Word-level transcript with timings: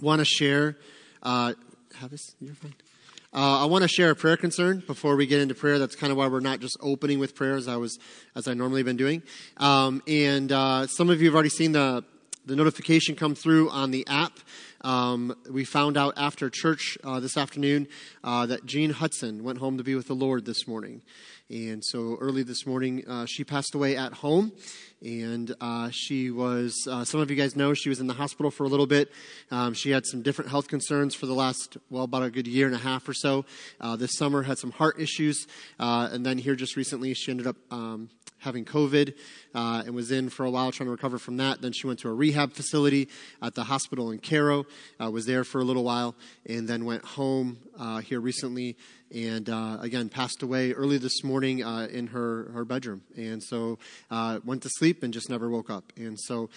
want 0.00 0.20
to 0.20 0.24
share. 0.24 0.76
Uh, 1.22 1.54
have 2.00 2.10
this? 2.10 2.34
You're 2.40 2.54
fine. 2.54 2.74
Uh, 3.32 3.62
I 3.62 3.64
want 3.66 3.82
to 3.82 3.88
share 3.88 4.10
a 4.10 4.16
prayer 4.16 4.36
concern 4.36 4.82
before 4.86 5.16
we 5.16 5.26
get 5.26 5.40
into 5.40 5.54
prayer. 5.54 5.78
That's 5.78 5.96
kind 5.96 6.10
of 6.10 6.16
why 6.16 6.26
we're 6.28 6.40
not 6.40 6.60
just 6.60 6.76
opening 6.80 7.18
with 7.18 7.34
prayer 7.34 7.56
as 7.56 7.68
I 7.68 7.76
was, 7.76 7.98
as 8.34 8.48
I 8.48 8.54
normally 8.54 8.82
been 8.82 8.96
doing. 8.96 9.22
Um, 9.58 10.02
and 10.06 10.50
uh, 10.50 10.86
some 10.86 11.10
of 11.10 11.20
you 11.20 11.28
have 11.28 11.34
already 11.34 11.50
seen 11.50 11.72
the 11.72 12.04
the 12.46 12.54
notification 12.54 13.16
come 13.16 13.34
through 13.34 13.68
on 13.70 13.90
the 13.90 14.06
app. 14.06 14.38
Um, 14.82 15.36
we 15.50 15.64
found 15.64 15.96
out 15.96 16.14
after 16.16 16.48
church 16.48 16.96
uh, 17.02 17.18
this 17.18 17.36
afternoon 17.36 17.88
uh, 18.22 18.46
that 18.46 18.64
Jean 18.64 18.90
Hudson 18.90 19.42
went 19.42 19.58
home 19.58 19.78
to 19.78 19.84
be 19.84 19.96
with 19.96 20.06
the 20.06 20.14
Lord 20.14 20.44
this 20.44 20.68
morning. 20.68 21.02
And 21.50 21.84
so 21.84 22.16
early 22.20 22.44
this 22.44 22.64
morning, 22.64 23.04
uh, 23.08 23.26
she 23.26 23.42
passed 23.42 23.74
away 23.74 23.96
at 23.96 24.12
home. 24.12 24.52
And 25.02 25.54
uh, 25.60 25.90
she 25.90 26.30
was, 26.30 26.88
uh, 26.90 27.04
some 27.04 27.20
of 27.20 27.30
you 27.30 27.36
guys 27.36 27.54
know, 27.54 27.74
she 27.74 27.88
was 27.88 28.00
in 28.00 28.06
the 28.06 28.14
hospital 28.14 28.50
for 28.50 28.64
a 28.64 28.68
little 28.68 28.86
bit. 28.86 29.12
Um, 29.50 29.74
she 29.74 29.90
had 29.90 30.06
some 30.06 30.22
different 30.22 30.50
health 30.50 30.68
concerns 30.68 31.14
for 31.14 31.26
the 31.26 31.34
last, 31.34 31.76
well, 31.90 32.04
about 32.04 32.22
a 32.22 32.30
good 32.30 32.46
year 32.46 32.66
and 32.66 32.74
a 32.74 32.78
half 32.78 33.08
or 33.08 33.14
so. 33.14 33.44
Uh, 33.80 33.96
this 33.96 34.16
summer 34.16 34.42
had 34.42 34.58
some 34.58 34.70
heart 34.72 34.98
issues. 34.98 35.46
and 35.78 36.24
then 36.24 36.38
here 36.38 36.56
just 36.56 36.76
recently, 36.76 37.12
she 37.14 37.30
ended 37.30 37.46
up 37.46 37.56
um, 37.70 38.08
having 38.38 38.64
COVID 38.64 39.14
uh, 39.54 39.82
and 39.84 39.94
was 39.94 40.10
in 40.10 40.28
for 40.28 40.44
a 40.44 40.50
while 40.50 40.70
trying 40.70 40.86
to 40.86 40.90
recover 40.90 41.18
from 41.18 41.36
that. 41.38 41.60
Then 41.60 41.72
she 41.72 41.86
went 41.86 41.98
to 42.00 42.08
a 42.08 42.14
rehab 42.14 42.52
facility 42.52 43.08
at 43.42 43.54
the 43.54 43.64
hospital 43.64 44.10
in 44.10 44.18
Cairo, 44.18 44.66
uh, 45.00 45.10
was 45.10 45.26
there 45.26 45.44
for 45.44 45.60
a 45.60 45.64
little 45.64 45.84
while, 45.84 46.14
and 46.46 46.68
then 46.68 46.84
went 46.84 47.04
home 47.04 47.58
uh, 47.78 47.98
here 47.98 48.20
recently 48.20 48.76
and 49.14 49.48
uh, 49.48 49.78
again 49.80 50.08
passed 50.08 50.42
away 50.42 50.72
early 50.72 50.98
this 50.98 51.22
morning 51.22 51.62
uh, 51.62 51.88
in 51.90 52.08
her, 52.08 52.50
her 52.52 52.64
bedroom. 52.64 53.02
And 53.16 53.42
so 53.42 53.78
uh, 54.10 54.40
went 54.44 54.62
to 54.62 54.68
sleep 54.68 55.02
and 55.02 55.12
just 55.12 55.30
never 55.30 55.48
woke 55.48 55.70
up. 55.70 55.92
And 55.96 56.18
so 56.18 56.50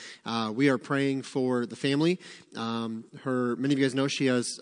we 0.53 0.69
are 0.69 0.77
praying 0.77 1.23
for 1.23 1.65
the 1.65 1.75
family. 1.75 2.19
Um, 2.55 3.05
her, 3.23 3.55
many 3.55 3.73
of 3.73 3.79
you 3.79 3.85
guys 3.85 3.95
know 3.95 4.07
she 4.07 4.27
has 4.27 4.59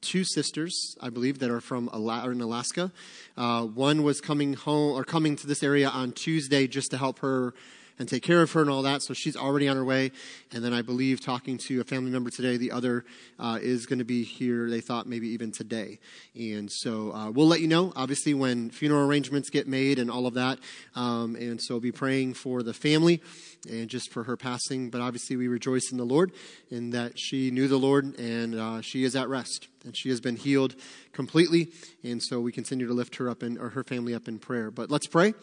two 0.00 0.24
sisters, 0.24 0.96
I 1.00 1.10
believe, 1.10 1.40
that 1.40 1.50
are 1.50 1.60
from 1.60 1.88
in 1.88 2.40
Alaska. 2.40 2.92
Uh, 3.36 3.62
one 3.62 4.02
was 4.02 4.20
coming 4.20 4.54
home 4.54 4.92
or 4.92 5.04
coming 5.04 5.36
to 5.36 5.46
this 5.46 5.62
area 5.62 5.88
on 5.88 6.12
Tuesday 6.12 6.66
just 6.66 6.90
to 6.92 6.98
help 6.98 7.18
her 7.20 7.54
and 7.98 8.08
take 8.08 8.22
care 8.22 8.42
of 8.42 8.52
her 8.52 8.60
and 8.60 8.70
all 8.70 8.82
that. 8.82 9.02
So 9.02 9.14
she's 9.14 9.36
already 9.36 9.68
on 9.68 9.76
her 9.76 9.84
way. 9.84 10.12
And 10.52 10.64
then 10.64 10.72
I 10.72 10.82
believe 10.82 11.20
talking 11.20 11.58
to 11.68 11.80
a 11.80 11.84
family 11.84 12.10
member 12.10 12.30
today, 12.30 12.56
the 12.56 12.72
other 12.72 13.04
uh, 13.38 13.58
is 13.60 13.86
going 13.86 13.98
to 13.98 14.04
be 14.04 14.22
here. 14.22 14.68
They 14.68 14.80
thought 14.80 15.06
maybe 15.06 15.28
even 15.28 15.52
today. 15.52 15.98
And 16.34 16.70
so 16.70 17.12
uh, 17.12 17.30
we'll 17.30 17.46
let 17.46 17.60
you 17.60 17.68
know, 17.68 17.92
obviously, 17.96 18.34
when 18.34 18.70
funeral 18.70 19.06
arrangements 19.06 19.50
get 19.50 19.66
made 19.66 19.98
and 19.98 20.10
all 20.10 20.26
of 20.26 20.34
that. 20.34 20.58
Um, 20.94 21.36
and 21.36 21.60
so 21.60 21.80
be 21.80 21.92
praying 21.92 22.34
for 22.34 22.62
the 22.62 22.74
family 22.74 23.22
and 23.68 23.88
just 23.88 24.12
for 24.12 24.24
her 24.24 24.36
passing. 24.36 24.90
But 24.90 25.00
obviously, 25.00 25.36
we 25.36 25.48
rejoice 25.48 25.90
in 25.90 25.98
the 25.98 26.04
Lord 26.04 26.32
in 26.70 26.90
that 26.90 27.18
she 27.18 27.50
knew 27.50 27.68
the 27.68 27.78
Lord 27.78 28.18
and 28.18 28.54
uh, 28.54 28.80
she 28.80 29.04
is 29.04 29.16
at 29.16 29.28
rest 29.28 29.68
and 29.84 29.96
she 29.96 30.10
has 30.10 30.20
been 30.20 30.36
healed 30.36 30.74
completely. 31.12 31.68
And 32.04 32.22
so 32.22 32.40
we 32.40 32.52
continue 32.52 32.86
to 32.86 32.92
lift 32.94 33.16
her 33.16 33.28
up 33.28 33.42
and 33.42 33.58
or 33.58 33.70
her 33.70 33.84
family 33.84 34.14
up 34.14 34.28
in 34.28 34.38
prayer. 34.38 34.70
But 34.70 34.90
let's 34.90 35.06
pray 35.06 35.34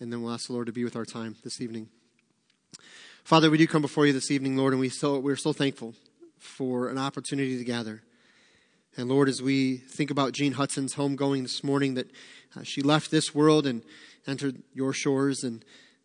and 0.00 0.12
then 0.12 0.22
we'll 0.22 0.32
ask 0.32 0.48
the 0.48 0.52
Lord 0.52 0.66
to 0.66 0.72
be 0.72 0.84
with 0.84 0.96
our 0.96 1.04
time 1.04 1.36
this 1.44 1.60
evening. 1.60 1.88
Father, 3.22 3.50
we 3.50 3.58
do 3.58 3.66
come 3.66 3.82
before 3.82 4.06
you 4.06 4.12
this 4.12 4.30
evening, 4.30 4.56
Lord, 4.56 4.72
and 4.72 4.80
we 4.80 4.88
so, 4.88 5.18
we're 5.18 5.36
so 5.36 5.52
thankful 5.52 5.94
for 6.38 6.88
an 6.88 6.98
opportunity 6.98 7.56
to 7.56 7.64
gather. 7.64 8.02
And 8.96 9.08
Lord, 9.08 9.28
as 9.28 9.40
we 9.40 9.78
think 9.78 10.10
about 10.10 10.32
Jean 10.32 10.52
Hudson's 10.52 10.94
homegoing 10.94 11.42
this 11.42 11.64
morning, 11.64 11.94
that 11.94 12.10
uh, 12.56 12.62
she 12.62 12.82
left 12.82 13.10
this 13.10 13.34
world 13.34 13.66
and 13.66 13.82
entered 14.26 14.62
your 14.72 14.92
shores, 14.92 15.42
and 15.42 15.64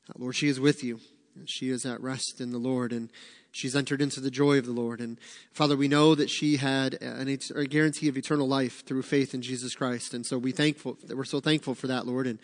uh, 0.09 0.13
Lord, 0.17 0.35
she 0.35 0.47
is 0.47 0.59
with 0.59 0.83
you. 0.83 0.99
She 1.45 1.69
is 1.69 1.85
at 1.85 2.01
rest 2.01 2.41
in 2.41 2.51
the 2.51 2.57
Lord, 2.57 2.91
and 2.91 3.09
she's 3.51 3.75
entered 3.75 4.01
into 4.01 4.19
the 4.19 4.31
joy 4.31 4.57
of 4.57 4.65
the 4.65 4.71
Lord. 4.71 4.99
And 4.99 5.19
Father, 5.51 5.75
we 5.75 5.87
know 5.87 6.15
that 6.15 6.29
she 6.29 6.57
had 6.57 6.95
an, 7.01 7.27
a 7.55 7.65
guarantee 7.65 8.07
of 8.07 8.17
eternal 8.17 8.47
life 8.47 8.85
through 8.85 9.03
faith 9.03 9.33
in 9.33 9.41
Jesus 9.41 9.75
Christ, 9.75 10.13
and 10.13 10.25
so 10.25 10.37
we 10.37 10.51
thankful 10.51 10.97
that 11.05 11.17
we're 11.17 11.25
so 11.25 11.39
thankful 11.39 11.75
for 11.75 11.87
that, 11.87 12.07
Lord. 12.07 12.27
And 12.27 12.39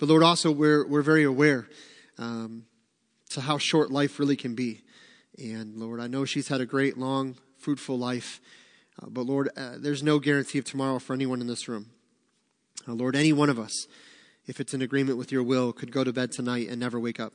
but 0.00 0.08
Lord, 0.08 0.22
also 0.22 0.50
we're, 0.50 0.86
we're 0.86 1.02
very 1.02 1.24
aware 1.24 1.68
um, 2.16 2.64
to 3.28 3.42
how 3.42 3.58
short 3.58 3.92
life 3.92 4.18
really 4.18 4.34
can 4.34 4.54
be. 4.54 4.80
And 5.38 5.76
Lord, 5.76 6.00
I 6.00 6.06
know 6.06 6.24
she's 6.24 6.48
had 6.48 6.62
a 6.62 6.66
great, 6.66 6.96
long, 6.96 7.36
fruitful 7.58 7.98
life. 7.98 8.40
Uh, 9.00 9.08
but 9.10 9.26
Lord, 9.26 9.50
uh, 9.58 9.72
there's 9.78 10.02
no 10.02 10.18
guarantee 10.18 10.58
of 10.58 10.64
tomorrow 10.64 10.98
for 10.98 11.12
anyone 11.12 11.42
in 11.42 11.46
this 11.46 11.68
room. 11.68 11.90
Uh, 12.88 12.94
Lord, 12.94 13.14
any 13.14 13.34
one 13.34 13.50
of 13.50 13.58
us, 13.58 13.86
if 14.46 14.58
it's 14.58 14.72
in 14.72 14.80
agreement 14.80 15.18
with 15.18 15.30
your 15.30 15.42
will, 15.42 15.70
could 15.70 15.92
go 15.92 16.02
to 16.02 16.14
bed 16.14 16.32
tonight 16.32 16.68
and 16.70 16.80
never 16.80 16.98
wake 16.98 17.20
up. 17.20 17.34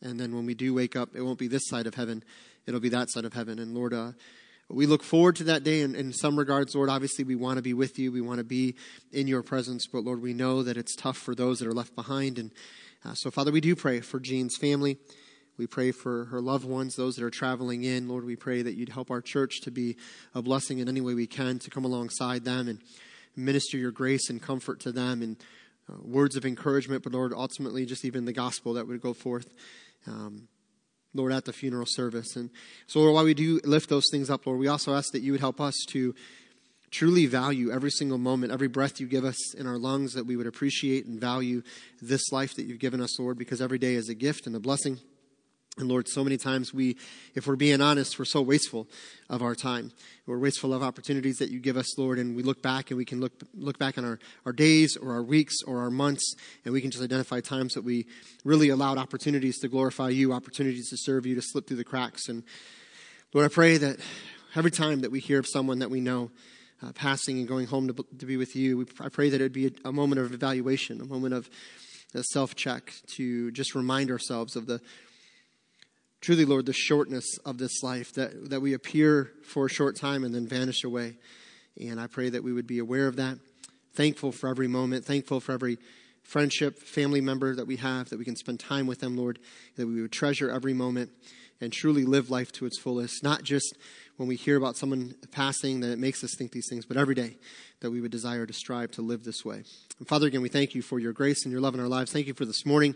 And 0.00 0.20
then 0.20 0.36
when 0.36 0.46
we 0.46 0.54
do 0.54 0.72
wake 0.72 0.94
up, 0.94 1.16
it 1.16 1.22
won't 1.22 1.40
be 1.40 1.48
this 1.48 1.66
side 1.66 1.88
of 1.88 1.96
heaven, 1.96 2.22
it'll 2.64 2.78
be 2.78 2.90
that 2.90 3.10
side 3.10 3.24
of 3.24 3.32
heaven. 3.32 3.58
And 3.58 3.74
Lord, 3.74 3.92
uh, 3.92 4.12
we 4.68 4.86
look 4.86 5.02
forward 5.02 5.36
to 5.36 5.44
that 5.44 5.62
day 5.62 5.80
in, 5.80 5.94
in 5.94 6.12
some 6.12 6.38
regards, 6.38 6.74
Lord. 6.74 6.88
Obviously, 6.88 7.24
we 7.24 7.34
want 7.34 7.56
to 7.56 7.62
be 7.62 7.74
with 7.74 7.98
you. 7.98 8.10
We 8.10 8.20
want 8.20 8.38
to 8.38 8.44
be 8.44 8.74
in 9.12 9.26
your 9.26 9.42
presence. 9.42 9.86
But, 9.86 10.04
Lord, 10.04 10.22
we 10.22 10.32
know 10.32 10.62
that 10.62 10.76
it's 10.76 10.96
tough 10.96 11.18
for 11.18 11.34
those 11.34 11.58
that 11.58 11.68
are 11.68 11.72
left 11.72 11.94
behind. 11.94 12.38
And 12.38 12.50
uh, 13.04 13.14
so, 13.14 13.30
Father, 13.30 13.52
we 13.52 13.60
do 13.60 13.76
pray 13.76 14.00
for 14.00 14.18
Jean's 14.20 14.56
family. 14.56 14.98
We 15.56 15.66
pray 15.66 15.92
for 15.92 16.24
her 16.26 16.40
loved 16.40 16.64
ones, 16.64 16.96
those 16.96 17.14
that 17.16 17.24
are 17.24 17.30
traveling 17.30 17.84
in. 17.84 18.08
Lord, 18.08 18.24
we 18.24 18.36
pray 18.36 18.62
that 18.62 18.74
you'd 18.74 18.88
help 18.88 19.10
our 19.10 19.20
church 19.20 19.60
to 19.62 19.70
be 19.70 19.96
a 20.34 20.42
blessing 20.42 20.78
in 20.78 20.88
any 20.88 21.00
way 21.00 21.14
we 21.14 21.26
can, 21.26 21.58
to 21.60 21.70
come 21.70 21.84
alongside 21.84 22.44
them 22.44 22.66
and 22.66 22.80
minister 23.36 23.76
your 23.76 23.92
grace 23.92 24.30
and 24.30 24.42
comfort 24.42 24.80
to 24.80 24.92
them 24.92 25.22
and 25.22 25.36
uh, 25.88 25.96
words 26.02 26.34
of 26.36 26.46
encouragement, 26.46 27.02
but 27.02 27.12
Lord, 27.12 27.32
ultimately, 27.34 27.84
just 27.84 28.04
even 28.04 28.24
the 28.24 28.32
gospel 28.32 28.74
that 28.74 28.88
would 28.88 29.02
go 29.02 29.12
forth. 29.12 29.52
Um, 30.06 30.48
Lord, 31.14 31.32
at 31.32 31.44
the 31.44 31.52
funeral 31.52 31.86
service. 31.86 32.36
And 32.36 32.50
so, 32.86 33.00
Lord, 33.00 33.14
while 33.14 33.24
we 33.24 33.34
do 33.34 33.60
lift 33.64 33.88
those 33.88 34.06
things 34.10 34.28
up, 34.28 34.46
Lord, 34.46 34.58
we 34.58 34.68
also 34.68 34.94
ask 34.94 35.12
that 35.12 35.22
you 35.22 35.32
would 35.32 35.40
help 35.40 35.60
us 35.60 35.74
to 35.88 36.14
truly 36.90 37.26
value 37.26 37.70
every 37.72 37.90
single 37.90 38.18
moment, 38.18 38.52
every 38.52 38.68
breath 38.68 39.00
you 39.00 39.06
give 39.06 39.24
us 39.24 39.54
in 39.54 39.66
our 39.66 39.78
lungs, 39.78 40.12
that 40.14 40.26
we 40.26 40.36
would 40.36 40.46
appreciate 40.46 41.06
and 41.06 41.20
value 41.20 41.62
this 42.00 42.30
life 42.30 42.54
that 42.54 42.64
you've 42.64 42.78
given 42.78 43.00
us, 43.00 43.18
Lord, 43.18 43.38
because 43.38 43.60
every 43.60 43.78
day 43.78 43.94
is 43.94 44.08
a 44.08 44.14
gift 44.14 44.46
and 44.46 44.54
a 44.54 44.60
blessing. 44.60 45.00
And 45.76 45.88
Lord, 45.88 46.06
so 46.06 46.22
many 46.22 46.36
times 46.36 46.72
we, 46.72 46.96
if 47.34 47.48
we're 47.48 47.56
being 47.56 47.80
honest, 47.80 48.16
we're 48.16 48.26
so 48.26 48.40
wasteful 48.40 48.86
of 49.28 49.42
our 49.42 49.56
time. 49.56 49.90
We're 50.24 50.38
wasteful 50.38 50.72
of 50.72 50.84
opportunities 50.84 51.38
that 51.38 51.50
you 51.50 51.58
give 51.58 51.76
us, 51.76 51.98
Lord, 51.98 52.20
and 52.20 52.36
we 52.36 52.44
look 52.44 52.62
back 52.62 52.92
and 52.92 52.96
we 52.96 53.04
can 53.04 53.20
look, 53.20 53.32
look 53.54 53.76
back 53.76 53.98
on 53.98 54.04
our, 54.04 54.20
our 54.46 54.52
days 54.52 54.96
or 54.96 55.12
our 55.12 55.22
weeks 55.22 55.56
or 55.66 55.80
our 55.80 55.90
months, 55.90 56.36
and 56.64 56.72
we 56.72 56.80
can 56.80 56.92
just 56.92 57.02
identify 57.02 57.40
times 57.40 57.74
that 57.74 57.82
we 57.82 58.06
really 58.44 58.68
allowed 58.68 58.98
opportunities 58.98 59.58
to 59.58 59.68
glorify 59.68 60.10
you, 60.10 60.32
opportunities 60.32 60.90
to 60.90 60.96
serve 60.96 61.26
you, 61.26 61.34
to 61.34 61.42
slip 61.42 61.66
through 61.66 61.78
the 61.78 61.84
cracks. 61.84 62.28
And 62.28 62.44
Lord, 63.32 63.50
I 63.50 63.52
pray 63.52 63.76
that 63.76 63.98
every 64.54 64.70
time 64.70 65.00
that 65.00 65.10
we 65.10 65.18
hear 65.18 65.40
of 65.40 65.46
someone 65.48 65.80
that 65.80 65.90
we 65.90 66.00
know 66.00 66.30
uh, 66.84 66.92
passing 66.92 67.38
and 67.38 67.48
going 67.48 67.66
home 67.66 67.88
to, 67.88 68.06
to 68.18 68.26
be 68.26 68.36
with 68.36 68.54
you, 68.54 68.78
we, 68.78 68.86
I 69.00 69.08
pray 69.08 69.28
that 69.28 69.40
it 69.40 69.44
would 69.44 69.52
be 69.52 69.66
a, 69.66 69.88
a 69.88 69.92
moment 69.92 70.20
of 70.20 70.32
evaluation, 70.32 71.00
a 71.00 71.04
moment 71.04 71.34
of 71.34 71.50
self 72.22 72.54
check 72.54 72.94
to 73.16 73.50
just 73.50 73.74
remind 73.74 74.12
ourselves 74.12 74.54
of 74.54 74.66
the 74.66 74.80
truly, 76.24 76.46
Lord, 76.46 76.64
the 76.64 76.72
shortness 76.72 77.36
of 77.44 77.58
this 77.58 77.82
life, 77.82 78.14
that, 78.14 78.48
that 78.48 78.60
we 78.60 78.72
appear 78.72 79.30
for 79.44 79.66
a 79.66 79.68
short 79.68 79.94
time 79.94 80.24
and 80.24 80.34
then 80.34 80.46
vanish 80.46 80.82
away. 80.82 81.18
And 81.78 82.00
I 82.00 82.06
pray 82.06 82.30
that 82.30 82.42
we 82.42 82.50
would 82.50 82.66
be 82.66 82.78
aware 82.78 83.06
of 83.06 83.16
that, 83.16 83.36
thankful 83.92 84.32
for 84.32 84.48
every 84.48 84.66
moment, 84.66 85.04
thankful 85.04 85.40
for 85.40 85.52
every 85.52 85.76
friendship, 86.22 86.78
family 86.78 87.20
member 87.20 87.54
that 87.54 87.66
we 87.66 87.76
have, 87.76 88.08
that 88.08 88.18
we 88.18 88.24
can 88.24 88.36
spend 88.36 88.58
time 88.58 88.86
with 88.86 89.00
them, 89.00 89.18
Lord, 89.18 89.38
that 89.76 89.86
we 89.86 90.00
would 90.00 90.12
treasure 90.12 90.50
every 90.50 90.72
moment 90.72 91.10
and 91.60 91.70
truly 91.70 92.06
live 92.06 92.30
life 92.30 92.50
to 92.52 92.64
its 92.64 92.78
fullest, 92.78 93.22
not 93.22 93.42
just 93.42 93.76
when 94.16 94.26
we 94.26 94.36
hear 94.36 94.56
about 94.56 94.78
someone 94.78 95.14
passing 95.30 95.80
that 95.80 95.90
it 95.90 95.98
makes 95.98 96.24
us 96.24 96.34
think 96.38 96.52
these 96.52 96.68
things, 96.70 96.86
but 96.86 96.96
every 96.96 97.14
day 97.14 97.36
that 97.80 97.90
we 97.90 98.00
would 98.00 98.10
desire 98.10 98.46
to 98.46 98.52
strive 98.54 98.90
to 98.92 99.02
live 99.02 99.24
this 99.24 99.44
way. 99.44 99.62
And 99.98 100.08
Father, 100.08 100.26
again, 100.26 100.40
we 100.40 100.48
thank 100.48 100.74
you 100.74 100.80
for 100.80 100.98
your 100.98 101.12
grace 101.12 101.44
and 101.44 101.52
your 101.52 101.60
love 101.60 101.74
in 101.74 101.80
our 101.80 101.88
lives. 101.88 102.12
Thank 102.12 102.28
you 102.28 102.34
for 102.34 102.46
this 102.46 102.64
morning. 102.64 102.94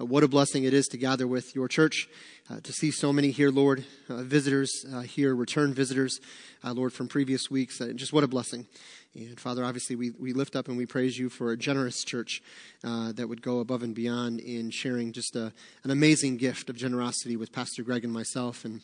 Uh, 0.00 0.04
what 0.04 0.22
a 0.22 0.28
blessing 0.28 0.64
it 0.64 0.74
is 0.74 0.86
to 0.88 0.96
gather 0.96 1.26
with 1.26 1.54
your 1.54 1.68
church, 1.68 2.08
uh, 2.50 2.60
to 2.60 2.72
see 2.72 2.90
so 2.90 3.12
many 3.12 3.30
here, 3.30 3.50
Lord, 3.50 3.84
uh, 4.08 4.22
visitors 4.22 4.84
uh, 4.92 5.00
here, 5.00 5.34
return 5.34 5.74
visitors, 5.74 6.20
uh, 6.64 6.72
Lord, 6.72 6.92
from 6.92 7.08
previous 7.08 7.50
weeks. 7.50 7.80
Uh, 7.80 7.92
just 7.94 8.12
what 8.12 8.24
a 8.24 8.28
blessing. 8.28 8.66
And 9.14 9.38
Father, 9.38 9.64
obviously, 9.64 9.96
we, 9.96 10.10
we 10.18 10.32
lift 10.32 10.56
up 10.56 10.68
and 10.68 10.76
we 10.76 10.86
praise 10.86 11.18
you 11.18 11.28
for 11.28 11.52
a 11.52 11.56
generous 11.56 12.02
church 12.02 12.42
that 12.82 13.28
would 13.28 13.42
go 13.42 13.60
above 13.60 13.82
and 13.82 13.94
beyond 13.94 14.40
in 14.40 14.70
sharing 14.70 15.12
just 15.12 15.36
a, 15.36 15.52
an 15.84 15.90
amazing 15.90 16.38
gift 16.38 16.70
of 16.70 16.76
generosity 16.76 17.36
with 17.36 17.52
Pastor 17.52 17.82
Greg 17.82 18.04
and 18.04 18.12
myself. 18.12 18.64
And 18.64 18.80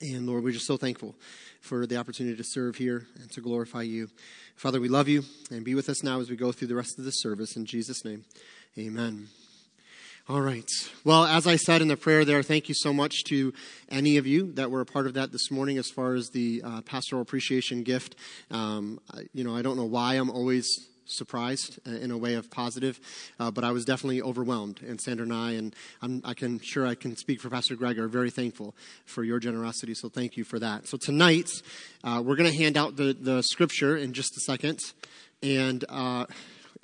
and 0.00 0.26
Lord, 0.26 0.44
we're 0.44 0.52
just 0.52 0.66
so 0.66 0.76
thankful 0.76 1.14
for 1.60 1.86
the 1.86 1.96
opportunity 1.96 2.36
to 2.36 2.44
serve 2.44 2.76
here 2.76 3.06
and 3.20 3.30
to 3.32 3.40
glorify 3.40 3.82
you. 3.82 4.08
Father, 4.56 4.80
we 4.80 4.88
love 4.88 5.08
you 5.08 5.22
and 5.50 5.64
be 5.64 5.74
with 5.74 5.88
us 5.88 6.02
now 6.02 6.20
as 6.20 6.30
we 6.30 6.36
go 6.36 6.52
through 6.52 6.68
the 6.68 6.74
rest 6.74 6.98
of 6.98 7.04
this 7.04 7.20
service. 7.20 7.56
In 7.56 7.64
Jesus' 7.66 8.04
name, 8.04 8.24
amen. 8.78 9.28
All 10.26 10.40
right. 10.40 10.70
Well, 11.04 11.26
as 11.26 11.46
I 11.46 11.56
said 11.56 11.82
in 11.82 11.88
the 11.88 11.98
prayer 11.98 12.24
there, 12.24 12.42
thank 12.42 12.70
you 12.70 12.74
so 12.74 12.94
much 12.94 13.24
to 13.24 13.52
any 13.90 14.16
of 14.16 14.26
you 14.26 14.52
that 14.52 14.70
were 14.70 14.80
a 14.80 14.86
part 14.86 15.06
of 15.06 15.12
that 15.12 15.32
this 15.32 15.50
morning 15.50 15.76
as 15.76 15.90
far 15.90 16.14
as 16.14 16.30
the 16.30 16.62
uh, 16.64 16.80
pastoral 16.80 17.20
appreciation 17.20 17.82
gift. 17.82 18.16
Um, 18.50 19.00
you 19.34 19.44
know, 19.44 19.54
I 19.54 19.60
don't 19.60 19.76
know 19.76 19.84
why 19.84 20.14
I'm 20.14 20.30
always 20.30 20.66
surprised 21.04 21.78
uh, 21.86 21.90
in 21.90 22.10
a 22.10 22.16
way 22.16 22.36
of 22.36 22.50
positive, 22.50 22.98
uh, 23.38 23.50
but 23.50 23.64
I 23.64 23.72
was 23.72 23.84
definitely 23.84 24.22
overwhelmed. 24.22 24.80
And 24.80 24.98
Sandra 24.98 25.24
and 25.24 25.34
I, 25.34 25.50
and 25.50 25.76
I'm, 26.00 26.22
I 26.24 26.32
can 26.32 26.58
sure 26.58 26.86
I 26.86 26.94
can 26.94 27.18
speak 27.18 27.42
for 27.42 27.50
Pastor 27.50 27.76
Greg, 27.76 27.98
are 27.98 28.08
very 28.08 28.30
thankful 28.30 28.74
for 29.04 29.24
your 29.24 29.38
generosity. 29.38 29.92
So 29.92 30.08
thank 30.08 30.38
you 30.38 30.44
for 30.44 30.58
that. 30.58 30.88
So 30.88 30.96
tonight 30.96 31.50
uh, 32.02 32.22
we're 32.24 32.36
going 32.36 32.50
to 32.50 32.56
hand 32.56 32.78
out 32.78 32.96
the 32.96 33.12
the 33.12 33.42
scripture 33.42 33.94
in 33.94 34.14
just 34.14 34.34
a 34.38 34.40
second, 34.40 34.78
and 35.42 35.84
uh, 35.90 36.24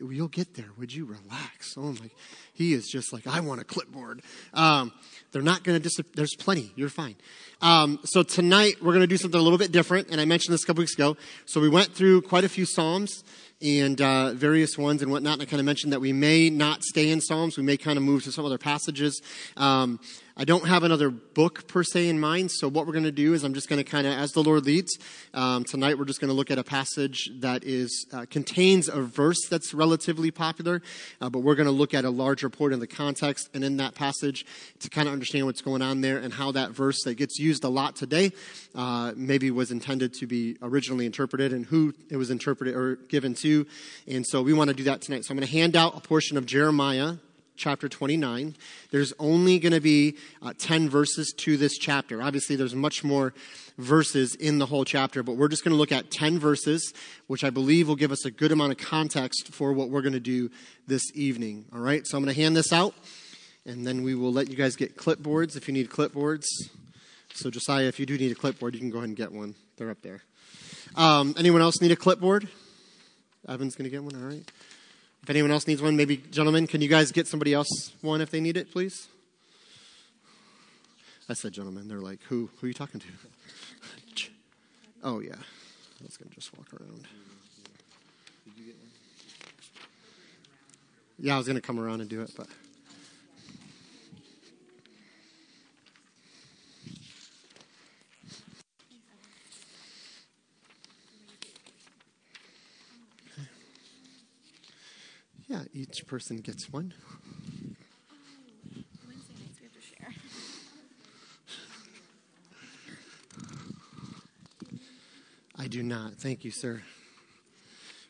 you'll 0.08 0.28
get 0.28 0.54
there. 0.54 0.70
Would 0.78 0.92
you 0.92 1.04
relax? 1.04 1.74
Oh 1.76 1.92
my, 1.92 2.10
he 2.52 2.72
is 2.72 2.88
just 2.88 3.12
like 3.12 3.26
I 3.26 3.40
want 3.40 3.60
a 3.60 3.64
clipboard. 3.64 4.22
Um, 4.54 4.92
they're 5.32 5.42
not 5.42 5.62
going 5.62 5.80
to 5.80 5.82
dis. 5.82 6.00
There's 6.14 6.34
plenty. 6.34 6.72
You're 6.76 6.88
fine. 6.88 7.16
Um, 7.60 8.00
so 8.04 8.22
tonight 8.22 8.76
we're 8.82 8.92
going 8.92 9.00
to 9.00 9.06
do 9.06 9.16
something 9.16 9.38
a 9.38 9.42
little 9.42 9.58
bit 9.58 9.72
different, 9.72 10.08
and 10.10 10.20
I 10.20 10.24
mentioned 10.24 10.54
this 10.54 10.64
a 10.64 10.66
couple 10.66 10.82
weeks 10.82 10.94
ago. 10.94 11.16
So 11.44 11.60
we 11.60 11.68
went 11.68 11.94
through 11.94 12.22
quite 12.22 12.44
a 12.44 12.48
few 12.48 12.64
psalms 12.64 13.22
and 13.62 14.00
uh, 14.00 14.32
various 14.32 14.78
ones 14.78 15.02
and 15.02 15.10
whatnot. 15.10 15.34
And 15.34 15.42
I 15.42 15.44
kind 15.44 15.60
of 15.60 15.66
mentioned 15.66 15.92
that 15.92 16.00
we 16.00 16.12
may 16.12 16.48
not 16.50 16.82
stay 16.82 17.10
in 17.10 17.20
Psalms. 17.20 17.56
We 17.56 17.62
may 17.62 17.76
kind 17.76 17.98
of 17.98 18.02
move 18.02 18.24
to 18.24 18.32
some 18.32 18.44
other 18.44 18.58
passages. 18.58 19.20
Um, 19.56 20.00
I 20.40 20.44
don't 20.44 20.66
have 20.66 20.84
another 20.84 21.10
book 21.10 21.68
per 21.68 21.84
se 21.84 22.08
in 22.08 22.18
mind. 22.18 22.50
So 22.50 22.66
what 22.66 22.86
we're 22.86 22.94
going 22.94 23.04
to 23.04 23.12
do 23.12 23.34
is 23.34 23.44
I'm 23.44 23.52
just 23.52 23.68
going 23.68 23.76
to 23.76 23.84
kind 23.84 24.06
of, 24.06 24.14
as 24.14 24.32
the 24.32 24.42
Lord 24.42 24.64
leads, 24.64 24.98
um, 25.34 25.64
tonight 25.64 25.98
we're 25.98 26.06
just 26.06 26.18
going 26.18 26.30
to 26.30 26.34
look 26.34 26.50
at 26.50 26.56
a 26.56 26.64
passage 26.64 27.30
that 27.40 27.62
is 27.62 28.06
uh, 28.10 28.24
contains 28.30 28.88
a 28.88 29.02
verse 29.02 29.46
that's 29.50 29.74
relatively 29.74 30.30
popular, 30.30 30.80
uh, 31.20 31.28
but 31.28 31.40
we're 31.40 31.56
going 31.56 31.66
to 31.66 31.72
look 31.72 31.92
at 31.92 32.06
a 32.06 32.10
larger 32.10 32.48
part 32.48 32.72
in 32.72 32.80
the 32.80 32.86
context 32.86 33.50
and 33.52 33.62
in 33.62 33.76
that 33.76 33.94
passage 33.94 34.46
to 34.78 34.88
kind 34.88 35.08
of 35.08 35.12
understand 35.12 35.44
what's 35.44 35.60
going 35.60 35.82
on 35.82 36.00
there 36.00 36.16
and 36.16 36.32
how 36.32 36.50
that 36.52 36.70
verse 36.70 37.02
that 37.04 37.16
gets 37.16 37.38
used 37.38 37.62
a 37.62 37.68
lot 37.68 37.94
today 37.94 38.32
uh, 38.74 39.12
maybe 39.14 39.50
was 39.50 39.70
intended 39.70 40.14
to 40.14 40.26
be 40.26 40.56
originally 40.62 41.04
interpreted 41.04 41.52
and 41.52 41.66
who 41.66 41.92
it 42.08 42.16
was 42.16 42.30
interpreted 42.30 42.74
or 42.74 42.96
given 42.96 43.34
to. 43.34 43.66
And 44.08 44.26
so 44.26 44.40
we 44.40 44.54
want 44.54 44.68
to 44.68 44.74
do 44.74 44.84
that 44.84 45.02
tonight. 45.02 45.26
So 45.26 45.32
I'm 45.32 45.36
going 45.36 45.46
to 45.46 45.52
hand 45.52 45.76
out 45.76 45.98
a 45.98 46.00
portion 46.00 46.38
of 46.38 46.46
Jeremiah 46.46 47.16
chapter 47.60 47.88
29. 47.88 48.56
There's 48.90 49.12
only 49.18 49.58
going 49.58 49.74
to 49.74 49.80
be 49.80 50.16
uh, 50.42 50.54
10 50.56 50.88
verses 50.88 51.32
to 51.36 51.56
this 51.56 51.76
chapter. 51.76 52.22
Obviously, 52.22 52.56
there's 52.56 52.74
much 52.74 53.04
more 53.04 53.34
verses 53.76 54.34
in 54.34 54.58
the 54.58 54.66
whole 54.66 54.84
chapter, 54.84 55.22
but 55.22 55.36
we're 55.36 55.48
just 55.48 55.62
going 55.62 55.72
to 55.72 55.78
look 55.78 55.92
at 55.92 56.10
10 56.10 56.38
verses, 56.38 56.92
which 57.26 57.44
I 57.44 57.50
believe 57.50 57.86
will 57.86 57.96
give 57.96 58.12
us 58.12 58.24
a 58.24 58.30
good 58.30 58.50
amount 58.50 58.72
of 58.72 58.78
context 58.78 59.48
for 59.48 59.72
what 59.72 59.90
we're 59.90 60.02
going 60.02 60.14
to 60.14 60.20
do 60.20 60.50
this 60.86 61.04
evening. 61.14 61.66
All 61.72 61.80
right, 61.80 62.06
so 62.06 62.16
I'm 62.16 62.24
going 62.24 62.34
to 62.34 62.40
hand 62.40 62.56
this 62.56 62.72
out, 62.72 62.94
and 63.66 63.86
then 63.86 64.02
we 64.02 64.14
will 64.14 64.32
let 64.32 64.48
you 64.48 64.56
guys 64.56 64.74
get 64.74 64.96
clipboards 64.96 65.54
if 65.54 65.68
you 65.68 65.74
need 65.74 65.90
clipboards. 65.90 66.46
So, 67.34 67.50
Josiah, 67.50 67.86
if 67.86 68.00
you 68.00 68.06
do 68.06 68.16
need 68.16 68.32
a 68.32 68.34
clipboard, 68.34 68.74
you 68.74 68.80
can 68.80 68.90
go 68.90 68.98
ahead 68.98 69.08
and 69.08 69.16
get 69.16 69.32
one. 69.32 69.54
They're 69.76 69.90
up 69.90 70.00
there. 70.02 70.22
Um, 70.96 71.34
anyone 71.38 71.60
else 71.60 71.80
need 71.80 71.92
a 71.92 71.96
clipboard? 71.96 72.48
Evan's 73.48 73.76
going 73.76 73.84
to 73.84 73.90
get 73.90 74.02
one, 74.02 74.16
all 74.16 74.28
right. 74.28 74.50
If 75.22 75.30
anyone 75.30 75.50
else 75.50 75.66
needs 75.66 75.82
one, 75.82 75.96
maybe, 75.96 76.16
gentlemen, 76.16 76.66
can 76.66 76.80
you 76.80 76.88
guys 76.88 77.12
get 77.12 77.26
somebody 77.26 77.52
else 77.52 77.92
one 78.00 78.20
if 78.20 78.30
they 78.30 78.40
need 78.40 78.56
it, 78.56 78.72
please? 78.72 79.08
I 81.28 81.34
said 81.34 81.52
gentlemen. 81.52 81.86
They're 81.86 82.00
like, 82.00 82.20
who? 82.24 82.50
Who 82.60 82.66
are 82.66 82.68
you 82.68 82.74
talking 82.74 83.00
to? 83.00 83.06
oh, 85.04 85.20
yeah. 85.20 85.34
I 85.34 86.04
was 86.04 86.16
going 86.16 86.28
to 86.28 86.34
just 86.34 86.56
walk 86.58 86.66
around. 86.72 87.06
Did 88.44 88.56
you 88.56 88.64
get 88.64 88.76
one? 88.78 88.88
Yeah, 91.18 91.34
I 91.34 91.38
was 91.38 91.46
going 91.46 91.54
to 91.54 91.62
come 91.62 91.78
around 91.78 92.00
and 92.00 92.10
do 92.10 92.22
it, 92.22 92.32
but. 92.36 92.48
Yeah, 105.46 105.62
each 106.00 106.06
person 106.06 106.38
gets 106.38 106.72
one. 106.72 106.94
I 115.58 115.66
do 115.66 115.82
not. 115.82 116.14
Thank 116.14 116.42
you, 116.42 116.50
sir. 116.50 116.80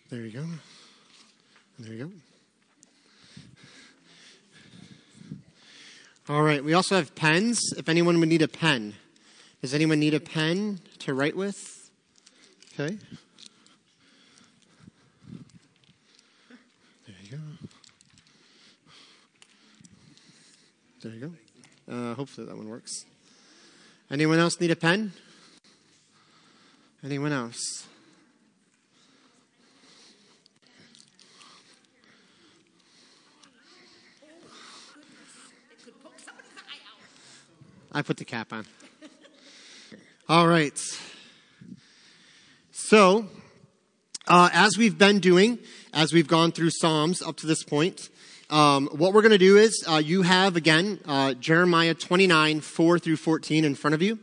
There 0.08 0.20
you 0.20 0.30
go. 0.30 0.44
There 1.80 1.92
you 1.92 2.04
go. 2.04 2.10
All 6.32 6.42
right. 6.42 6.62
We 6.62 6.74
also 6.74 6.94
have 6.94 7.16
pens. 7.16 7.58
If 7.76 7.88
anyone 7.88 8.20
would 8.20 8.28
need 8.28 8.42
a 8.42 8.48
pen, 8.48 8.94
does 9.62 9.74
anyone 9.74 9.98
need 9.98 10.14
a 10.14 10.20
pen 10.20 10.78
to 11.00 11.12
write 11.12 11.34
with? 11.34 11.90
Okay. 12.78 12.98
There 21.02 21.12
you 21.12 21.32
go. 21.88 21.92
Uh, 21.94 22.09
hopefully 22.20 22.46
that 22.46 22.54
one 22.54 22.68
works. 22.68 23.06
Anyone 24.10 24.38
else 24.38 24.60
need 24.60 24.70
a 24.70 24.76
pen? 24.76 25.14
Anyone 27.02 27.32
else? 27.32 27.86
I 37.90 38.02
put 38.02 38.18
the 38.18 38.26
cap 38.26 38.52
on. 38.52 38.66
All 40.28 40.46
right. 40.46 40.78
So, 42.70 43.28
uh, 44.26 44.50
as 44.52 44.76
we've 44.76 44.98
been 44.98 45.20
doing, 45.20 45.58
as 45.94 46.12
we've 46.12 46.28
gone 46.28 46.52
through 46.52 46.68
Psalms 46.72 47.22
up 47.22 47.38
to 47.38 47.46
this 47.46 47.64
point, 47.64 48.10
um, 48.50 48.88
what 48.88 49.12
we're 49.14 49.22
going 49.22 49.30
to 49.30 49.38
do 49.38 49.56
is 49.56 49.84
uh, 49.88 49.96
you 49.96 50.22
have, 50.22 50.56
again, 50.56 50.98
uh, 51.06 51.34
Jeremiah 51.34 51.94
29, 51.94 52.60
4 52.60 52.98
through 52.98 53.16
14 53.16 53.64
in 53.64 53.74
front 53.76 53.94
of 53.94 54.02
you. 54.02 54.18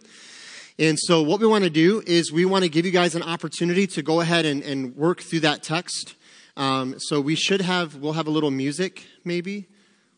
And 0.78 1.00
so 1.00 1.24
what 1.24 1.40
we 1.40 1.48
want 1.48 1.64
to 1.64 1.70
do 1.70 2.04
is 2.06 2.32
we 2.32 2.46
want 2.46 2.64
to 2.64 2.70
give 2.70 2.86
you 2.86 2.92
guys 2.92 3.16
an 3.16 3.24
opportunity 3.24 3.88
to 3.88 4.04
go 4.04 4.20
ahead 4.20 4.46
and, 4.46 4.62
and 4.64 4.96
work 4.96 5.22
through 5.22 5.40
that 5.40 5.64
text. 5.64 6.16
Um, 6.58 7.00
so 7.00 7.22
we 7.22 7.36
should 7.36 7.62
have, 7.62 7.96
we'll 7.96 8.14
have 8.14 8.28
a 8.28 8.32
little 8.32 8.52
music 8.52 9.06
maybe. 9.24 9.68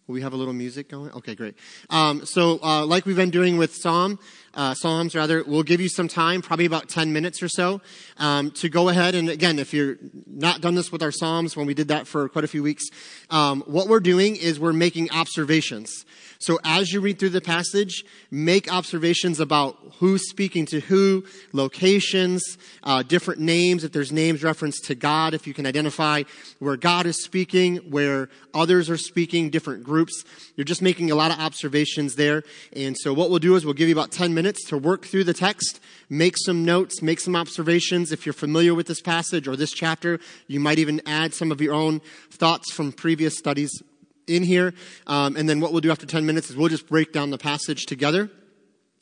Will 0.09 0.15
we 0.15 0.21
have 0.21 0.33
a 0.33 0.37
little 0.37 0.55
music 0.55 0.89
going? 0.89 1.11
Okay, 1.11 1.35
great. 1.35 1.53
Um, 1.91 2.25
so, 2.25 2.59
uh, 2.63 2.83
like 2.83 3.05
we've 3.05 3.15
been 3.15 3.29
doing 3.29 3.57
with 3.59 3.75
Psalm, 3.75 4.17
uh, 4.55 4.73
Psalms 4.73 5.13
rather, 5.13 5.43
we'll 5.43 5.61
give 5.61 5.79
you 5.79 5.87
some 5.87 6.07
time, 6.07 6.41
probably 6.41 6.65
about 6.65 6.89
10 6.89 7.13
minutes 7.13 7.43
or 7.43 7.47
so, 7.47 7.79
um, 8.17 8.49
to 8.51 8.69
go 8.69 8.89
ahead 8.89 9.13
and 9.13 9.29
again, 9.29 9.59
if 9.59 9.71
you're 9.71 9.97
not 10.25 10.61
done 10.61 10.73
this 10.73 10.91
with 10.91 11.03
our 11.03 11.11
Psalms, 11.11 11.55
when 11.55 11.67
we 11.67 11.75
did 11.75 11.89
that 11.89 12.07
for 12.07 12.27
quite 12.27 12.43
a 12.43 12.47
few 12.47 12.63
weeks, 12.63 12.85
um, 13.29 13.61
what 13.67 13.87
we're 13.87 13.99
doing 13.99 14.35
is 14.35 14.59
we're 14.59 14.73
making 14.73 15.11
observations. 15.11 16.05
So 16.41 16.57
as 16.63 16.93
you 16.93 17.01
read 17.01 17.19
through 17.19 17.29
the 17.31 17.41
passage, 17.41 18.05
make 18.31 18.71
observations 18.71 19.41
about 19.41 19.77
who's 19.99 20.29
speaking 20.29 20.65
to 20.67 20.79
who, 20.79 21.25
locations, 21.51 22.57
uh, 22.81 23.03
different 23.03 23.41
names, 23.41 23.83
if 23.83 23.91
there's 23.91 24.13
names 24.13 24.41
referenced 24.41 24.85
to 24.85 24.95
God, 24.95 25.33
if 25.33 25.45
you 25.45 25.53
can 25.53 25.65
identify 25.65 26.23
where 26.59 26.77
God 26.77 27.05
is 27.05 27.21
speaking, 27.21 27.77
where 27.91 28.29
others 28.53 28.89
are 28.89 28.95
speaking, 28.95 29.49
different 29.49 29.83
groups. 29.83 30.23
You're 30.55 30.63
just 30.63 30.81
making 30.81 31.11
a 31.11 31.15
lot 31.15 31.31
of 31.31 31.39
observations 31.39 32.15
there. 32.15 32.43
And 32.73 32.97
so 32.97 33.13
what 33.13 33.29
we'll 33.29 33.39
do 33.39 33.57
is 33.57 33.65
we'll 33.65 33.73
give 33.73 33.89
you 33.89 33.95
about 33.95 34.11
10 34.11 34.33
minutes 34.33 34.63
to 34.69 34.77
work 34.77 35.05
through 35.05 35.25
the 35.25 35.33
text, 35.33 35.81
make 36.09 36.37
some 36.37 36.63
notes, 36.63 37.01
make 37.01 37.19
some 37.19 37.35
observations. 37.35 38.13
If 38.13 38.25
you're 38.25 38.31
familiar 38.31 38.73
with 38.73 38.87
this 38.87 39.01
passage 39.01 39.45
or 39.45 39.57
this 39.57 39.73
chapter, 39.73 40.21
you 40.47 40.61
might 40.61 40.79
even 40.79 41.01
add 41.05 41.33
some 41.33 41.51
of 41.51 41.59
your 41.59 41.73
own 41.73 41.99
thoughts 42.31 42.71
from 42.71 42.93
previous 42.93 43.37
studies 43.37 43.83
in 44.29 44.43
here. 44.43 44.73
Um, 45.07 45.35
and 45.35 45.49
then 45.49 45.59
what 45.59 45.71
we'll 45.71 45.81
do 45.81 45.91
after 45.91 46.05
10 46.05 46.25
minutes 46.25 46.49
is 46.49 46.55
we'll 46.55 46.69
just 46.69 46.87
break 46.87 47.11
down 47.11 47.31
the 47.31 47.37
passage 47.37 47.85
together 47.85 48.29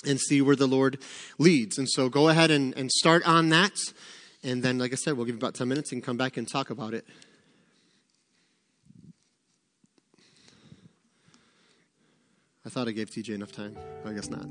and 0.06 0.20
see 0.20 0.42
where 0.42 0.56
the 0.56 0.68
Lord 0.68 1.00
leads. 1.38 1.78
And 1.78 1.88
so 1.90 2.10
go 2.10 2.30
ahead 2.30 2.52
and, 2.52 2.76
and 2.78 2.92
start 2.92 3.28
on 3.28 3.50
that. 3.50 3.78
And 4.44 4.64
then, 4.64 4.78
like 4.78 4.94
I 4.94 4.96
said, 4.96 5.18
we'll 5.18 5.26
give 5.26 5.36
you 5.36 5.40
about 5.40 5.56
10 5.56 5.68
minutes 5.68 5.92
and 5.92 6.04
come 6.04 6.18
back 6.18 6.38
and 6.38 6.48
talk 6.48 6.70
about 6.70 6.94
it. 6.94 7.06
I 12.66 12.70
thought 12.70 12.88
I 12.88 12.92
gave 12.92 13.10
TJ 13.10 13.30
enough 13.30 13.52
time. 13.52 13.78
I 14.06 14.14
guess 14.14 14.30
not. 14.30 14.48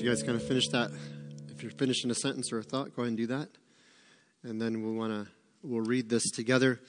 You 0.00 0.08
guys 0.08 0.22
kind 0.22 0.36
of 0.36 0.42
finish 0.42 0.68
that. 0.68 0.90
If 1.50 1.62
you're 1.62 1.72
finishing 1.72 2.10
a 2.10 2.14
sentence 2.14 2.52
or 2.52 2.58
a 2.58 2.62
thought, 2.62 2.96
go 2.96 3.02
ahead 3.02 3.08
and 3.08 3.16
do 3.18 3.26
that. 3.26 3.48
And 4.42 4.60
then 4.60 4.82
we'll 4.82 4.94
want 4.94 5.12
to 5.12 5.30
we'll 5.62 5.82
read 5.82 6.08
this 6.08 6.30
together 6.30 6.80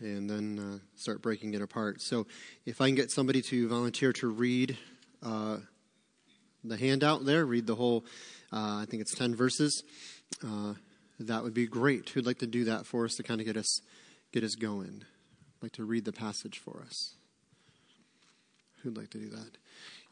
and 0.00 0.30
then 0.30 0.58
uh, 0.58 0.78
start 0.96 1.20
breaking 1.20 1.52
it 1.52 1.60
apart. 1.60 2.00
So, 2.00 2.26
if 2.64 2.80
I 2.80 2.88
can 2.88 2.94
get 2.94 3.10
somebody 3.10 3.42
to 3.42 3.68
volunteer 3.68 4.12
to 4.14 4.28
read 4.28 4.78
uh, 5.22 5.58
the 6.62 6.78
handout 6.78 7.26
there, 7.26 7.44
read 7.44 7.66
the 7.66 7.74
whole, 7.74 8.06
uh, 8.50 8.80
I 8.80 8.86
think 8.88 9.02
it's 9.02 9.14
10 9.14 9.34
verses, 9.34 9.82
uh, 10.42 10.74
that 11.20 11.42
would 11.42 11.54
be 11.54 11.66
great. 11.66 12.08
Who'd 12.08 12.24
like 12.26 12.38
to 12.38 12.46
do 12.46 12.64
that 12.64 12.86
for 12.86 13.04
us 13.04 13.16
to 13.16 13.22
kind 13.22 13.40
of 13.40 13.46
get 13.46 13.58
us, 13.58 13.80
get 14.32 14.44
us 14.44 14.54
going? 14.54 15.04
Like 15.60 15.72
to 15.72 15.84
read 15.84 16.06
the 16.06 16.12
passage 16.12 16.58
for 16.58 16.82
us. 16.86 17.16
Who'd 18.82 18.96
like 18.96 19.10
to 19.10 19.18
do 19.18 19.28
that? 19.28 19.58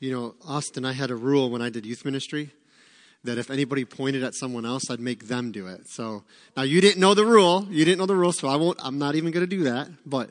You 0.03 0.11
know, 0.11 0.35
Austin, 0.45 0.85
I 0.85 0.95
had 0.95 1.13
a 1.13 1.15
rule 1.15 1.49
when 1.49 1.63
I 1.63 1.71
did 1.71 1.87
youth 1.87 2.05
ministry 2.05 2.51
that 3.23 3.39
if 3.39 3.53
anybody 3.53 3.85
pointed 3.85 4.25
at 4.25 4.35
someone 4.35 4.67
else, 4.67 4.91
I'd 4.91 4.99
make 4.99 5.29
them 5.29 5.53
do 5.53 5.69
it. 5.69 5.89
So 5.89 6.25
now 6.57 6.65
you 6.65 6.81
didn't 6.81 7.01
know 7.01 7.15
the 7.15 7.25
rule. 7.25 7.69
You 7.71 7.85
didn't 7.85 8.01
know 8.01 8.07
the 8.07 8.17
rule, 8.17 8.33
so 8.33 8.49
I 8.49 8.57
won't, 8.57 8.81
I'm 8.83 8.99
not 8.99 9.15
even 9.15 9.31
going 9.31 9.49
to 9.49 9.57
do 9.57 9.63
that. 9.63 9.89
But 10.05 10.31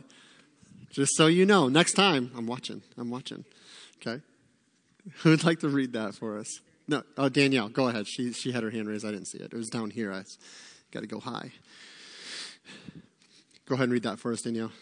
just 0.90 1.16
so 1.16 1.28
you 1.28 1.46
know, 1.46 1.70
next 1.70 1.94
time, 1.94 2.32
I'm 2.36 2.48
watching. 2.48 2.82
I'm 2.98 3.10
watching. 3.10 3.46
Okay? 4.06 4.22
Who'd 5.24 5.46
like 5.46 5.62
to 5.62 5.70
read 5.70 5.94
that 5.94 6.16
for 6.16 6.38
us? 6.38 6.60
No, 6.90 7.04
oh, 7.18 7.30
Danielle, 7.30 7.70
go 7.70 7.88
ahead. 7.88 8.08
She, 8.10 8.34
she 8.34 8.52
had 8.52 8.64
her 8.64 8.72
hand 8.72 8.90
raised. 8.90 9.06
I 9.06 9.12
didn't 9.12 9.28
see 9.28 9.38
it. 9.38 9.54
It 9.54 9.58
was 9.58 9.70
down 9.70 9.92
here. 9.92 10.12
I 10.12 10.24
got 10.92 11.00
to 11.00 11.08
go 11.08 11.22
high. 11.22 11.54
Go 13.66 13.76
ahead 13.76 13.86
and 13.86 13.94
read 13.94 14.04
that 14.04 14.20
for 14.20 14.34
us, 14.34 14.42
Danielle. 14.42 14.74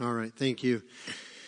All 0.00 0.12
right, 0.12 0.32
thank 0.34 0.64
you. 0.64 0.82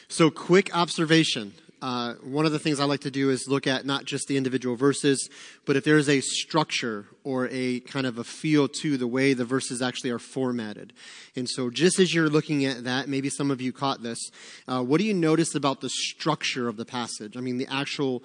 So, 0.07 0.31
quick 0.31 0.71
observation. 0.73 1.53
Uh, 1.83 2.15
one 2.23 2.47
of 2.47 2.53
the 2.53 2.61
things 2.61 2.79
I 2.79 2.85
like 2.85 3.01
to 3.01 3.11
do 3.11 3.29
is 3.29 3.49
look 3.49 3.67
at 3.67 3.85
not 3.85 4.05
just 4.05 4.29
the 4.29 4.37
individual 4.37 4.77
verses, 4.77 5.29
but 5.65 5.75
if 5.75 5.83
there 5.83 5.99
is 5.99 6.09
a 6.09 6.21
structure 6.21 7.07
or 7.25 7.49
a 7.51 7.81
kind 7.81 8.07
of 8.07 8.19
a 8.19 8.25
feel 8.25 8.69
to 8.69 8.97
the 8.97 9.09
way 9.09 9.35
the 9.35 9.45
verses 9.45 9.83
actually 9.83 10.11
are 10.11 10.21
formatted. 10.21 10.93
And 11.35 11.49
so, 11.49 11.71
just 11.71 11.99
as 11.99 12.15
you're 12.15 12.31
looking 12.31 12.65
at 12.65 12.85
that, 12.85 13.09
maybe 13.09 13.31
some 13.31 13.51
of 13.51 13.61
you 13.61 13.73
caught 13.73 14.05
this. 14.05 14.31
Uh, 14.69 14.81
what 14.81 14.99
do 14.99 15.05
you 15.05 15.15
notice 15.15 15.57
about 15.57 15.81
the 15.81 15.91
structure 15.91 16.69
of 16.69 16.77
the 16.77 16.85
passage? 16.85 17.37
I 17.37 17.41
mean, 17.41 17.59
the 17.59 17.67
actual 17.69 18.23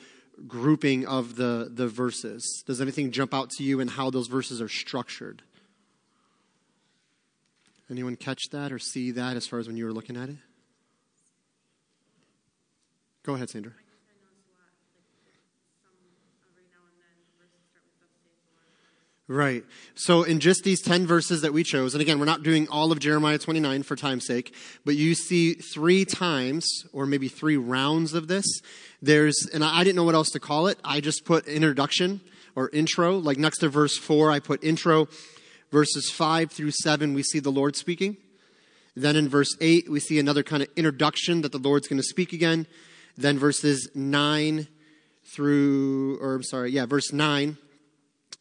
grouping 0.48 1.08
of 1.08 1.36
the, 1.36 1.68
the 1.74 1.88
verses. 1.88 2.64
Does 2.68 2.80
anything 2.80 3.10
jump 3.10 3.34
out 3.34 3.50
to 3.58 3.64
you 3.64 3.80
in 3.80 3.88
how 3.88 4.12
those 4.12 4.28
verses 4.28 4.62
are 4.62 4.70
structured? 4.70 5.42
Anyone 7.92 8.16
catch 8.16 8.44
that 8.52 8.72
or 8.72 8.80
see 8.80 9.12
that 9.12 9.36
as 9.36 9.46
far 9.46 9.60
as 9.60 9.68
when 9.68 9.76
you 9.76 9.84
were 9.84 9.92
looking 9.92 10.16
at 10.16 10.30
it? 10.30 10.38
Go 13.24 13.36
ahead, 13.36 13.50
Sandra. 13.50 13.74
Right. 19.28 19.64
So, 19.96 20.24
in 20.24 20.40
just 20.40 20.64
these 20.64 20.82
10 20.82 21.06
verses 21.06 21.42
that 21.42 21.54
we 21.54 21.64
chose, 21.64 21.94
and 21.94 22.02
again, 22.02 22.20
we're 22.20 22.26
not 22.26 22.44
doing 22.44 22.68
all 22.70 22.92
of 22.92 23.00
Jeremiah 23.00 23.38
29 23.38 23.84
for 23.84 23.96
time's 23.96 24.26
sake, 24.26 24.54
but 24.84 24.96
you 24.96 25.14
see 25.14 25.54
three 25.54 26.04
times, 26.04 26.68
or 26.92 27.06
maybe 27.06 27.30
three 27.30 27.56
rounds 27.56 28.14
of 28.14 28.28
this. 28.28 28.46
There's, 29.02 29.48
and 29.54 29.64
I 29.64 29.84
didn't 29.84 29.96
know 29.96 30.04
what 30.04 30.16
else 30.16 30.32
to 30.32 30.40
call 30.40 30.68
it. 30.68 30.78
I 30.84 31.00
just 31.00 31.24
put 31.24 31.48
introduction 31.48 32.22
or 32.56 32.70
intro. 32.74 33.18
Like 33.18 33.38
next 33.38 33.60
to 33.60 33.70
verse 33.70 33.98
4, 33.98 34.32
I 34.32 34.40
put 34.40 34.64
intro 34.64 35.08
verses 35.72 36.12
5 36.12 36.52
through 36.52 36.72
7, 36.72 37.14
we 37.14 37.24
see 37.24 37.40
the 37.40 37.52
Lord 37.52 37.76
speaking. 37.76 38.18
Then 38.96 39.16
in 39.16 39.30
verse 39.30 39.56
8, 39.62 39.90
we 39.90 40.00
see 40.00 40.20
another 40.20 40.44
kind 40.44 40.62
of 40.62 40.70
introduction 40.76 41.42
that 41.42 41.52
the 41.52 41.58
Lord's 41.58 41.88
going 41.88 42.02
to 42.02 42.08
speak 42.08 42.34
again. 42.34 42.68
Then 43.18 43.40
verses 43.40 43.90
9 43.96 44.68
through, 45.34 46.20
or 46.22 46.36
I'm 46.36 46.44
sorry, 46.44 46.72
yeah, 46.72 46.86
verse 46.86 47.14
9. 47.14 47.58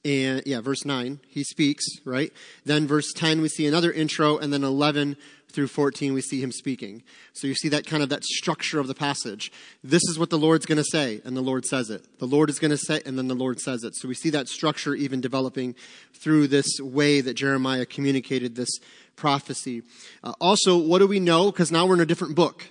And 0.02 0.42
yeah, 0.46 0.60
verse 0.60 0.84
9, 0.84 1.20
he 1.28 1.44
speaks, 1.44 1.84
right? 2.04 2.32
Then 2.64 2.86
verse 2.86 3.12
10, 3.14 3.42
we 3.42 3.48
see 3.48 3.66
another 3.66 3.92
intro. 3.92 4.38
And 4.38 4.52
then 4.52 4.64
11 4.64 5.16
through 5.50 5.68
14, 5.68 6.12
we 6.12 6.20
see 6.20 6.42
him 6.42 6.52
speaking. 6.52 7.02
So 7.32 7.46
you 7.46 7.54
see 7.54 7.68
that 7.68 7.86
kind 7.86 8.02
of 8.02 8.08
that 8.08 8.24
structure 8.24 8.80
of 8.80 8.86
the 8.86 8.94
passage. 8.94 9.52
This 9.84 10.02
is 10.04 10.18
what 10.18 10.30
the 10.30 10.38
Lord's 10.38 10.66
going 10.66 10.78
to 10.78 10.84
say, 10.84 11.20
and 11.24 11.36
the 11.36 11.42
Lord 11.42 11.66
says 11.66 11.90
it. 11.90 12.18
The 12.18 12.26
Lord 12.26 12.50
is 12.50 12.58
going 12.58 12.70
to 12.70 12.78
say, 12.78 13.02
and 13.04 13.18
then 13.18 13.28
the 13.28 13.34
Lord 13.34 13.60
says 13.60 13.84
it. 13.84 13.94
So 13.96 14.08
we 14.08 14.14
see 14.14 14.30
that 14.30 14.48
structure 14.48 14.94
even 14.94 15.20
developing 15.20 15.74
through 16.14 16.48
this 16.48 16.66
way 16.80 17.20
that 17.20 17.34
Jeremiah 17.34 17.86
communicated 17.86 18.56
this 18.56 18.78
prophecy. 19.16 19.82
Uh, 20.24 20.32
also, 20.40 20.78
what 20.78 20.98
do 20.98 21.06
we 21.06 21.20
know? 21.20 21.50
Because 21.50 21.70
now 21.70 21.86
we're 21.86 21.94
in 21.94 22.00
a 22.00 22.06
different 22.06 22.34
book. 22.34 22.66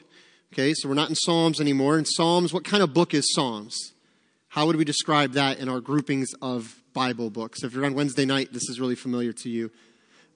Okay, 0.51 0.73
so 0.73 0.89
we're 0.89 0.95
not 0.95 1.09
in 1.09 1.15
Psalms 1.15 1.61
anymore. 1.61 1.99
In 1.99 2.05
Psalms, 2.05 2.51
what 2.53 2.63
kind 2.63 2.81
of 2.81 2.93
book 2.93 3.13
is 3.13 3.31
Psalms? 3.33 3.93
How 4.47 4.65
would 4.65 4.77
we 4.77 4.83
describe 4.83 5.33
that 5.33 5.59
in 5.59 5.69
our 5.69 5.79
groupings 5.79 6.29
of 6.41 6.81
Bible 6.93 7.29
books? 7.29 7.63
If 7.63 7.73
you're 7.73 7.85
on 7.85 7.93
Wednesday 7.93 8.25
night, 8.25 8.51
this 8.51 8.67
is 8.67 8.79
really 8.79 8.95
familiar 8.95 9.31
to 9.31 9.49
you 9.49 9.69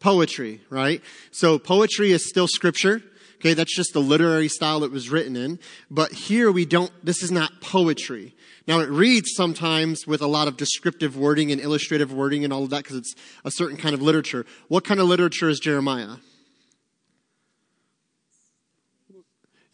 poetry, 0.04 0.62
right? 0.70 1.02
So 1.32 1.58
poetry 1.58 2.12
is 2.12 2.28
still 2.28 2.48
scripture. 2.48 3.02
Okay, 3.38 3.54
that's 3.54 3.76
just 3.76 3.94
the 3.94 4.00
literary 4.00 4.50
style 4.50 4.84
it 4.84 4.92
was 4.92 5.10
written 5.10 5.36
in. 5.36 5.60
But 5.89 6.12
here 6.12 6.52
we 6.52 6.66
don't, 6.66 6.92
this 7.04 7.24
is 7.24 7.32
not 7.32 7.62
poetry. 7.62 8.36
Now 8.68 8.80
it 8.82 8.89
reads 8.89 9.32
sometimes 9.36 10.06
with 10.06 10.22
a 10.22 10.28
lot 10.28 10.48
of 10.48 10.56
descriptive 10.56 11.18
wording 11.18 11.52
and 11.52 11.60
illustrative 11.60 12.13
wording 12.13 12.44
and 12.44 12.54
all 12.54 12.63
of 12.63 12.70
that 12.70 12.84
because 12.84 12.98
it's 12.98 13.16
a 13.44 13.52
certain 13.52 13.78
kind 13.78 13.96
of 13.96 14.02
literature. 14.02 14.46
What 14.68 14.84
kind 14.84 15.00
of 15.00 15.08
literature 15.08 15.50
is 15.50 15.60
Jeremiah? 15.60 16.18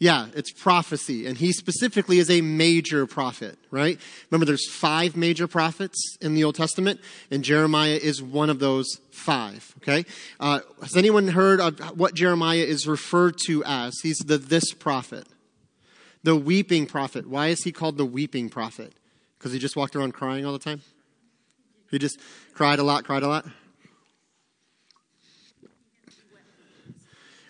Yeah, 0.00 0.28
it's 0.34 0.50
prophecy. 0.50 1.26
And 1.26 1.36
he 1.36 1.52
specifically 1.52 2.18
is 2.18 2.30
a 2.30 2.40
major 2.40 3.06
prophet, 3.06 3.58
right? 3.70 4.00
Remember, 4.30 4.46
there's 4.46 4.68
five 4.68 5.14
major 5.14 5.46
prophets 5.46 6.16
in 6.22 6.34
the 6.34 6.42
Old 6.42 6.54
Testament, 6.54 7.00
and 7.30 7.44
Jeremiah 7.44 7.98
is 8.02 8.22
one 8.22 8.48
of 8.48 8.60
those 8.60 8.86
five, 9.10 9.74
okay? 9.76 10.06
Uh, 10.40 10.60
has 10.80 10.96
anyone 10.96 11.28
heard 11.28 11.60
of 11.60 11.78
what 11.98 12.14
Jeremiah 12.14 12.62
is 12.62 12.88
referred 12.88 13.36
to 13.44 13.62
as? 13.64 13.94
He's 14.02 14.16
the 14.16 14.38
this 14.38 14.72
prophet, 14.72 15.26
the 16.22 16.34
weeping 16.34 16.86
prophet. 16.86 17.28
Why 17.28 17.48
is 17.48 17.62
he 17.64 17.70
called 17.70 17.98
the 17.98 18.06
weeping 18.06 18.48
prophet? 18.48 18.94
Because 19.38 19.52
he 19.52 19.58
just 19.58 19.76
walked 19.76 19.94
around 19.94 20.12
crying 20.12 20.46
all 20.46 20.54
the 20.54 20.58
time? 20.58 20.80
He 21.90 21.98
just 21.98 22.18
cried 22.54 22.78
a 22.78 22.84
lot, 22.84 23.04
cried 23.04 23.22
a 23.22 23.28
lot? 23.28 23.44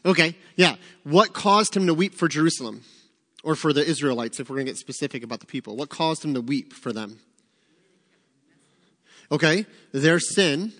Okay, 0.04 0.36
yeah. 0.56 0.76
What 1.04 1.32
caused 1.32 1.76
him 1.76 1.86
to 1.86 1.94
weep 1.94 2.14
for 2.14 2.28
Jerusalem? 2.28 2.82
Or 3.42 3.54
for 3.54 3.72
the 3.72 3.82
Israelites, 3.82 4.38
if 4.38 4.50
we're 4.50 4.56
going 4.56 4.66
to 4.66 4.72
get 4.72 4.78
specific 4.78 5.22
about 5.22 5.40
the 5.40 5.46
people? 5.46 5.74
What 5.76 5.88
caused 5.88 6.24
him 6.24 6.34
to 6.34 6.42
weep 6.42 6.74
for 6.74 6.92
them? 6.92 7.20
Okay, 9.32 9.64
their 9.92 10.20
sin. 10.20 10.72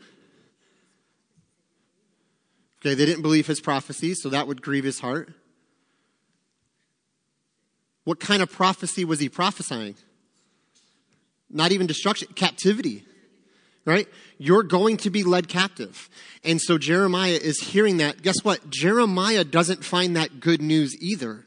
Okay, 2.80 2.94
they 2.94 3.06
didn't 3.06 3.22
believe 3.22 3.46
his 3.46 3.60
prophecies, 3.60 4.20
so 4.22 4.28
that 4.28 4.46
would 4.46 4.60
grieve 4.60 4.84
his 4.84 5.00
heart. 5.00 5.32
What 8.04 8.20
kind 8.20 8.42
of 8.42 8.50
prophecy 8.50 9.04
was 9.04 9.20
he 9.20 9.28
prophesying? 9.28 9.94
Not 11.48 11.72
even 11.72 11.86
destruction, 11.86 12.28
captivity 12.34 13.04
right? 13.84 14.08
You're 14.38 14.62
going 14.62 14.96
to 14.98 15.10
be 15.10 15.22
led 15.22 15.48
captive. 15.48 16.08
And 16.44 16.60
so 16.60 16.78
Jeremiah 16.78 17.38
is 17.40 17.60
hearing 17.60 17.98
that. 17.98 18.22
Guess 18.22 18.42
what? 18.42 18.70
Jeremiah 18.70 19.44
doesn't 19.44 19.84
find 19.84 20.16
that 20.16 20.40
good 20.40 20.62
news 20.62 20.96
either. 21.00 21.46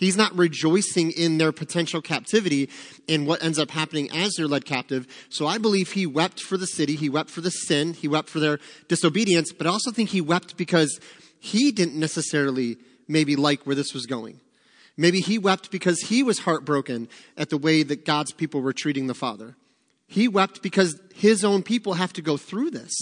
He's 0.00 0.16
not 0.16 0.34
rejoicing 0.34 1.10
in 1.10 1.36
their 1.36 1.52
potential 1.52 2.00
captivity 2.00 2.70
and 3.06 3.26
what 3.26 3.42
ends 3.42 3.58
up 3.58 3.70
happening 3.70 4.10
as 4.10 4.32
they're 4.34 4.46
led 4.46 4.64
captive. 4.64 5.06
So 5.28 5.46
I 5.46 5.58
believe 5.58 5.92
he 5.92 6.06
wept 6.06 6.40
for 6.40 6.56
the 6.56 6.66
city. 6.66 6.96
He 6.96 7.10
wept 7.10 7.28
for 7.28 7.42
the 7.42 7.50
sin. 7.50 7.92
He 7.92 8.08
wept 8.08 8.30
for 8.30 8.40
their 8.40 8.58
disobedience. 8.88 9.52
But 9.52 9.66
I 9.66 9.70
also 9.70 9.90
think 9.90 10.08
he 10.08 10.22
wept 10.22 10.56
because 10.56 10.98
he 11.38 11.70
didn't 11.70 11.96
necessarily 11.96 12.78
maybe 13.08 13.36
like 13.36 13.64
where 13.64 13.74
this 13.74 13.92
was 13.92 14.06
going. 14.06 14.40
Maybe 14.96 15.20
he 15.20 15.36
wept 15.36 15.70
because 15.70 16.00
he 16.00 16.22
was 16.22 16.40
heartbroken 16.40 17.08
at 17.36 17.50
the 17.50 17.58
way 17.58 17.82
that 17.82 18.06
God's 18.06 18.32
people 18.32 18.62
were 18.62 18.72
treating 18.72 19.06
the 19.06 19.14
Father. 19.14 19.56
He 20.10 20.26
wept 20.26 20.60
because 20.60 21.00
his 21.14 21.44
own 21.44 21.62
people 21.62 21.94
have 21.94 22.12
to 22.14 22.20
go 22.20 22.36
through 22.36 22.72
this. 22.72 22.92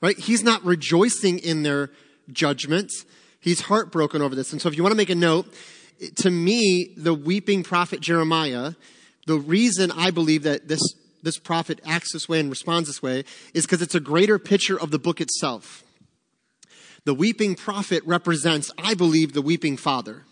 Right? 0.00 0.18
He's 0.18 0.42
not 0.42 0.64
rejoicing 0.64 1.38
in 1.38 1.62
their 1.62 1.90
judgments. 2.32 3.04
He's 3.38 3.60
heartbroken 3.60 4.22
over 4.22 4.34
this. 4.34 4.50
And 4.50 4.62
so 4.62 4.70
if 4.70 4.76
you 4.78 4.82
want 4.82 4.92
to 4.92 4.96
make 4.96 5.10
a 5.10 5.14
note, 5.14 5.52
to 6.16 6.30
me, 6.30 6.94
the 6.96 7.12
weeping 7.12 7.62
prophet 7.62 8.00
Jeremiah, 8.00 8.72
the 9.26 9.36
reason 9.36 9.90
I 9.90 10.10
believe 10.10 10.44
that 10.44 10.68
this, 10.68 10.80
this 11.22 11.38
prophet 11.38 11.82
acts 11.84 12.14
this 12.14 12.26
way 12.30 12.40
and 12.40 12.48
responds 12.48 12.88
this 12.88 13.02
way 13.02 13.24
is 13.52 13.66
because 13.66 13.82
it's 13.82 13.94
a 13.94 14.00
greater 14.00 14.38
picture 14.38 14.80
of 14.80 14.90
the 14.90 14.98
book 14.98 15.20
itself. 15.20 15.84
The 17.04 17.14
weeping 17.14 17.56
prophet 17.56 18.02
represents, 18.06 18.70
I 18.78 18.94
believe, 18.94 19.34
the 19.34 19.42
weeping 19.42 19.76
father. 19.76 20.24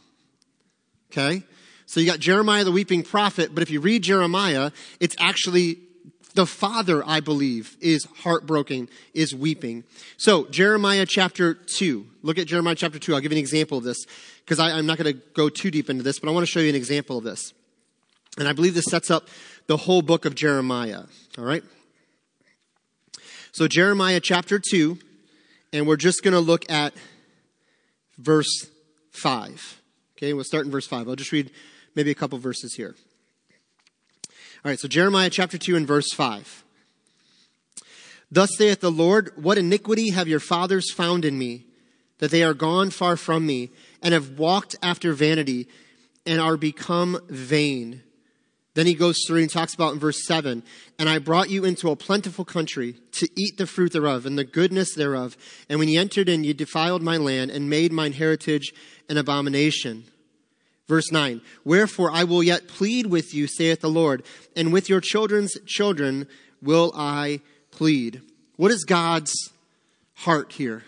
Okay? 1.13 1.43
So 1.87 2.01
you 2.01 2.07
got 2.07 2.19
Jeremiah 2.19 2.65
the 2.65 2.73
weeping 2.73 3.03
prophet, 3.03 3.55
but 3.55 3.63
if 3.63 3.71
you 3.71 3.81
read 3.81 4.03
Jeremiah, 4.03 4.71
it's 5.01 5.17
actually 5.19 5.79
the 6.35 6.47
father, 6.47 7.03
I 7.07 7.21
believe, 7.21 7.77
is 7.81 8.07
heartbroken, 8.23 8.89
is 9.13 9.35
weeping. 9.35 9.85
So 10.17 10.47
Jeremiah 10.47 11.07
chapter 11.07 11.55
2. 11.55 12.07
Look 12.23 12.39
at 12.39 12.47
Jeremiah 12.47 12.75
chapter 12.75 12.99
2. 12.99 13.15
I'll 13.15 13.21
give 13.21 13.31
you 13.31 13.39
an 13.39 13.41
example 13.41 13.79
of 13.79 13.85
this 13.85 14.05
because 14.45 14.59
I'm 14.59 14.87
not 14.87 14.99
going 14.99 15.15
to 15.15 15.21
go 15.35 15.49
too 15.49 15.71
deep 15.71 15.89
into 15.89 16.03
this, 16.03 16.19
but 16.19 16.29
I 16.29 16.33
want 16.33 16.45
to 16.45 16.51
show 16.51 16.61
you 16.61 16.69
an 16.69 16.75
example 16.75 17.19
of 17.19 17.25
this. 17.25 17.53
And 18.37 18.49
I 18.49 18.53
believe 18.53 18.75
this 18.75 18.87
sets 18.87 19.11
up 19.11 19.29
the 19.69 19.77
whole 19.77 20.03
book 20.03 20.25
of 20.25 20.35
Jeremiah. 20.35 21.03
All 21.39 21.45
right? 21.45 21.63
So 23.53 23.69
Jeremiah 23.69 24.19
chapter 24.21 24.59
2, 24.59 24.99
and 25.73 25.87
we're 25.87 25.97
just 25.97 26.25
going 26.25 26.35
to 26.35 26.41
look 26.41 26.69
at 26.69 26.95
verse 28.19 28.67
5. 29.13 29.81
Okay, 30.17 30.33
we'll 30.33 30.43
start 30.43 30.65
in 30.65 30.73
verse 30.73 30.87
5. 30.89 31.09
I'll 31.09 31.15
just 31.15 31.31
read 31.31 31.53
maybe 31.95 32.11
a 32.11 32.15
couple 32.15 32.39
verses 32.39 32.75
here. 32.75 32.95
All 34.65 34.71
right, 34.71 34.79
so 34.79 34.89
Jeremiah 34.89 35.31
chapter 35.31 35.59
2 35.59 35.77
and 35.77 35.87
verse 35.87 36.13
5. 36.13 36.65
Thus 38.31 38.51
saith 38.57 38.81
the 38.81 38.91
Lord, 38.91 39.31
What 39.37 39.59
iniquity 39.59 40.11
have 40.11 40.27
your 40.27 40.41
fathers 40.41 40.93
found 40.93 41.25
in 41.25 41.39
me, 41.39 41.67
that 42.19 42.31
they 42.31 42.43
are 42.43 42.55
gone 42.55 42.91
far 42.91 43.17
from 43.17 43.47
me, 43.47 43.71
and 44.03 44.15
have 44.15 44.39
walked 44.39 44.77
after 44.83 45.13
vanity, 45.13 45.69
and 46.25 46.41
are 46.41 46.57
become 46.57 47.21
vain. 47.29 48.03
Then 48.75 48.87
he 48.87 48.95
goes 48.95 49.19
through 49.27 49.43
and 49.43 49.51
talks 49.51 49.75
about 49.75 49.93
in 49.93 50.01
verse 50.01 50.27
7 50.27 50.63
And 50.99 51.09
I 51.09 51.19
brought 51.19 51.51
you 51.51 51.65
into 51.65 51.91
a 51.91 51.97
plentiful 51.97 52.45
country 52.45 52.97
to 53.13 53.29
eat 53.37 53.57
the 53.57 53.67
fruit 53.67 53.93
thereof 53.93 54.27
and 54.27 54.37
the 54.37 54.45
goodness 54.45 54.95
thereof. 54.95 55.37
And 55.69 55.79
when 55.79 55.89
ye 55.89 55.97
entered 55.97 56.29
in, 56.29 56.45
ye 56.45 56.53
defiled 56.53 57.03
my 57.03 57.17
land 57.17 57.51
and 57.51 57.71
made 57.71 57.93
mine 57.93 58.15
heritage 58.15 58.75
an 59.09 59.17
abomination. 59.17 60.05
Verse 60.87 61.11
9, 61.11 61.41
Wherefore 61.65 62.11
I 62.11 62.25
will 62.25 62.43
yet 62.43 62.69
plead 62.69 63.07
with 63.07 63.33
you, 63.35 63.47
saith 63.47 63.81
the 63.81 63.89
Lord, 63.89 64.23
and 64.55 64.73
with 64.73 64.89
your 64.89 65.01
children's 65.01 65.57
children 65.67 66.27
will 66.61 66.93
I 66.95 67.41
plead. 67.71 68.21
What 68.57 68.71
is 68.71 68.85
God's 68.85 69.33
heart 70.15 70.53
here? 70.53 70.85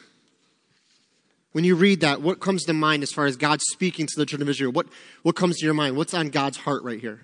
When 1.52 1.64
you 1.64 1.74
read 1.74 2.00
that, 2.02 2.20
what 2.20 2.40
comes 2.40 2.64
to 2.64 2.74
mind 2.74 3.02
as 3.02 3.12
far 3.12 3.24
as 3.24 3.36
God 3.36 3.60
speaking 3.62 4.06
to 4.06 4.18
the 4.18 4.26
children 4.26 4.46
of 4.46 4.50
Israel? 4.50 4.72
What, 4.72 4.88
what 5.22 5.36
comes 5.36 5.56
to 5.56 5.64
your 5.64 5.74
mind? 5.74 5.96
What's 5.96 6.12
on 6.12 6.28
God's 6.28 6.58
heart 6.58 6.82
right 6.82 7.00
here? 7.00 7.22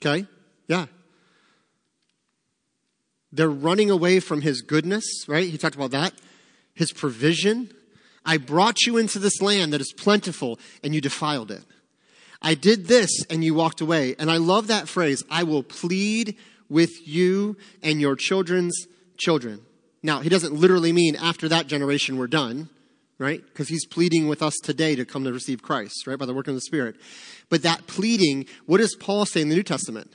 Okay, 0.00 0.26
yeah. 0.66 0.86
They're 3.34 3.50
running 3.50 3.90
away 3.90 4.20
from 4.20 4.42
his 4.42 4.62
goodness, 4.62 5.04
right? 5.26 5.48
He 5.48 5.58
talked 5.58 5.74
about 5.74 5.90
that. 5.90 6.14
His 6.72 6.92
provision. 6.92 7.70
I 8.24 8.36
brought 8.38 8.82
you 8.86 8.96
into 8.96 9.18
this 9.18 9.42
land 9.42 9.72
that 9.72 9.80
is 9.80 9.92
plentiful 9.92 10.58
and 10.84 10.94
you 10.94 11.00
defiled 11.00 11.50
it. 11.50 11.64
I 12.40 12.54
did 12.54 12.86
this 12.86 13.10
and 13.28 13.42
you 13.42 13.52
walked 13.52 13.80
away. 13.80 14.14
And 14.18 14.30
I 14.30 14.36
love 14.36 14.68
that 14.68 14.88
phrase. 14.88 15.24
I 15.30 15.42
will 15.42 15.64
plead 15.64 16.36
with 16.68 17.06
you 17.06 17.56
and 17.82 18.00
your 18.00 18.14
children's 18.14 18.86
children. 19.16 19.60
Now, 20.02 20.20
he 20.20 20.28
doesn't 20.28 20.54
literally 20.54 20.92
mean 20.92 21.16
after 21.16 21.48
that 21.48 21.66
generation 21.66 22.18
we're 22.18 22.28
done, 22.28 22.68
right? 23.18 23.44
Because 23.44 23.68
he's 23.68 23.86
pleading 23.86 24.28
with 24.28 24.42
us 24.42 24.54
today 24.62 24.94
to 24.94 25.04
come 25.04 25.24
to 25.24 25.32
receive 25.32 25.60
Christ, 25.60 26.06
right? 26.06 26.18
By 26.18 26.26
the 26.26 26.34
work 26.34 26.46
of 26.46 26.54
the 26.54 26.60
Spirit. 26.60 26.96
But 27.48 27.62
that 27.62 27.86
pleading, 27.88 28.46
what 28.66 28.78
does 28.78 28.94
Paul 28.94 29.26
say 29.26 29.40
in 29.40 29.48
the 29.48 29.56
New 29.56 29.62
Testament? 29.62 30.14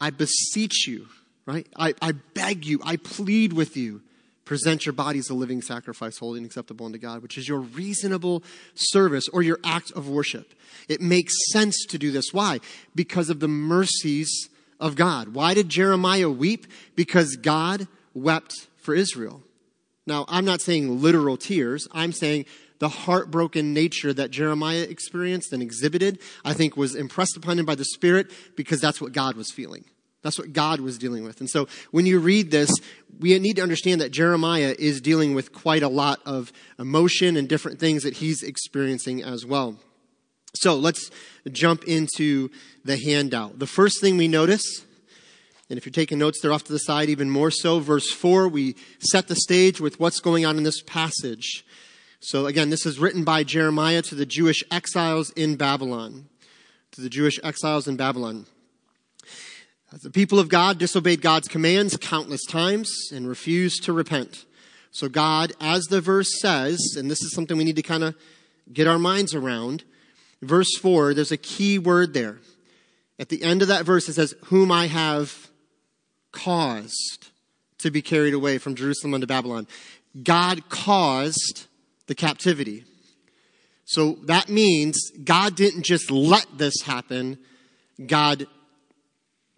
I 0.00 0.10
beseech 0.10 0.86
you, 0.86 1.08
right? 1.46 1.66
I, 1.76 1.94
I 2.02 2.12
beg 2.12 2.66
you, 2.66 2.80
I 2.84 2.96
plead 2.96 3.52
with 3.52 3.76
you, 3.76 4.02
present 4.44 4.84
your 4.84 4.92
bodies 4.92 5.30
a 5.30 5.34
living 5.34 5.62
sacrifice, 5.62 6.18
holy 6.18 6.38
and 6.38 6.46
acceptable 6.46 6.86
unto 6.86 6.98
God, 6.98 7.22
which 7.22 7.38
is 7.38 7.48
your 7.48 7.60
reasonable 7.60 8.42
service 8.74 9.28
or 9.28 9.42
your 9.42 9.58
act 9.64 9.92
of 9.92 10.08
worship. 10.08 10.52
It 10.88 11.00
makes 11.00 11.32
sense 11.52 11.84
to 11.86 11.98
do 11.98 12.10
this. 12.10 12.32
Why? 12.32 12.60
Because 12.94 13.30
of 13.30 13.40
the 13.40 13.48
mercies 13.48 14.48
of 14.78 14.96
God. 14.96 15.28
Why 15.28 15.54
did 15.54 15.68
Jeremiah 15.68 16.28
weep? 16.28 16.66
Because 16.94 17.36
God 17.36 17.88
wept 18.14 18.66
for 18.76 18.94
Israel. 18.94 19.42
Now, 20.06 20.24
I'm 20.28 20.44
not 20.44 20.60
saying 20.60 21.02
literal 21.02 21.36
tears. 21.36 21.88
I'm 21.92 22.12
saying 22.12 22.46
the 22.78 22.88
heartbroken 22.88 23.72
nature 23.72 24.12
that 24.12 24.30
Jeremiah 24.30 24.82
experienced 24.82 25.52
and 25.52 25.62
exhibited, 25.62 26.18
I 26.44 26.52
think 26.52 26.76
was 26.76 26.94
impressed 26.94 27.36
upon 27.36 27.58
him 27.58 27.64
by 27.64 27.74
the 27.74 27.84
Spirit 27.84 28.30
because 28.54 28.80
that's 28.80 29.00
what 29.00 29.12
God 29.12 29.36
was 29.36 29.50
feeling. 29.50 29.84
That's 30.26 30.38
what 30.38 30.52
God 30.52 30.80
was 30.80 30.98
dealing 30.98 31.22
with. 31.22 31.38
And 31.38 31.48
so 31.48 31.68
when 31.92 32.04
you 32.04 32.18
read 32.18 32.50
this, 32.50 32.70
we 33.20 33.38
need 33.38 33.56
to 33.56 33.62
understand 33.62 34.00
that 34.00 34.10
Jeremiah 34.10 34.74
is 34.76 35.00
dealing 35.00 35.34
with 35.36 35.52
quite 35.52 35.84
a 35.84 35.88
lot 35.88 36.20
of 36.26 36.52
emotion 36.80 37.36
and 37.36 37.48
different 37.48 37.78
things 37.78 38.02
that 38.02 38.14
he's 38.14 38.42
experiencing 38.42 39.22
as 39.22 39.46
well. 39.46 39.76
So 40.54 40.74
let's 40.74 41.10
jump 41.52 41.84
into 41.84 42.50
the 42.84 42.96
handout. 42.96 43.60
The 43.60 43.68
first 43.68 44.00
thing 44.00 44.16
we 44.16 44.26
notice, 44.26 44.84
and 45.70 45.78
if 45.78 45.86
you're 45.86 45.92
taking 45.92 46.18
notes, 46.18 46.40
they're 46.42 46.52
off 46.52 46.64
to 46.64 46.72
the 46.72 46.78
side 46.78 47.08
even 47.08 47.30
more 47.30 47.52
so. 47.52 47.78
Verse 47.78 48.10
4, 48.10 48.48
we 48.48 48.74
set 48.98 49.28
the 49.28 49.36
stage 49.36 49.80
with 49.80 50.00
what's 50.00 50.18
going 50.18 50.44
on 50.44 50.56
in 50.56 50.64
this 50.64 50.82
passage. 50.82 51.64
So 52.18 52.46
again, 52.46 52.70
this 52.70 52.84
is 52.84 52.98
written 52.98 53.22
by 53.22 53.44
Jeremiah 53.44 54.02
to 54.02 54.16
the 54.16 54.26
Jewish 54.26 54.64
exiles 54.70 55.30
in 55.30 55.54
Babylon. 55.54 56.28
To 56.92 57.00
the 57.00 57.10
Jewish 57.10 57.38
exiles 57.44 57.86
in 57.86 57.96
Babylon. 57.96 58.46
The 60.02 60.10
people 60.10 60.38
of 60.38 60.48
God 60.48 60.78
disobeyed 60.78 61.22
God's 61.22 61.48
commands 61.48 61.96
countless 61.96 62.44
times 62.44 63.10
and 63.12 63.26
refused 63.26 63.84
to 63.84 63.92
repent. 63.92 64.44
So, 64.90 65.08
God, 65.08 65.52
as 65.60 65.84
the 65.84 66.00
verse 66.00 66.40
says, 66.40 66.78
and 66.98 67.10
this 67.10 67.22
is 67.22 67.32
something 67.32 67.56
we 67.56 67.64
need 67.64 67.76
to 67.76 67.82
kind 67.82 68.04
of 68.04 68.14
get 68.72 68.86
our 68.86 68.98
minds 68.98 69.34
around, 69.34 69.84
verse 70.42 70.76
4, 70.78 71.14
there's 71.14 71.32
a 71.32 71.36
key 71.36 71.78
word 71.78 72.14
there. 72.14 72.38
At 73.18 73.30
the 73.30 73.42
end 73.42 73.62
of 73.62 73.68
that 73.68 73.86
verse, 73.86 74.08
it 74.08 74.14
says, 74.14 74.34
Whom 74.46 74.70
I 74.70 74.86
have 74.86 75.50
caused 76.30 77.30
to 77.78 77.90
be 77.90 78.02
carried 78.02 78.34
away 78.34 78.58
from 78.58 78.74
Jerusalem 78.74 79.14
unto 79.14 79.26
Babylon. 79.26 79.66
God 80.22 80.68
caused 80.68 81.66
the 82.06 82.14
captivity. 82.14 82.84
So 83.84 84.16
that 84.24 84.48
means 84.48 85.10
God 85.24 85.56
didn't 85.56 85.84
just 85.84 86.10
let 86.10 86.46
this 86.58 86.74
happen, 86.84 87.38
God 88.04 88.46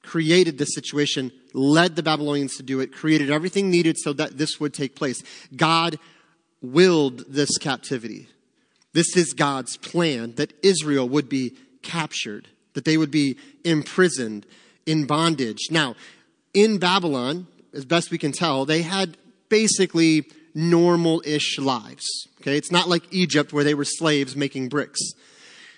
created 0.09 0.57
this 0.57 0.75
situation, 0.75 1.31
led 1.53 1.95
the 1.95 2.03
Babylonians 2.03 2.57
to 2.57 2.63
do 2.63 2.81
it, 2.81 2.95
created 2.95 3.31
everything 3.31 3.71
needed 3.71 3.99
so 3.99 4.15
that 4.15 4.39
this 4.39 4.59
would 4.59 4.73
take 4.73 4.97
place. 4.97 5.23
God 5.55 5.99
willed 6.63 7.25
this 7.29 7.59
captivity. 7.59 8.27
This 8.95 9.19
is 9.19 9.35
God's 9.35 9.77
plan 9.77 10.35
that 10.37 10.55
Israel 10.63 11.07
would 11.11 11.29
be 11.29 11.57
captured, 11.83 12.49
that 12.73 12.87
they 12.87 12.97
would 12.97 13.11
be 13.11 13.37
imprisoned 13.65 14.47
in 14.87 15.05
bondage. 15.05 15.69
Now, 15.71 15.95
in 16.55 16.79
Babylon, 16.79 17.47
as 17.75 17.85
best 17.85 18.11
we 18.11 18.17
can 18.17 18.33
tell, 18.33 18.65
they 18.65 18.81
had 18.81 19.19
basically 19.51 20.25
normal 20.55 21.23
ish 21.27 21.59
lives. 21.59 22.07
Okay, 22.41 22.57
it's 22.57 22.73
not 22.73 22.89
like 22.89 23.03
Egypt 23.13 23.53
where 23.53 23.65
they 23.65 23.75
were 23.75 23.85
slaves 23.85 24.35
making 24.35 24.71
bricks. 24.71 25.01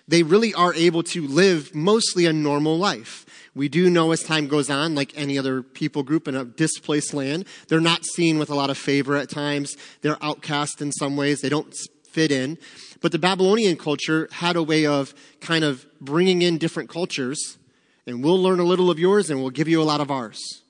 They 0.07 0.23
really 0.23 0.55
are 0.55 0.73
able 0.75 1.03
to 1.03 1.27
live 1.27 1.75
mostly 1.75 2.27
a 2.27 2.33
normal 2.33 2.79
life. 2.79 3.27
We 3.55 3.69
do 3.69 3.91
know 3.91 4.13
as 4.13 4.23
time 4.23 4.47
goes 4.47 4.71
on, 4.71 4.95
like 4.95 5.13
any 5.17 5.37
other 5.39 5.63
people 5.63 6.03
group 6.03 6.29
in 6.29 6.37
a 6.37 6.45
displaced 6.45 7.13
land, 7.15 7.47
they're 7.69 7.81
not 7.81 8.05
seen 8.05 8.39
with 8.39 8.51
a 8.51 8.55
lot 8.55 8.71
of 8.71 8.79
favor 8.79 9.17
at 9.17 9.29
times. 9.29 9.77
They're 10.03 10.23
outcast 10.23 10.81
in 10.81 10.93
some 10.93 11.17
ways. 11.17 11.41
They 11.41 11.49
don't 11.49 11.75
fit 12.11 12.31
in. 12.31 12.59
But 13.01 13.13
the 13.13 13.19
Babylonian 13.19 13.77
culture 13.77 14.29
had 14.31 14.57
a 14.57 14.63
way 14.63 14.87
of 14.87 15.15
kind 15.41 15.65
of 15.65 15.87
bringing 16.01 16.43
in 16.43 16.59
different 16.59 16.91
cultures, 16.91 17.59
and 18.07 18.23
we'll 18.23 18.41
learn 18.41 18.61
a 18.61 18.65
little 18.65 18.91
of 18.91 18.99
yours 18.99 19.31
and 19.31 19.41
we'll 19.41 19.51
give 19.51 19.69
you 19.69 19.81
a 19.81 19.85
lot 19.85 20.01
of 20.01 20.11
ours, 20.11 20.63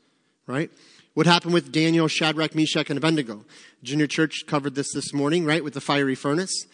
right? 0.47 0.71
What 1.15 1.27
happened 1.27 1.53
with 1.53 1.73
Daniel, 1.73 2.09
Shadrach, 2.09 2.55
Meshach, 2.55 2.89
and 2.89 2.97
Abednego? 2.97 3.45
Junior 3.83 4.07
Church 4.07 4.45
covered 4.47 4.75
this 4.75 4.93
this 4.95 5.13
morning, 5.13 5.45
right, 5.45 5.65
with 5.65 5.75
the 5.75 5.81
fiery 5.81 6.15
furnace. 6.15 6.67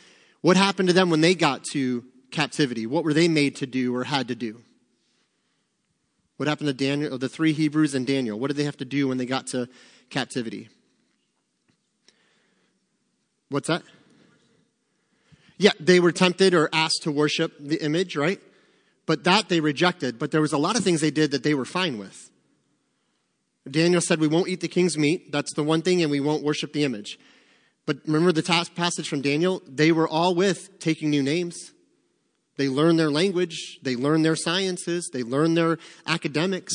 What 0.43 0.57
happened 0.57 0.89
to 0.89 0.93
them 0.93 1.09
when 1.09 1.23
they 1.23 1.35
got 1.35 1.65
to 1.73 2.05
captivity? 2.31 2.87
What 2.87 3.03
were 3.03 3.15
they 3.15 3.29
made 3.29 3.57
to 3.57 3.67
do 3.67 3.95
or 3.95 4.05
had 4.05 4.29
to 4.29 4.35
do? 4.35 4.61
What 6.37 6.49
happened 6.49 6.69
to 6.69 6.75
Daniel, 6.75 7.17
the 7.19 7.29
three 7.29 7.53
Hebrews 7.53 7.95
and 7.95 8.07
Daniel? 8.07 8.39
What 8.39 8.49
did 8.49 8.57
they 8.57 8.65
have 8.65 8.77
to 8.79 8.85
do 8.85 9.09
when 9.09 9.17
they 9.17 9.27
got 9.27 9.47
to 9.49 9.69
captivity? 10.11 10.69
What's 13.49 13.69
that? 13.69 13.83
Yeah, 15.59 15.71
they 15.81 16.01
were 16.01 16.13
tempted 16.13 16.53
or 16.53 16.69
asked 16.73 17.03
to 17.05 17.11
worship 17.11 17.53
the 17.59 17.83
image, 17.83 18.17
right? 18.17 18.41
But 19.07 19.25
that 19.25 19.49
they 19.49 19.61
rejected. 19.61 20.19
But 20.19 20.31
there 20.31 20.41
was 20.41 20.53
a 20.53 20.59
lot 20.59 20.77
of 20.77 20.85
things 20.85 21.01
they 21.01 21.11
did 21.11 21.31
that 21.31 21.43
they 21.43 21.55
were 21.55 21.65
fine 21.65 21.97
with. 21.97 22.31
Daniel 23.71 24.01
said, 24.01 24.21
We 24.21 24.29
won't 24.29 24.49
eat 24.49 24.61
the 24.61 24.69
king's 24.69 24.99
meat. 24.99 25.33
That's 25.33 25.55
the 25.55 25.63
one 25.63 25.83
thing, 25.83 26.03
and 26.03 26.11
we 26.11 26.21
won't 26.21 26.45
worship 26.45 26.73
the 26.73 26.85
image. 26.85 27.19
But 27.87 27.99
remember 28.07 28.33
the 28.33 28.43
passage 28.75 29.09
from 29.09 29.23
Daniel? 29.23 29.63
They 29.67 29.93
were 29.93 30.09
all 30.09 30.35
with 30.35 30.79
taking 30.81 31.09
new 31.09 31.23
names. 31.23 31.73
They 32.57 32.69
learn 32.69 32.97
their 32.97 33.11
language, 33.11 33.79
they 33.83 33.97
learn 33.97 34.23
their 34.23 34.37
sciences, 34.37 35.11
they 35.13 35.23
learn 35.23 35.55
their 35.55 35.79
academics, 36.07 36.75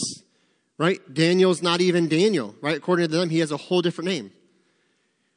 right? 0.78 1.00
Daniel's 1.12 1.62
not 1.62 1.82
even 1.82 2.08
Daniel, 2.08 2.56
right? 2.62 2.78
According 2.78 3.08
to 3.10 3.15
them, 3.15 3.30
he 3.30 3.39
has 3.39 3.52
a 3.52 3.58
whole 3.58 3.82
different 3.82 4.10
name. 4.10 4.32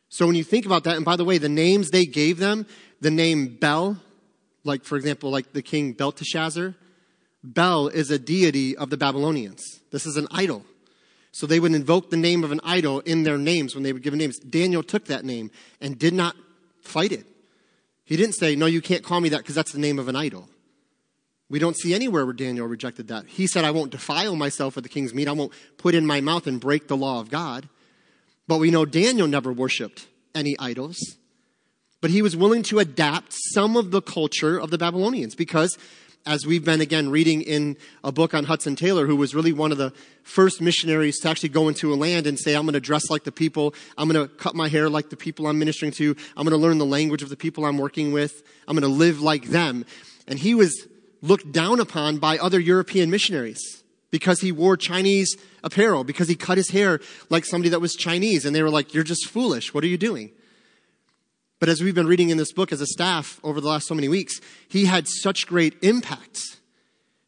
So 0.09 0.27
when 0.27 0.37
you 0.37 0.45
think 0.45 0.67
about 0.67 0.85
that, 0.85 0.97
and 0.97 1.05
by 1.05 1.17
the 1.17 1.25
way, 1.25 1.39
the 1.39 1.49
names 1.49 1.91
they 1.91 2.05
gave 2.05 2.39
them, 2.39 2.67
the 3.01 3.11
name 3.11 3.57
Bel, 3.57 3.99
like 4.65 4.85
for 4.85 4.97
example, 4.97 5.31
like 5.31 5.53
the 5.53 5.63
king 5.63 5.93
Belteshazzar, 5.93 6.75
Bel 7.43 7.89
is 7.89 8.11
a 8.11 8.19
deity 8.19 8.77
of 8.77 8.91
the 8.91 8.97
Babylonians. 8.97 9.81
This 9.91 10.07
is 10.07 10.17
an 10.17 10.29
idol. 10.31 10.65
So 11.33 11.47
they 11.47 11.59
would 11.59 11.75
invoke 11.75 12.11
the 12.11 12.17
name 12.17 12.45
of 12.45 12.53
an 12.53 12.61
idol 12.63 13.01
in 13.01 13.25
their 13.25 13.39
names 13.39 13.75
when 13.75 13.83
they 13.83 13.93
would 13.93 14.03
give 14.03 14.15
names. 14.15 14.39
Daniel 14.39 14.83
took 14.83 15.07
that 15.07 15.25
name 15.25 15.51
and 15.81 15.99
did 15.99 16.15
not 16.15 16.37
fight 16.81 17.11
it. 17.11 17.27
He 18.05 18.17
didn't 18.17 18.35
say, 18.35 18.55
No, 18.57 18.67
you 18.67 18.81
can't 18.81 19.03
call 19.05 19.21
me 19.21 19.31
that 19.31 19.39
because 19.39 19.55
that's 19.55 19.73
the 19.73 19.79
name 19.79 19.99
of 19.99 20.09
an 20.09 20.17
idol. 20.17 20.49
We 21.51 21.59
don't 21.59 21.77
see 21.77 21.95
anywhere 21.95 22.25
where 22.25 22.35
Daniel 22.35 22.67
rejected 22.67 23.09
that. 23.09 23.27
He 23.27 23.47
said, 23.47 23.65
I 23.65 23.71
won't 23.71 23.91
defile 23.93 24.35
myself 24.35 24.75
with 24.75 24.85
the 24.85 24.89
king's 24.89 25.15
meat. 25.15 25.29
I 25.29 25.33
won't 25.33 25.53
put 25.77 25.95
in 25.95 26.07
my 26.07 26.21
mouth 26.21 26.47
and 26.47 26.59
break 26.59 26.89
the 26.89 26.97
law 26.97 27.21
of 27.21 27.31
God. 27.31 27.69
But 28.49 28.59
we 28.59 28.71
know 28.71 28.85
Daniel 28.85 29.27
never 29.27 29.53
worshiped 29.53 30.07
any 30.35 30.57
idols. 30.59 31.17
But 32.01 32.11
he 32.11 32.23
was 32.23 32.37
willing 32.37 32.63
to 32.65 32.81
adapt 32.81 33.33
some 33.33 33.77
of 33.77 33.91
the 33.91 34.03
culture 34.03 34.59
of 34.59 34.71
the 34.71 34.79
Babylonians 34.79 35.35
because 35.35 35.79
as 36.27 36.47
we've 36.47 36.65
been 36.65 36.81
again 36.81 37.11
reading 37.11 37.43
in 37.43 37.77
a 38.03 38.11
book 38.11 38.33
on 38.33 38.45
Hudson 38.45 38.77
Taylor, 38.77 39.07
who 39.07 39.17
was 39.17 39.35
really 39.35 39.53
one 39.53 39.73
of 39.73 39.79
the 39.79 39.93
first 40.23 40.61
missionaries 40.61 41.21
to 41.21 41.29
actually 41.29 41.51
go 41.51 41.69
into 41.69 41.93
a 41.93 41.97
land 41.97 42.27
and 42.27 42.39
say, 42.39 42.55
I'm 42.55 42.63
going 42.63 42.75
to 42.75 42.81
dress 42.81 43.11
like 43.11 43.25
the 43.25 43.33
people. 43.33 43.75
I'm 43.99 44.09
going 44.09 44.27
to 44.27 44.35
cut 44.35 44.55
my 44.55 44.69
hair 44.69 44.89
like 44.89 45.11
the 45.11 45.17
people 45.17 45.47
I'm 45.47 45.59
ministering 45.59 45.93
to. 45.93 46.17
I'm 46.37 46.45
going 46.45 46.59
to 46.59 46.63
learn 46.63 46.79
the 46.79 46.87
language 46.87 47.23
of 47.23 47.29
the 47.29 47.37
people 47.37 47.67
I'm 47.67 47.77
working 47.77 48.13
with. 48.13 48.43
I'm 48.67 48.75
going 48.75 48.91
to 48.91 48.97
live 48.97 49.21
like 49.21 49.47
them. 49.47 49.85
And 50.27 50.39
he 50.39 50.55
was 50.55 50.87
looked 51.21 51.53
down 51.53 51.79
upon 51.79 52.19
by 52.19 52.39
other 52.39 52.59
European 52.59 53.11
missionaries 53.11 53.83
because 54.11 54.41
he 54.41 54.53
wore 54.53 54.77
Chinese 54.77 55.37
apparel, 55.63 56.05
because 56.05 56.29
he 56.29 56.37
cut 56.37 56.57
his 56.57 56.71
hair 56.71 57.01
like 57.29 57.45
somebody 57.45 57.69
that 57.69 57.81
was 57.81 57.95
Chinese. 57.95 58.47
And 58.47 58.57
they 58.57 58.63
were 58.63 58.71
like, 58.71 58.95
You're 58.95 59.05
just 59.05 59.29
foolish. 59.29 59.75
What 59.75 59.85
are 59.85 59.89
you 59.89 59.99
doing? 59.99 60.31
But 61.65 61.71
as 61.71 61.83
we've 61.83 61.95
been 61.95 62.07
reading 62.07 62.29
in 62.29 62.37
this 62.37 62.53
book 62.53 62.73
as 62.73 62.83
a 62.83 62.87
staff 62.87 63.41
over 63.43 63.59
the 63.59 63.69
last 63.69 63.87
so 63.87 63.95
many 63.95 64.07
weeks, 64.07 64.39
he 64.69 64.85
had 64.85 65.09
such 65.09 65.47
great 65.47 65.75
impact 65.81 66.39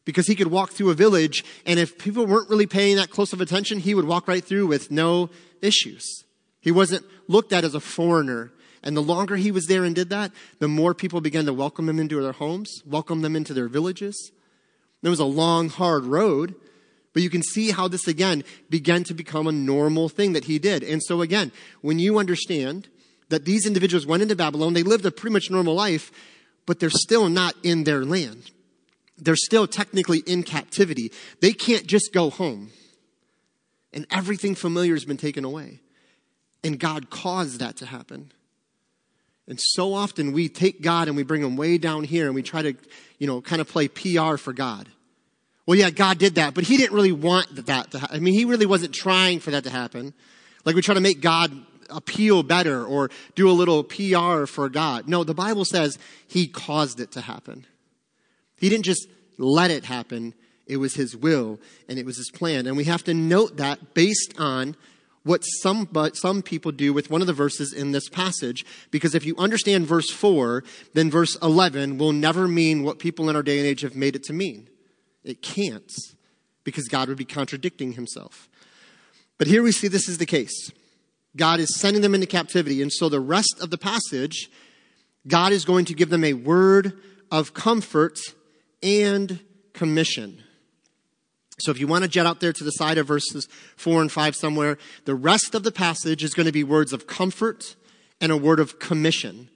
because 0.05 0.27
he 0.27 0.35
could 0.35 0.51
walk 0.51 0.69
through 0.69 0.91
a 0.91 0.93
village, 0.93 1.43
and 1.65 1.79
if 1.79 1.97
people 1.97 2.27
weren't 2.27 2.47
really 2.47 2.67
paying 2.67 2.97
that 2.97 3.09
close 3.09 3.33
of 3.33 3.41
attention, 3.41 3.79
he 3.79 3.95
would 3.95 4.05
walk 4.05 4.27
right 4.27 4.45
through 4.45 4.67
with 4.67 4.91
no 4.91 5.31
issues. 5.59 6.23
He 6.61 6.69
wasn't 6.69 7.03
looked 7.27 7.51
at 7.51 7.63
as 7.63 7.73
a 7.73 7.79
foreigner. 7.79 8.51
And 8.83 8.95
the 8.95 9.01
longer 9.01 9.37
he 9.37 9.49
was 9.49 9.65
there 9.65 9.83
and 9.83 9.95
did 9.95 10.11
that, 10.11 10.31
the 10.59 10.67
more 10.67 10.93
people 10.93 11.19
began 11.19 11.45
to 11.45 11.53
welcome 11.53 11.89
him 11.89 11.97
into 11.97 12.21
their 12.21 12.31
homes, 12.31 12.83
welcome 12.85 13.23
them 13.23 13.35
into 13.35 13.55
their 13.55 13.67
villages. 13.67 14.31
It 15.01 15.09
was 15.09 15.19
a 15.19 15.25
long, 15.25 15.69
hard 15.69 16.03
road, 16.05 16.53
but 17.11 17.23
you 17.23 17.31
can 17.31 17.41
see 17.41 17.71
how 17.71 17.87
this 17.87 18.07
again 18.07 18.43
began 18.69 19.03
to 19.05 19.15
become 19.15 19.47
a 19.47 19.51
normal 19.51 20.09
thing 20.09 20.33
that 20.33 20.45
he 20.45 20.59
did. 20.59 20.83
And 20.83 21.01
so, 21.01 21.23
again, 21.23 21.51
when 21.81 21.97
you 21.97 22.19
understand 22.19 22.87
that 23.29 23.45
these 23.45 23.65
individuals 23.65 24.05
went 24.05 24.23
into 24.23 24.35
Babylon. 24.35 24.73
They 24.73 24.83
lived 24.83 25.05
a 25.05 25.11
pretty 25.11 25.33
much 25.33 25.49
normal 25.49 25.73
life, 25.73 26.11
but 26.65 26.79
they're 26.79 26.89
still 26.89 27.29
not 27.29 27.55
in 27.63 27.83
their 27.83 28.05
land. 28.05 28.51
They're 29.17 29.35
still 29.35 29.67
technically 29.67 30.19
in 30.19 30.43
captivity. 30.43 31.11
They 31.41 31.53
can't 31.53 31.87
just 31.87 32.13
go 32.13 32.29
home. 32.29 32.71
And 33.93 34.05
everything 34.11 34.53
familiar 34.53 34.93
has 34.93 35.05
been 35.05 35.17
taken 35.17 35.43
away. 35.43 35.79
And 36.63 36.79
God 36.79 37.09
caused 37.09 37.59
that 37.59 37.77
to 37.77 37.85
happen. 37.85 38.31
And 39.47 39.59
so 39.61 39.93
often 39.93 40.33
we 40.33 40.49
take 40.49 40.81
God 40.81 41.07
and 41.07 41.15
we 41.15 41.23
bring 41.23 41.41
him 41.41 41.55
way 41.55 41.77
down 41.77 42.03
here 42.03 42.25
and 42.25 42.35
we 42.35 42.43
try 42.43 42.61
to, 42.61 42.75
you 43.17 43.27
know, 43.27 43.41
kind 43.41 43.61
of 43.61 43.67
play 43.67 43.87
PR 43.87 44.35
for 44.35 44.53
God. 44.53 44.89
Well, 45.65 45.77
yeah, 45.77 45.89
God 45.89 46.17
did 46.17 46.35
that, 46.35 46.53
but 46.53 46.65
he 46.65 46.77
didn't 46.77 46.95
really 46.95 47.11
want 47.11 47.65
that 47.65 47.91
to 47.91 47.99
happen. 47.99 48.15
I 48.15 48.19
mean, 48.19 48.33
he 48.33 48.45
really 48.45 48.65
wasn't 48.65 48.93
trying 48.93 49.39
for 49.39 49.51
that 49.51 49.63
to 49.63 49.69
happen. 49.69 50.13
Like 50.65 50.75
we 50.75 50.81
try 50.81 50.95
to 50.95 51.01
make 51.01 51.21
God 51.21 51.51
appeal 51.89 52.43
better 52.43 52.85
or 52.85 53.09
do 53.35 53.49
a 53.49 53.51
little 53.51 53.83
PR 53.83 54.45
for 54.45 54.69
God. 54.69 55.07
No, 55.07 55.23
the 55.23 55.33
Bible 55.33 55.65
says 55.65 55.97
he 56.27 56.47
caused 56.47 56.99
it 56.99 57.11
to 57.11 57.21
happen. 57.21 57.65
He 58.57 58.69
didn't 58.69 58.85
just 58.85 59.07
let 59.37 59.71
it 59.71 59.85
happen. 59.85 60.33
It 60.65 60.77
was 60.77 60.95
his 60.95 61.15
will 61.15 61.59
and 61.87 61.97
it 61.97 62.05
was 62.05 62.17
his 62.17 62.31
plan. 62.31 62.67
And 62.67 62.75
we 62.75 62.85
have 62.85 63.03
to 63.05 63.13
note 63.13 63.57
that 63.57 63.93
based 63.93 64.33
on 64.37 64.75
what 65.23 65.41
some, 65.41 65.85
but 65.91 66.15
some 66.15 66.41
people 66.41 66.71
do 66.71 66.93
with 66.93 67.11
one 67.11 67.21
of 67.21 67.27
the 67.27 67.33
verses 67.33 67.73
in 67.73 67.91
this 67.91 68.09
passage. 68.09 68.65
Because 68.89 69.13
if 69.13 69.25
you 69.25 69.35
understand 69.37 69.85
verse 69.85 70.09
4, 70.09 70.63
then 70.93 71.11
verse 71.11 71.35
11 71.41 71.97
will 71.97 72.13
never 72.13 72.47
mean 72.47 72.83
what 72.83 72.97
people 72.97 73.29
in 73.29 73.35
our 73.35 73.43
day 73.43 73.59
and 73.59 73.67
age 73.67 73.81
have 73.81 73.95
made 73.95 74.15
it 74.15 74.23
to 74.23 74.33
mean. 74.33 74.69
It 75.23 75.41
can't, 75.41 75.91
because 76.63 76.87
God 76.87 77.09
would 77.09 77.17
be 77.17 77.25
contradicting 77.25 77.93
himself. 77.93 78.47
But 79.37 79.47
here 79.47 79.61
we 79.61 79.73
see 79.73 79.87
this 79.87 80.07
is 80.07 80.17
the 80.17 80.25
case. 80.25 80.71
God 81.37 81.59
is 81.59 81.79
sending 81.79 82.01
them 82.01 82.13
into 82.15 82.27
captivity. 82.27 82.81
And 82.81 82.91
so 82.91 83.07
the 83.07 83.19
rest 83.19 83.57
of 83.61 83.69
the 83.69 83.77
passage, 83.77 84.49
God 85.27 85.51
is 85.51 85.63
going 85.65 85.85
to 85.85 85.93
give 85.93 86.09
them 86.09 86.23
a 86.23 86.33
word 86.33 86.99
of 87.31 87.53
comfort 87.53 88.19
and 88.83 89.39
commission. 89.73 90.43
So 91.59 91.71
if 91.71 91.79
you 91.79 91.87
want 91.87 92.03
to 92.03 92.07
jet 92.07 92.25
out 92.25 92.39
there 92.39 92.53
to 92.53 92.63
the 92.63 92.71
side 92.71 92.97
of 92.97 93.07
verses 93.07 93.47
four 93.75 94.01
and 94.01 94.11
five 94.11 94.35
somewhere, 94.35 94.77
the 95.05 95.15
rest 95.15 95.55
of 95.55 95.63
the 95.63 95.71
passage 95.71 96.23
is 96.23 96.33
going 96.33 96.45
to 96.45 96.51
be 96.51 96.63
words 96.63 96.93
of 96.93 97.07
comfort 97.07 97.75
and 98.21 98.31
a 98.31 98.37
word 98.37 98.59
of 98.59 98.79
commission. 98.79 99.49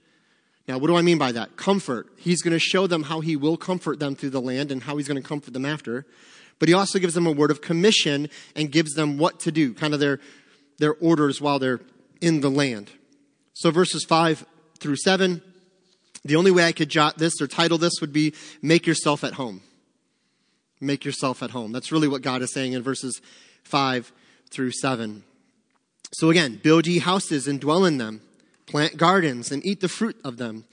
Now, 0.66 0.78
what 0.78 0.88
do 0.88 0.96
I 0.96 1.02
mean 1.02 1.18
by 1.18 1.32
that? 1.32 1.56
Comfort. 1.56 2.08
He's 2.16 2.42
going 2.42 2.52
to 2.52 2.58
show 2.58 2.86
them 2.86 3.04
how 3.04 3.20
he 3.20 3.36
will 3.36 3.56
comfort 3.56 3.98
them 3.98 4.14
through 4.14 4.30
the 4.30 4.40
land 4.40 4.70
and 4.70 4.82
how 4.82 4.96
he's 4.96 5.08
going 5.08 5.20
to 5.20 5.28
comfort 5.28 5.52
them 5.52 5.64
after. 5.64 6.06
But 6.58 6.68
he 6.68 6.74
also 6.74 6.98
gives 6.98 7.14
them 7.14 7.26
a 7.26 7.32
word 7.32 7.50
of 7.50 7.60
commission 7.60 8.28
and 8.54 8.70
gives 8.70 8.94
them 8.94 9.18
what 9.18 9.40
to 9.40 9.52
do, 9.52 9.74
kind 9.74 9.94
of 9.94 10.00
their 10.00 10.20
their 10.82 10.94
orders 10.94 11.40
while 11.40 11.60
they're 11.60 11.80
in 12.20 12.40
the 12.40 12.50
land. 12.50 12.90
So 13.54 13.70
verses 13.70 14.04
5 14.04 14.44
through 14.80 14.96
7, 14.96 15.40
the 16.24 16.34
only 16.34 16.50
way 16.50 16.64
I 16.64 16.72
could 16.72 16.88
jot 16.88 17.18
this 17.18 17.40
or 17.40 17.46
title 17.46 17.78
this 17.78 18.00
would 18.00 18.12
be 18.12 18.34
Make 18.62 18.84
Yourself 18.84 19.22
at 19.22 19.34
Home. 19.34 19.60
Make 20.80 21.04
yourself 21.04 21.40
at 21.40 21.50
home. 21.50 21.70
That's 21.70 21.92
really 21.92 22.08
what 22.08 22.22
God 22.22 22.42
is 22.42 22.52
saying 22.52 22.72
in 22.72 22.82
verses 22.82 23.22
5 23.62 24.10
through 24.50 24.72
7. 24.72 25.22
So 26.14 26.30
again, 26.30 26.58
build 26.60 26.88
ye 26.88 26.98
houses 26.98 27.46
and 27.46 27.60
dwell 27.60 27.84
in 27.84 27.98
them, 27.98 28.20
plant 28.66 28.96
gardens 28.96 29.52
and 29.52 29.64
eat 29.64 29.80
the 29.80 29.88
fruit 29.88 30.16
of 30.24 30.36
them. 30.36 30.64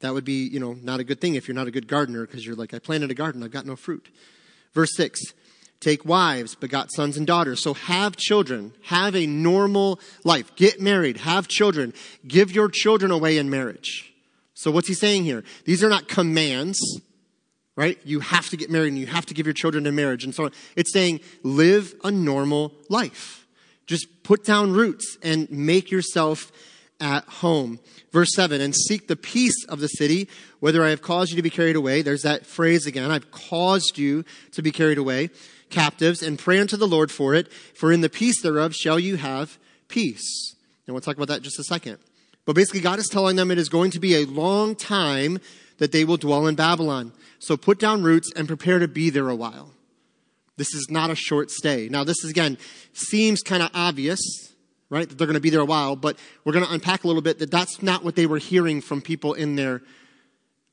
That 0.00 0.12
would 0.12 0.26
be, 0.26 0.46
you 0.46 0.60
know, 0.60 0.74
not 0.82 1.00
a 1.00 1.04
good 1.04 1.22
thing 1.22 1.34
if 1.34 1.48
you're 1.48 1.54
not 1.54 1.66
a 1.66 1.70
good 1.70 1.88
gardener 1.88 2.26
because 2.26 2.44
you're 2.44 2.56
like, 2.56 2.74
I 2.74 2.78
planted 2.78 3.10
a 3.10 3.14
garden, 3.14 3.42
I've 3.42 3.50
got 3.50 3.64
no 3.64 3.74
fruit. 3.74 4.10
Verse 4.74 4.94
6 4.96 5.32
take 5.86 6.04
wives, 6.04 6.56
begot 6.56 6.92
sons 6.92 7.16
and 7.16 7.28
daughters. 7.28 7.62
So 7.62 7.74
have 7.74 8.16
children, 8.16 8.72
have 8.82 9.14
a 9.14 9.24
normal 9.26 10.00
life, 10.24 10.54
get 10.56 10.80
married, 10.80 11.18
have 11.18 11.46
children, 11.46 11.94
give 12.26 12.50
your 12.50 12.68
children 12.68 13.12
away 13.12 13.38
in 13.38 13.48
marriage. 13.50 14.12
So 14.54 14.72
what's 14.72 14.88
he 14.88 14.94
saying 14.94 15.22
here? 15.22 15.44
These 15.64 15.84
are 15.84 15.88
not 15.88 16.08
commands, 16.08 16.80
right? 17.76 17.98
You 18.04 18.18
have 18.18 18.48
to 18.50 18.56
get 18.56 18.68
married 18.68 18.88
and 18.88 18.98
you 18.98 19.06
have 19.06 19.26
to 19.26 19.34
give 19.34 19.46
your 19.46 19.52
children 19.52 19.86
in 19.86 19.94
marriage 19.94 20.24
and 20.24 20.34
so 20.34 20.46
on. 20.46 20.52
It's 20.74 20.92
saying 20.92 21.20
live 21.44 21.94
a 22.02 22.10
normal 22.10 22.72
life. 22.88 23.46
Just 23.86 24.24
put 24.24 24.44
down 24.44 24.72
roots 24.72 25.16
and 25.22 25.48
make 25.52 25.92
yourself 25.92 26.50
at 26.98 27.24
home. 27.24 27.78
Verse 28.10 28.34
7 28.34 28.60
and 28.60 28.74
seek 28.74 29.06
the 29.06 29.14
peace 29.14 29.64
of 29.68 29.78
the 29.78 29.88
city, 29.88 30.28
whether 30.58 30.82
I 30.82 30.90
have 30.90 31.02
caused 31.02 31.30
you 31.30 31.36
to 31.36 31.42
be 31.42 31.50
carried 31.50 31.76
away. 31.76 32.02
There's 32.02 32.22
that 32.22 32.44
phrase 32.46 32.86
again. 32.86 33.10
I've 33.10 33.30
caused 33.30 33.98
you 33.98 34.24
to 34.52 34.62
be 34.62 34.72
carried 34.72 34.98
away, 34.98 35.30
captives, 35.70 36.22
and 36.22 36.38
pray 36.38 36.58
unto 36.58 36.76
the 36.76 36.86
Lord 36.86 37.10
for 37.10 37.34
it, 37.34 37.52
for 37.74 37.92
in 37.92 38.00
the 38.00 38.08
peace 38.08 38.40
thereof 38.42 38.74
shall 38.74 38.98
you 38.98 39.16
have 39.16 39.58
peace. 39.88 40.54
And 40.86 40.94
we'll 40.94 41.00
talk 41.00 41.16
about 41.16 41.28
that 41.28 41.38
in 41.38 41.42
just 41.42 41.58
a 41.58 41.64
second. 41.64 41.98
But 42.44 42.54
basically, 42.54 42.80
God 42.80 42.98
is 42.98 43.08
telling 43.08 43.36
them 43.36 43.50
it 43.50 43.58
is 43.58 43.68
going 43.68 43.90
to 43.90 44.00
be 44.00 44.14
a 44.14 44.24
long 44.24 44.76
time 44.76 45.40
that 45.78 45.92
they 45.92 46.04
will 46.04 46.16
dwell 46.16 46.46
in 46.46 46.54
Babylon. 46.54 47.12
So 47.38 47.56
put 47.56 47.78
down 47.78 48.02
roots 48.02 48.32
and 48.34 48.48
prepare 48.48 48.78
to 48.78 48.88
be 48.88 49.10
there 49.10 49.28
a 49.28 49.36
while. 49.36 49.72
This 50.56 50.74
is 50.74 50.86
not 50.88 51.10
a 51.10 51.14
short 51.14 51.50
stay. 51.50 51.88
Now, 51.88 52.04
this 52.04 52.24
is, 52.24 52.30
again 52.30 52.56
seems 52.94 53.42
kind 53.42 53.62
of 53.62 53.70
obvious, 53.74 54.20
right? 54.88 55.06
That 55.08 55.18
they're 55.18 55.26
going 55.26 55.34
to 55.34 55.40
be 55.40 55.50
there 55.50 55.60
a 55.60 55.66
while, 55.66 55.96
but 55.96 56.18
we're 56.44 56.52
going 56.52 56.64
to 56.64 56.72
unpack 56.72 57.04
a 57.04 57.06
little 57.06 57.20
bit 57.20 57.40
that 57.40 57.50
that's 57.50 57.82
not 57.82 58.04
what 58.04 58.16
they 58.16 58.26
were 58.26 58.38
hearing 58.38 58.80
from 58.80 59.02
people 59.02 59.34
in 59.34 59.56
their 59.56 59.82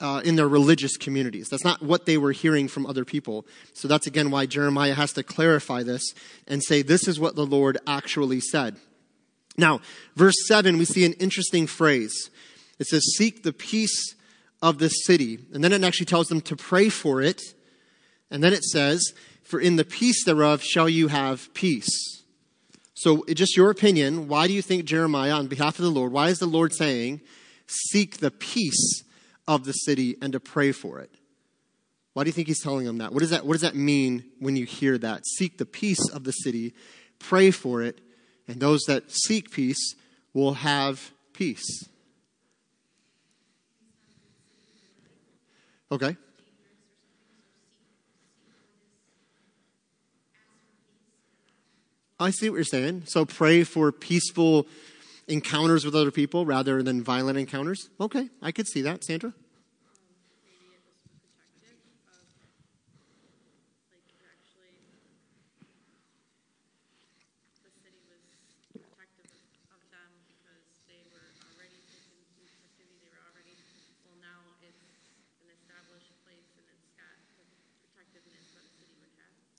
uh, 0.04 0.20
in 0.26 0.36
their 0.36 0.50
religious 0.50 0.98
communities. 0.98 1.48
That's 1.48 1.64
not 1.64 1.82
what 1.82 2.06
they 2.06 2.18
were 2.18 2.34
hearing 2.34 2.68
from 2.68 2.86
other 2.86 3.06
people. 3.06 3.48
So 3.74 3.88
that's 3.88 4.06
again 4.06 4.30
why 4.32 4.46
Jeremiah 4.46 4.94
has 4.94 5.14
to 5.14 5.24
clarify 5.24 5.82
this 5.82 6.04
and 6.46 6.62
say 6.62 6.82
this 6.82 7.08
is 7.08 7.22
what 7.22 7.36
the 7.36 7.46
Lord 7.46 7.78
actually 7.88 8.42
said. 8.42 8.76
Now, 9.58 9.80
verse 10.16 10.36
7, 10.46 10.78
we 10.78 10.84
see 10.84 11.06
an 11.06 11.14
interesting 11.14 11.68
phrase. 11.68 12.30
It 12.80 12.88
says, 12.88 13.16
Seek 13.16 13.44
the 13.44 13.54
peace 13.54 14.16
of 14.62 14.78
the 14.78 14.90
city. 14.90 15.40
And 15.54 15.64
then 15.64 15.72
it 15.72 15.84
actually 15.84 16.08
tells 16.08 16.28
them 16.28 16.42
to 16.42 16.56
pray 16.58 16.90
for 16.90 17.22
it. 17.22 17.42
And 18.30 18.44
then 18.44 18.52
it 18.52 18.64
says, 18.64 19.14
For 19.44 19.60
in 19.60 19.78
the 19.78 19.86
peace 19.86 20.26
thereof 20.26 20.62
shall 20.62 20.90
you 20.90 21.08
have 21.08 21.54
peace. 21.54 22.24
So, 22.94 23.24
just 23.34 23.56
your 23.56 23.70
opinion, 23.70 24.28
why 24.28 24.48
do 24.48 24.54
you 24.54 24.62
think 24.62 24.84
Jeremiah, 24.84 25.32
on 25.32 25.48
behalf 25.48 25.80
of 25.80 25.86
the 25.86 25.92
Lord, 25.92 26.12
why 26.12 26.28
is 26.28 26.40
the 26.40 26.46
Lord 26.46 26.74
saying, 26.74 27.22
seek 27.68 28.18
the 28.18 28.32
peace 28.32 29.04
of 29.48 29.66
the 29.66 29.74
city 29.74 30.18
and 30.22 30.34
to 30.34 30.40
pray 30.40 30.72
for 30.72 31.00
it? 31.00 31.12
Why 32.14 32.24
do 32.24 32.28
you 32.28 32.34
think 32.34 32.48
he's 32.48 32.62
telling 32.62 32.86
them 32.86 33.00
that? 33.00 33.12
What 33.12 33.20
does 33.20 33.32
that, 33.32 33.46
what 33.46 33.54
does 33.54 33.62
that 33.62 33.76
mean 33.76 34.26
when 34.40 34.56
you 34.56 34.66
hear 34.66 34.98
that? 35.00 35.26
Seek 35.26 35.58
the 35.58 35.66
peace 35.66 36.10
of 36.10 36.24
the 36.24 36.32
city, 36.32 36.74
pray 37.20 37.50
for 37.52 37.82
it, 37.82 38.02
and 38.48 38.60
those 38.60 38.82
that 38.88 39.12
seek 39.12 39.52
peace 39.52 39.96
will 40.34 40.54
have 40.56 41.12
peace. 41.34 41.88
Okay. 45.92 46.16
I 52.20 52.32
see 52.32 52.50
what 52.50 52.56
you're 52.56 52.64
saying. 52.64 53.04
So 53.06 53.26
pray 53.26 53.64
for 53.64 53.92
peaceful 53.92 54.68
encounters 55.28 55.86
with 55.86 55.96
other 55.96 56.12
people 56.12 56.46
rather 56.46 56.84
than 56.84 57.04
violent 57.04 57.38
encounters. 57.38 57.90
Okay, 58.00 58.30
I 58.42 58.52
could 58.52 58.68
see 58.68 58.82
that, 58.82 59.04
Sandra. 59.04 59.34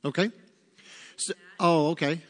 Okay. 0.05 0.31
So, 1.17 1.33
oh, 1.59 1.91
okay. 1.93 2.21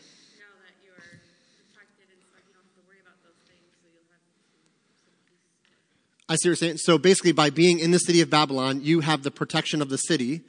I 6.29 6.37
see 6.37 6.49
what 6.49 6.51
you're 6.51 6.57
saying. 6.57 6.79
So 6.79 6.97
basically, 6.97 7.33
by 7.33 7.51
being 7.51 7.79
in 7.79 7.91
the 7.91 7.99
city 7.99 8.21
of 8.23 8.31
Babylon, 8.31 8.81
you 8.83 9.01
have 9.01 9.23
the 9.23 9.31
protection 9.31 9.83
of 9.83 9.91
the 9.91 9.99
city. 9.99 10.43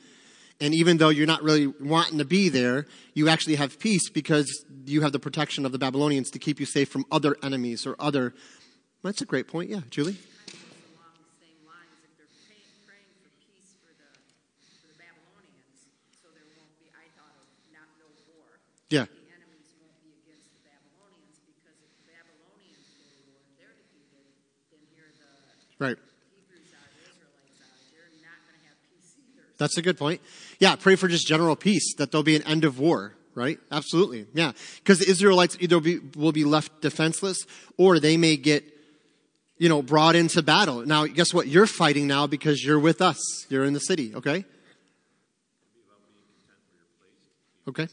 And 0.62 0.74
even 0.74 0.98
though 0.98 1.10
you're 1.10 1.28
not 1.28 1.44
really 1.44 1.68
wanting 1.68 2.18
to 2.20 2.26
be 2.26 2.48
there, 2.48 2.86
you 3.14 3.28
actually 3.28 3.56
have 3.56 3.78
peace 3.78 4.10
because 4.10 4.66
you 4.86 5.02
have 5.02 5.12
the 5.12 5.20
protection 5.20 5.66
of 5.66 5.74
the 5.74 5.78
Babylonians 5.78 6.32
to 6.32 6.40
keep 6.40 6.62
you 6.62 6.66
safe 6.66 6.88
from 6.88 7.06
other 7.12 7.36
enemies 7.44 7.86
or 7.86 7.96
other. 8.00 8.34
That's 9.04 9.22
a 9.22 9.26
great 9.26 9.50
point. 9.50 9.70
Yeah, 9.70 9.82
Julie? 9.90 10.18
Yeah. 18.90 19.06
Right. 25.80 25.98
That's 29.58 29.78
a 29.78 29.82
good 29.82 29.98
point. 29.98 30.22
Yeah, 30.60 30.76
pray 30.76 30.96
for 30.96 31.08
just 31.08 31.28
general 31.28 31.56
peace, 31.56 31.96
that 31.96 32.12
there'll 32.12 32.24
be 32.24 32.36
an 32.36 32.44
end 32.44 32.66
of 32.66 32.80
war, 32.80 33.14
right? 33.36 33.58
Absolutely. 33.72 34.26
Yeah. 34.34 34.52
Because 34.78 35.00
the 35.00 35.10
Israelites 35.10 35.58
either 35.60 35.80
be, 35.80 36.00
will 36.16 36.32
be 36.32 36.44
left 36.44 36.82
defenseless 36.82 37.46
or 37.78 38.00
they 38.00 38.18
may 38.18 38.36
get, 38.38 38.64
you 39.58 39.70
know, 39.70 39.82
brought 39.82 40.16
into 40.16 40.42
battle. 40.42 40.86
Now, 40.86 41.06
guess 41.06 41.34
what? 41.34 41.48
You're 41.48 41.68
fighting 41.68 42.08
now 42.08 42.28
because 42.28 42.64
you're 42.64 42.80
with 42.80 43.02
us. 43.02 43.46
You're 43.50 43.64
in 43.64 43.74
the 43.74 43.80
city, 43.80 44.14
okay? 44.16 44.44
Okay. 47.68 47.88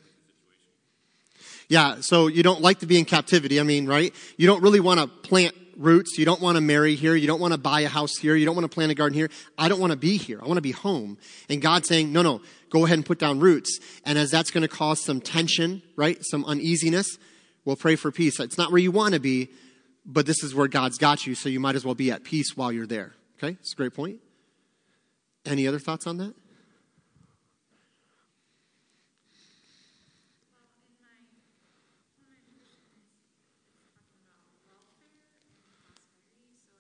Yeah, 1.69 2.01
so 2.01 2.27
you 2.27 2.43
don't 2.43 2.61
like 2.61 2.81
to 2.81 2.87
be 2.87 2.99
in 2.99 3.05
captivity. 3.05 3.59
I 3.59 3.63
mean, 3.63 3.87
right? 3.87 4.13
You 4.37 4.47
don't 4.47 4.63
really 4.63 4.81
want 4.81 5.01
to 5.01 5.07
plant 5.07 5.55
roots. 5.77 6.19
You 6.19 6.25
don't 6.25 6.41
want 6.41 6.57
to 6.57 6.61
marry 6.61 6.95
here. 6.95 7.15
You 7.15 7.27
don't 7.27 7.41
want 7.41 7.53
to 7.53 7.59
buy 7.59 7.81
a 7.81 7.89
house 7.89 8.17
here. 8.17 8.35
You 8.35 8.45
don't 8.45 8.55
want 8.55 8.71
to 8.71 8.75
plant 8.75 8.93
a 8.93 8.95
garden 8.95 9.17
here. 9.17 9.31
I 9.57 9.69
don't 9.69 9.81
want 9.81 9.93
to 9.93 9.97
be 9.97 10.17
here. 10.17 10.41
I 10.43 10.47
want 10.47 10.59
to 10.59 10.63
be 10.63 10.73
home. 10.73 11.19
And 11.49 11.61
God's 11.63 11.89
saying, 11.89 12.13
no, 12.13 12.23
no, 12.23 12.41
go 12.71 12.85
ahead 12.85 12.99
and 12.99 13.07
put 13.07 13.19
down 13.19 13.41
roots. 13.41 13.79
And 14.05 14.19
as 14.19 14.31
that's 14.31 14.51
going 14.51 14.63
to 14.63 14.69
cause 14.69 15.01
some 15.05 15.21
tension, 15.21 15.83
right? 15.97 16.19
Some 16.23 16.45
uneasiness, 16.45 17.19
we'll 17.65 17.77
pray 17.77 17.97
for 17.97 18.11
peace. 18.11 18.39
It's 18.41 18.59
not 18.59 18.71
where 18.71 18.81
you 18.81 18.91
want 18.91 19.15
to 19.15 19.21
be, 19.21 19.51
but 20.05 20.27
this 20.27 20.43
is 20.43 20.55
where 20.55 20.69
God's 20.69 20.99
got 20.99 21.27
you. 21.27 21.35
So 21.35 21.49
you 21.49 21.61
might 21.61 21.77
as 21.77 21.85
well 21.85 21.95
be 21.95 22.11
at 22.11 22.25
peace 22.25 22.57
while 22.57 22.73
you're 22.73 22.87
there. 22.87 23.15
Okay? 23.39 23.57
It's 23.61 23.73
a 23.73 23.77
great 23.77 23.95
point. 23.95 24.21
Any 25.45 25.67
other 25.67 25.79
thoughts 25.79 26.07
on 26.07 26.19
that? 26.19 26.35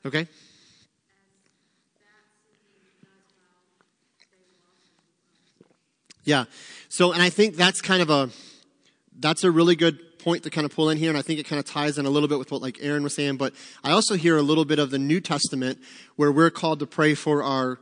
Okay? 0.05 0.27
Yeah. 6.25 6.45
So, 6.89 7.13
and 7.13 7.23
I 7.23 7.31
think 7.31 7.57
that's 7.57 7.81
kind 7.81 8.03
of 8.03 8.11
a, 8.11 8.31
that's 9.19 9.45
a 9.45 9.51
really 9.51 9.77
good 9.77 10.19
point 10.19 10.45
to 10.45 10.51
kind 10.51 10.65
of 10.65 10.75
pull 10.75 10.89
in 10.91 10.99
here, 10.99 11.09
and 11.09 11.19
I 11.19 11.23
think 11.23 11.41
it 11.41 11.47
kind 11.47 11.59
of 11.59 11.65
ties 11.65 11.99
in 11.99 12.07
a 12.07 12.11
little 12.11 12.29
bit 12.29 12.39
with 12.39 12.53
what 12.53 12.63
like 12.63 12.79
Aaron 12.81 13.03
was 13.03 13.15
saying, 13.15 13.37
but 13.37 13.53
I 13.83 13.91
also 13.91 14.15
hear 14.15 14.37
a 14.37 14.43
little 14.43 14.65
bit 14.65 14.79
of 14.79 14.91
the 14.91 14.99
New 14.99 15.21
Testament 15.21 15.81
where 16.17 16.31
we're 16.31 16.51
called 16.51 16.79
to 16.79 16.87
pray 16.87 17.15
for 17.15 17.43
our 17.43 17.79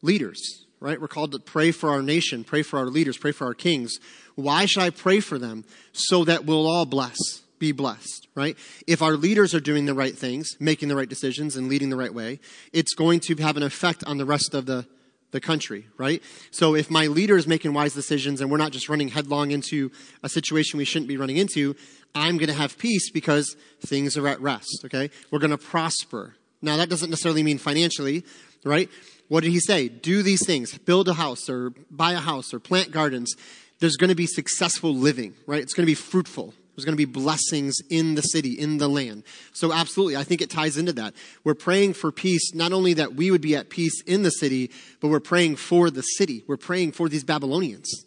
leaders, 0.00 0.64
right? 0.80 0.98
We're 0.98 1.08
called 1.08 1.32
to 1.32 1.38
pray 1.38 1.70
for 1.70 1.90
our 1.90 2.00
nation, 2.00 2.44
pray 2.44 2.62
for 2.62 2.78
our 2.78 2.86
leaders, 2.86 3.18
pray 3.18 3.32
for 3.32 3.46
our 3.46 3.54
kings. 3.54 3.98
Why 4.36 4.64
should 4.64 4.82
I 4.82 4.90
pray 4.90 5.20
for 5.20 5.38
them? 5.38 5.64
So 5.92 6.24
that 6.24 6.46
we'll 6.46 6.66
all 6.66 6.86
bless 6.86 7.41
be 7.62 7.70
blessed, 7.70 8.26
right? 8.34 8.58
If 8.88 9.02
our 9.02 9.12
leaders 9.12 9.54
are 9.54 9.60
doing 9.60 9.86
the 9.86 9.94
right 9.94 10.18
things, 10.18 10.56
making 10.58 10.88
the 10.88 10.96
right 10.96 11.08
decisions, 11.08 11.54
and 11.54 11.68
leading 11.68 11.90
the 11.90 11.96
right 11.96 12.12
way, 12.12 12.40
it's 12.72 12.92
going 12.92 13.20
to 13.20 13.36
have 13.36 13.56
an 13.56 13.62
effect 13.62 14.02
on 14.04 14.18
the 14.18 14.24
rest 14.24 14.52
of 14.52 14.66
the, 14.66 14.84
the 15.30 15.40
country, 15.40 15.86
right? 15.96 16.20
So 16.50 16.74
if 16.74 16.90
my 16.90 17.06
leader 17.06 17.36
is 17.36 17.46
making 17.46 17.72
wise 17.72 17.94
decisions 17.94 18.40
and 18.40 18.50
we're 18.50 18.56
not 18.56 18.72
just 18.72 18.88
running 18.88 19.06
headlong 19.06 19.52
into 19.52 19.92
a 20.24 20.28
situation 20.28 20.76
we 20.76 20.84
shouldn't 20.84 21.06
be 21.06 21.16
running 21.16 21.36
into, 21.36 21.76
I'm 22.16 22.36
going 22.36 22.48
to 22.48 22.54
have 22.54 22.78
peace 22.78 23.12
because 23.12 23.56
things 23.80 24.16
are 24.16 24.26
at 24.26 24.40
rest, 24.40 24.82
okay? 24.86 25.08
We're 25.30 25.38
going 25.38 25.52
to 25.52 25.56
prosper. 25.56 26.34
Now, 26.62 26.76
that 26.78 26.88
doesn't 26.88 27.10
necessarily 27.10 27.44
mean 27.44 27.58
financially, 27.58 28.24
right? 28.64 28.90
What 29.28 29.44
did 29.44 29.52
he 29.52 29.60
say? 29.60 29.88
Do 29.88 30.24
these 30.24 30.44
things. 30.44 30.76
Build 30.78 31.08
a 31.08 31.14
house 31.14 31.48
or 31.48 31.70
buy 31.92 32.12
a 32.12 32.18
house 32.18 32.52
or 32.52 32.58
plant 32.58 32.90
gardens. 32.90 33.36
There's 33.78 33.96
going 33.96 34.10
to 34.10 34.16
be 34.16 34.26
successful 34.26 34.92
living, 34.92 35.34
right? 35.46 35.62
It's 35.62 35.74
going 35.74 35.86
to 35.86 35.90
be 35.90 35.94
fruitful, 35.94 36.54
there's 36.74 36.84
going 36.84 36.96
to 36.96 36.96
be 36.96 37.04
blessings 37.04 37.80
in 37.90 38.14
the 38.14 38.22
city, 38.22 38.52
in 38.52 38.78
the 38.78 38.88
land. 38.88 39.24
So, 39.52 39.72
absolutely, 39.72 40.16
I 40.16 40.24
think 40.24 40.40
it 40.40 40.50
ties 40.50 40.76
into 40.76 40.92
that. 40.94 41.14
We're 41.44 41.54
praying 41.54 41.94
for 41.94 42.10
peace, 42.12 42.54
not 42.54 42.72
only 42.72 42.94
that 42.94 43.14
we 43.14 43.30
would 43.30 43.40
be 43.40 43.54
at 43.56 43.70
peace 43.70 44.02
in 44.02 44.22
the 44.22 44.30
city, 44.30 44.70
but 45.00 45.08
we're 45.08 45.20
praying 45.20 45.56
for 45.56 45.90
the 45.90 46.02
city. 46.02 46.44
We're 46.46 46.56
praying 46.56 46.92
for 46.92 47.08
these 47.08 47.24
Babylonians. 47.24 48.04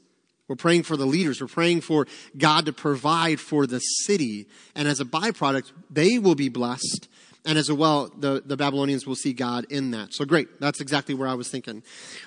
We're 0.47 0.55
praying 0.55 0.84
for 0.84 0.95
the 0.95 1.07
leaders. 1.07 1.41
We're 1.41 1.47
praying 1.47 1.82
for 1.82 2.05
God 2.38 2.66
to 2.68 2.74
provide 2.74 3.39
for 3.39 3.66
the 3.66 3.80
city. 3.80 4.47
And 4.76 4.88
as 4.88 4.99
a 4.99 5.05
byproduct, 5.05 5.72
they 5.89 6.20
will 6.20 6.36
be 6.36 6.49
blessed. 6.49 7.07
And 7.45 7.57
as 7.57 7.72
well, 7.72 8.11
the, 8.16 8.43
the 8.45 8.57
Babylonians 8.57 9.07
will 9.07 9.16
see 9.16 9.34
God 9.34 9.66
in 9.70 9.91
that. 9.91 10.13
So 10.13 10.26
great. 10.26 10.59
That's 10.59 10.82
exactly 10.82 11.16
where 11.16 11.28
I 11.28 11.34
was 11.34 11.49
thinking. 11.49 11.84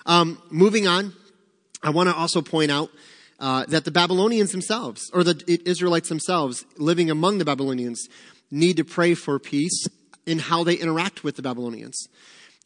Um, 0.06 0.42
moving 0.50 0.86
on 0.86 1.14
I 1.82 1.90
want 1.90 2.08
to 2.08 2.14
also 2.14 2.42
point 2.42 2.70
out 2.70 2.90
uh, 3.38 3.64
that 3.66 3.84
the 3.84 3.90
Babylonians 3.90 4.52
themselves, 4.52 5.10
or 5.12 5.22
the 5.22 5.60
Israelites 5.64 6.08
themselves 6.08 6.64
living 6.76 7.10
among 7.10 7.38
the 7.38 7.44
Babylonians, 7.44 8.08
need 8.50 8.76
to 8.76 8.84
pray 8.84 9.14
for 9.14 9.38
peace 9.38 9.86
in 10.26 10.38
how 10.38 10.64
they 10.64 10.74
interact 10.74 11.24
with 11.24 11.36
the 11.36 11.42
Babylonians. 11.42 12.08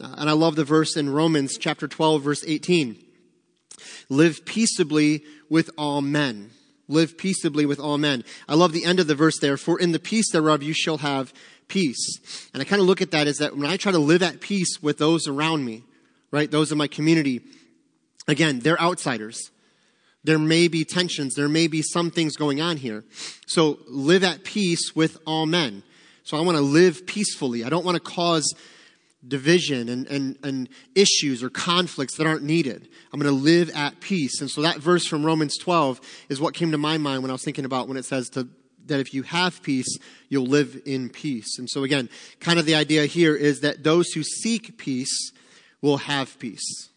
Uh, 0.00 0.14
and 0.18 0.30
I 0.30 0.32
love 0.32 0.56
the 0.56 0.64
verse 0.64 0.96
in 0.96 1.10
Romans 1.10 1.56
chapter 1.58 1.86
12, 1.86 2.22
verse 2.22 2.44
18. 2.46 2.96
Live 4.08 4.44
peaceably 4.44 5.24
with 5.48 5.70
all 5.76 6.00
men. 6.00 6.50
Live 6.88 7.16
peaceably 7.16 7.66
with 7.66 7.78
all 7.78 7.98
men. 7.98 8.24
I 8.48 8.54
love 8.54 8.72
the 8.72 8.84
end 8.84 9.00
of 9.00 9.06
the 9.06 9.14
verse 9.14 9.38
there. 9.38 9.56
For 9.56 9.78
in 9.78 9.92
the 9.92 9.98
peace 9.98 10.30
thereof 10.32 10.62
you 10.62 10.72
shall 10.72 10.98
have 10.98 11.32
peace. 11.68 12.48
And 12.52 12.60
I 12.60 12.64
kind 12.64 12.80
of 12.80 12.86
look 12.86 13.00
at 13.00 13.12
that 13.12 13.26
as 13.26 13.38
that 13.38 13.56
when 13.56 13.66
I 13.66 13.76
try 13.76 13.92
to 13.92 13.98
live 13.98 14.22
at 14.22 14.40
peace 14.40 14.82
with 14.82 14.98
those 14.98 15.26
around 15.26 15.64
me, 15.64 15.84
right, 16.30 16.50
those 16.50 16.72
in 16.72 16.78
my 16.78 16.88
community, 16.88 17.40
again, 18.26 18.60
they're 18.60 18.80
outsiders. 18.80 19.50
There 20.24 20.38
may 20.38 20.68
be 20.68 20.84
tensions. 20.84 21.34
There 21.34 21.48
may 21.48 21.66
be 21.66 21.82
some 21.82 22.10
things 22.10 22.36
going 22.36 22.60
on 22.60 22.76
here. 22.76 23.04
So 23.46 23.78
live 23.88 24.22
at 24.22 24.44
peace 24.44 24.94
with 24.94 25.18
all 25.26 25.46
men. 25.46 25.82
So 26.22 26.36
I 26.36 26.40
want 26.40 26.56
to 26.56 26.62
live 26.62 27.06
peacefully. 27.06 27.64
I 27.64 27.68
don't 27.68 27.84
want 27.84 27.96
to 27.96 28.00
cause 28.00 28.54
division 29.26 29.88
and, 29.88 30.06
and, 30.06 30.38
and 30.42 30.68
issues 30.94 31.42
or 31.42 31.50
conflicts 31.50 32.16
that 32.16 32.26
aren't 32.26 32.42
needed. 32.42 32.88
I'm 33.12 33.20
going 33.20 33.34
to 33.34 33.40
live 33.40 33.70
at 33.70 34.00
peace. 34.00 34.40
And 34.40 34.50
so 34.50 34.62
that 34.62 34.78
verse 34.78 35.06
from 35.06 35.24
Romans 35.24 35.56
12 35.58 36.00
is 36.28 36.40
what 36.40 36.54
came 36.54 36.72
to 36.72 36.78
my 36.78 36.98
mind 36.98 37.22
when 37.22 37.30
I 37.30 37.34
was 37.34 37.44
thinking 37.44 37.64
about 37.64 37.88
when 37.88 37.96
it 37.96 38.04
says 38.04 38.28
to, 38.30 38.48
that 38.86 39.00
if 39.00 39.14
you 39.14 39.22
have 39.22 39.62
peace, 39.62 39.98
you'll 40.28 40.46
live 40.46 40.80
in 40.84 41.08
peace. 41.08 41.58
And 41.58 41.70
so 41.70 41.84
again, 41.84 42.08
kind 42.40 42.58
of 42.58 42.66
the 42.66 42.74
idea 42.74 43.06
here 43.06 43.34
is 43.34 43.60
that 43.60 43.84
those 43.84 44.08
who 44.12 44.22
seek 44.22 44.76
peace 44.76 45.32
will 45.80 45.98
have 45.98 46.38
peace. 46.38 46.88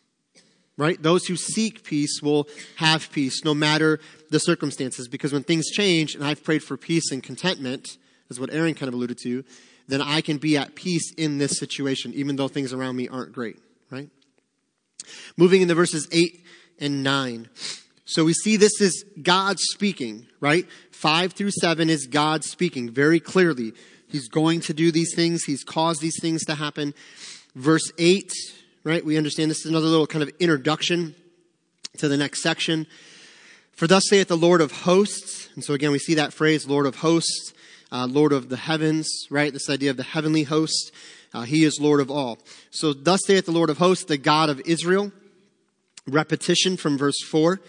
Right? 0.77 1.01
Those 1.01 1.25
who 1.25 1.37
seek 1.37 1.83
peace 1.83 2.21
will 2.21 2.49
have 2.75 3.09
peace 3.11 3.45
no 3.45 3.53
matter 3.53 3.99
the 4.29 4.39
circumstances. 4.39 5.07
Because 5.07 5.31
when 5.31 5.43
things 5.43 5.69
change, 5.71 6.15
and 6.15 6.23
I've 6.23 6.43
prayed 6.43 6.63
for 6.63 6.75
peace 6.75 7.11
and 7.11 7.23
contentment, 7.23 7.97
is 8.29 8.39
what 8.39 8.53
Aaron 8.53 8.73
kind 8.73 8.89
of 8.89 8.93
alluded 8.93 9.17
to, 9.23 9.45
then 9.87 10.01
I 10.01 10.21
can 10.21 10.37
be 10.37 10.57
at 10.57 10.75
peace 10.75 11.13
in 11.15 11.37
this 11.37 11.57
situation, 11.57 12.13
even 12.13 12.35
though 12.35 12.47
things 12.47 12.73
around 12.73 12.95
me 12.95 13.07
aren't 13.07 13.33
great, 13.33 13.57
right? 13.89 14.09
Moving 15.37 15.61
into 15.61 15.75
verses 15.75 16.07
8 16.11 16.43
and 16.79 17.03
9. 17.03 17.49
So 18.05 18.25
we 18.25 18.33
see 18.33 18.57
this 18.57 18.81
is 18.81 19.05
God 19.21 19.57
speaking, 19.59 20.27
right? 20.39 20.67
5 20.91 21.33
through 21.33 21.51
7 21.51 21.89
is 21.89 22.07
God 22.07 22.43
speaking 22.43 22.89
very 22.89 23.19
clearly. 23.19 23.73
He's 24.07 24.27
going 24.27 24.61
to 24.61 24.73
do 24.73 24.91
these 24.91 25.13
things, 25.15 25.43
He's 25.43 25.63
caused 25.63 26.01
these 26.01 26.19
things 26.21 26.45
to 26.45 26.55
happen. 26.55 26.93
Verse 27.55 27.91
8, 27.97 28.31
right? 28.85 29.03
We 29.03 29.17
understand 29.17 29.51
this 29.51 29.65
is 29.65 29.71
another 29.71 29.87
little 29.87 30.07
kind 30.07 30.23
of 30.23 30.31
introduction 30.39 31.13
to 31.97 32.07
the 32.07 32.15
next 32.15 32.41
section. 32.41 32.87
For 33.73 33.87
thus 33.87 34.03
saith 34.07 34.29
the 34.29 34.37
Lord 34.37 34.61
of 34.61 34.71
hosts. 34.71 35.49
And 35.55 35.63
so 35.63 35.73
again, 35.73 35.91
we 35.91 35.99
see 35.99 36.13
that 36.13 36.31
phrase, 36.31 36.65
Lord 36.65 36.85
of 36.85 36.95
hosts 36.97 37.53
uh, 37.91 38.07
Lord 38.07 38.33
of 38.33 38.49
the 38.49 38.57
heavens, 38.57 39.09
right? 39.29 39.53
This 39.53 39.69
idea 39.69 39.91
of 39.91 39.97
the 39.97 40.03
heavenly 40.03 40.43
host. 40.43 40.91
Uh, 41.33 41.43
he 41.43 41.63
is 41.63 41.79
Lord 41.79 41.99
of 41.99 42.09
all. 42.09 42.37
So, 42.71 42.93
thus 42.93 43.21
saith 43.25 43.45
the 43.45 43.51
Lord 43.51 43.69
of 43.69 43.77
hosts, 43.77 44.05
the 44.05 44.17
God 44.17 44.49
of 44.49 44.61
Israel. 44.65 45.11
Repetition 46.07 46.77
from 46.77 46.99
verse 46.99 47.19
4, 47.25 47.59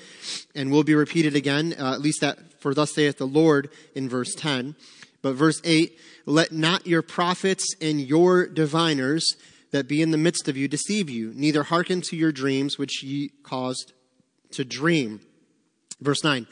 and 0.55 0.71
will 0.71 0.85
be 0.85 0.95
repeated 0.95 1.35
again, 1.35 1.75
uh, 1.79 1.95
at 1.95 2.03
least 2.03 2.21
that 2.21 2.61
for 2.61 2.75
thus 2.75 2.95
saith 2.95 3.17
the 3.17 3.27
Lord 3.27 3.71
in 3.95 4.11
verse 4.11 4.35
10. 4.35 4.77
But 5.23 5.35
verse 5.35 5.61
8, 5.65 5.99
let 6.27 6.53
not 6.53 6.87
your 6.87 7.01
prophets 7.01 7.75
and 7.81 7.99
your 7.99 8.47
diviners 8.47 9.37
that 9.77 9.89
be 9.89 10.03
in 10.03 10.11
the 10.11 10.19
midst 10.19 10.49
of 10.49 10.57
you 10.57 10.69
deceive 10.69 11.11
you, 11.11 11.33
neither 11.35 11.65
hearken 11.65 12.01
to 12.01 12.17
your 12.17 12.33
dreams 12.33 12.79
which 12.79 13.03
ye 13.03 13.31
caused 13.43 13.93
to 14.53 14.65
dream. 14.65 15.21
Verse 16.01 16.25
9, 16.25 16.47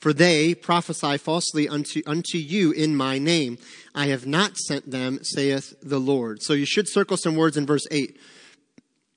for 0.00 0.12
they 0.12 0.54
prophesy 0.54 1.16
falsely 1.18 1.68
unto, 1.68 2.02
unto 2.06 2.38
you 2.38 2.72
in 2.72 2.96
my 2.96 3.18
name. 3.18 3.58
I 3.94 4.06
have 4.06 4.26
not 4.26 4.56
sent 4.56 4.90
them, 4.90 5.20
saith 5.22 5.74
the 5.82 6.00
Lord. 6.00 6.42
So 6.42 6.54
you 6.54 6.66
should 6.66 6.88
circle 6.88 7.16
some 7.16 7.36
words 7.36 7.56
in 7.56 7.66
verse 7.66 7.86
8. 7.90 8.18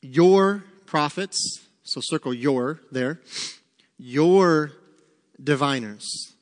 Your 0.01 0.63
prophets, 0.85 1.61
so 1.83 2.01
circle 2.03 2.33
your 2.33 2.81
there, 2.91 3.21
your 3.97 4.71
diviners. 5.41 6.33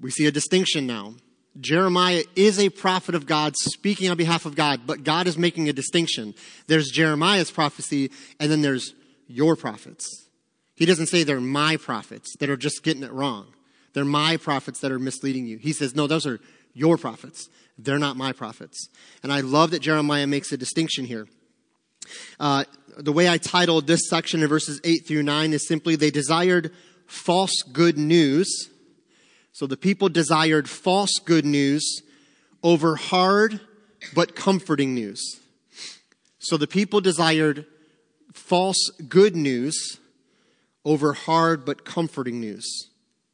We 0.00 0.10
see 0.10 0.26
a 0.26 0.32
distinction 0.32 0.86
now. 0.86 1.14
Jeremiah 1.60 2.24
is 2.36 2.58
a 2.58 2.70
prophet 2.70 3.14
of 3.14 3.26
God 3.26 3.54
speaking 3.56 4.10
on 4.10 4.16
behalf 4.16 4.46
of 4.46 4.56
God, 4.56 4.82
but 4.86 5.04
God 5.04 5.26
is 5.26 5.36
making 5.36 5.68
a 5.68 5.72
distinction. 5.72 6.34
There's 6.66 6.90
Jeremiah's 6.90 7.50
prophecy, 7.50 8.10
and 8.38 8.50
then 8.50 8.62
there's 8.62 8.94
your 9.26 9.56
prophets. 9.56 10.28
He 10.74 10.86
doesn't 10.86 11.08
say 11.08 11.22
they're 11.22 11.40
my 11.40 11.76
prophets 11.76 12.34
that 12.38 12.48
are 12.48 12.56
just 12.56 12.82
getting 12.82 13.02
it 13.02 13.12
wrong. 13.12 13.46
They're 13.92 14.04
my 14.04 14.36
prophets 14.36 14.80
that 14.80 14.92
are 14.92 14.98
misleading 14.98 15.46
you. 15.46 15.58
He 15.58 15.72
says, 15.72 15.94
no, 15.94 16.06
those 16.06 16.26
are 16.26 16.40
your 16.72 16.96
prophets. 16.96 17.48
They're 17.78 17.98
not 17.98 18.16
my 18.16 18.32
prophets. 18.32 18.88
And 19.22 19.32
I 19.32 19.40
love 19.40 19.72
that 19.72 19.80
Jeremiah 19.80 20.26
makes 20.26 20.52
a 20.52 20.56
distinction 20.56 21.04
here. 21.04 21.26
Uh, 22.38 22.64
the 22.96 23.12
way 23.12 23.28
I 23.28 23.38
titled 23.38 23.86
this 23.86 24.08
section 24.08 24.42
in 24.42 24.48
verses 24.48 24.80
8 24.84 25.06
through 25.06 25.22
9 25.22 25.52
is 25.52 25.66
simply 25.66 25.96
they 25.96 26.10
desired 26.10 26.72
false 27.06 27.62
good 27.72 27.98
news. 27.98 28.68
So 29.52 29.66
the 29.66 29.76
people 29.76 30.08
desired 30.08 30.68
false 30.68 31.18
good 31.24 31.44
news 31.44 32.02
over 32.62 32.96
hard 32.96 33.60
but 34.14 34.34
comforting 34.34 34.94
news. 34.94 35.40
So 36.38 36.56
the 36.56 36.66
people 36.66 37.00
desired 37.00 37.66
false 38.32 38.90
good 39.08 39.36
news 39.36 39.98
over 40.84 41.12
hard 41.12 41.64
but 41.64 41.84
comforting 41.84 42.40
news. 42.40 42.88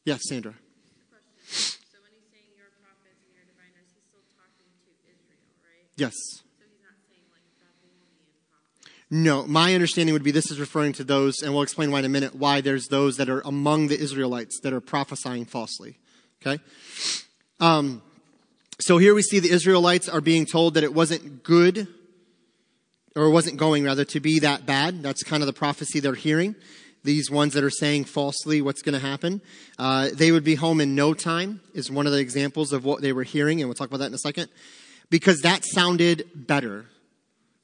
Yes, 0.05 0.23
Sandra. 0.29 0.55
Yes. 5.97 6.13
No, 9.09 9.47
my 9.47 9.73
understanding 9.73 10.13
would 10.15 10.25
be 10.25 10.33
this 10.33 10.51
is 10.51 10.59
referring 10.59 10.93
to 10.95 11.05
those, 11.05 11.41
and 11.41 11.53
we'll 11.53 11.63
explain 11.63 11.93
why 11.93 12.01
in 12.01 12.05
a 12.05 12.09
minute, 12.09 12.35
why 12.35 12.61
there's 12.61 12.89
those 12.89 13.17
that 13.19 13.29
are 13.29 13.41
among 13.43 13.87
the 13.87 13.99
Israelites 13.99 14.59
that 14.65 14.73
are 14.73 14.81
prophesying 14.81 15.45
falsely. 15.45 15.99
Okay? 16.47 16.63
Um, 17.61 18.03
so 18.79 18.99
here 18.99 19.15
we 19.15 19.23
see 19.23 19.41
the 19.41 19.51
Israelites 19.51 20.09
are 20.09 20.21
being 20.21 20.47
told 20.47 20.75
that 20.75 20.85
it 20.85 20.95
wasn't 20.95 21.43
good, 21.43 21.89
or 23.15 23.31
wasn't 23.31 23.57
going 23.57 23.85
rather, 23.85 24.05
to 24.05 24.21
be 24.21 24.39
that 24.41 24.67
bad. 24.67 25.03
That's 25.03 25.23
kind 25.23 25.43
of 25.43 25.47
the 25.47 25.53
prophecy 25.53 26.01
they're 26.01 26.15
hearing 26.15 26.55
these 27.07 27.31
ones 27.31 27.55
that 27.55 27.65
are 27.65 27.71
saying 27.71 28.05
falsely 28.05 28.61
what's 28.61 28.83
going 28.83 28.93
to 28.93 29.07
happen. 29.07 29.41
Uh, 29.79 30.09
they 30.13 30.33
would 30.33 30.45
be 30.45 30.57
home 30.57 30.81
in 30.81 30.95
no 30.95 31.15
time, 31.15 31.61
is 31.73 31.91
one 31.91 32.05
of 32.05 32.13
the 32.13 32.19
examples 32.19 32.73
of 32.73 32.85
what 32.85 33.01
they 33.01 33.13
were 33.13 33.23
hearing, 33.23 33.61
and 33.61 33.69
we'll 33.69 33.75
talk 33.75 33.89
about 33.89 33.99
that 33.99 34.07
in 34.07 34.15
a 34.15 34.19
second. 34.19 34.49
Because 35.09 35.41
that 35.43 35.65
sounded 35.65 36.29
better. 36.35 36.87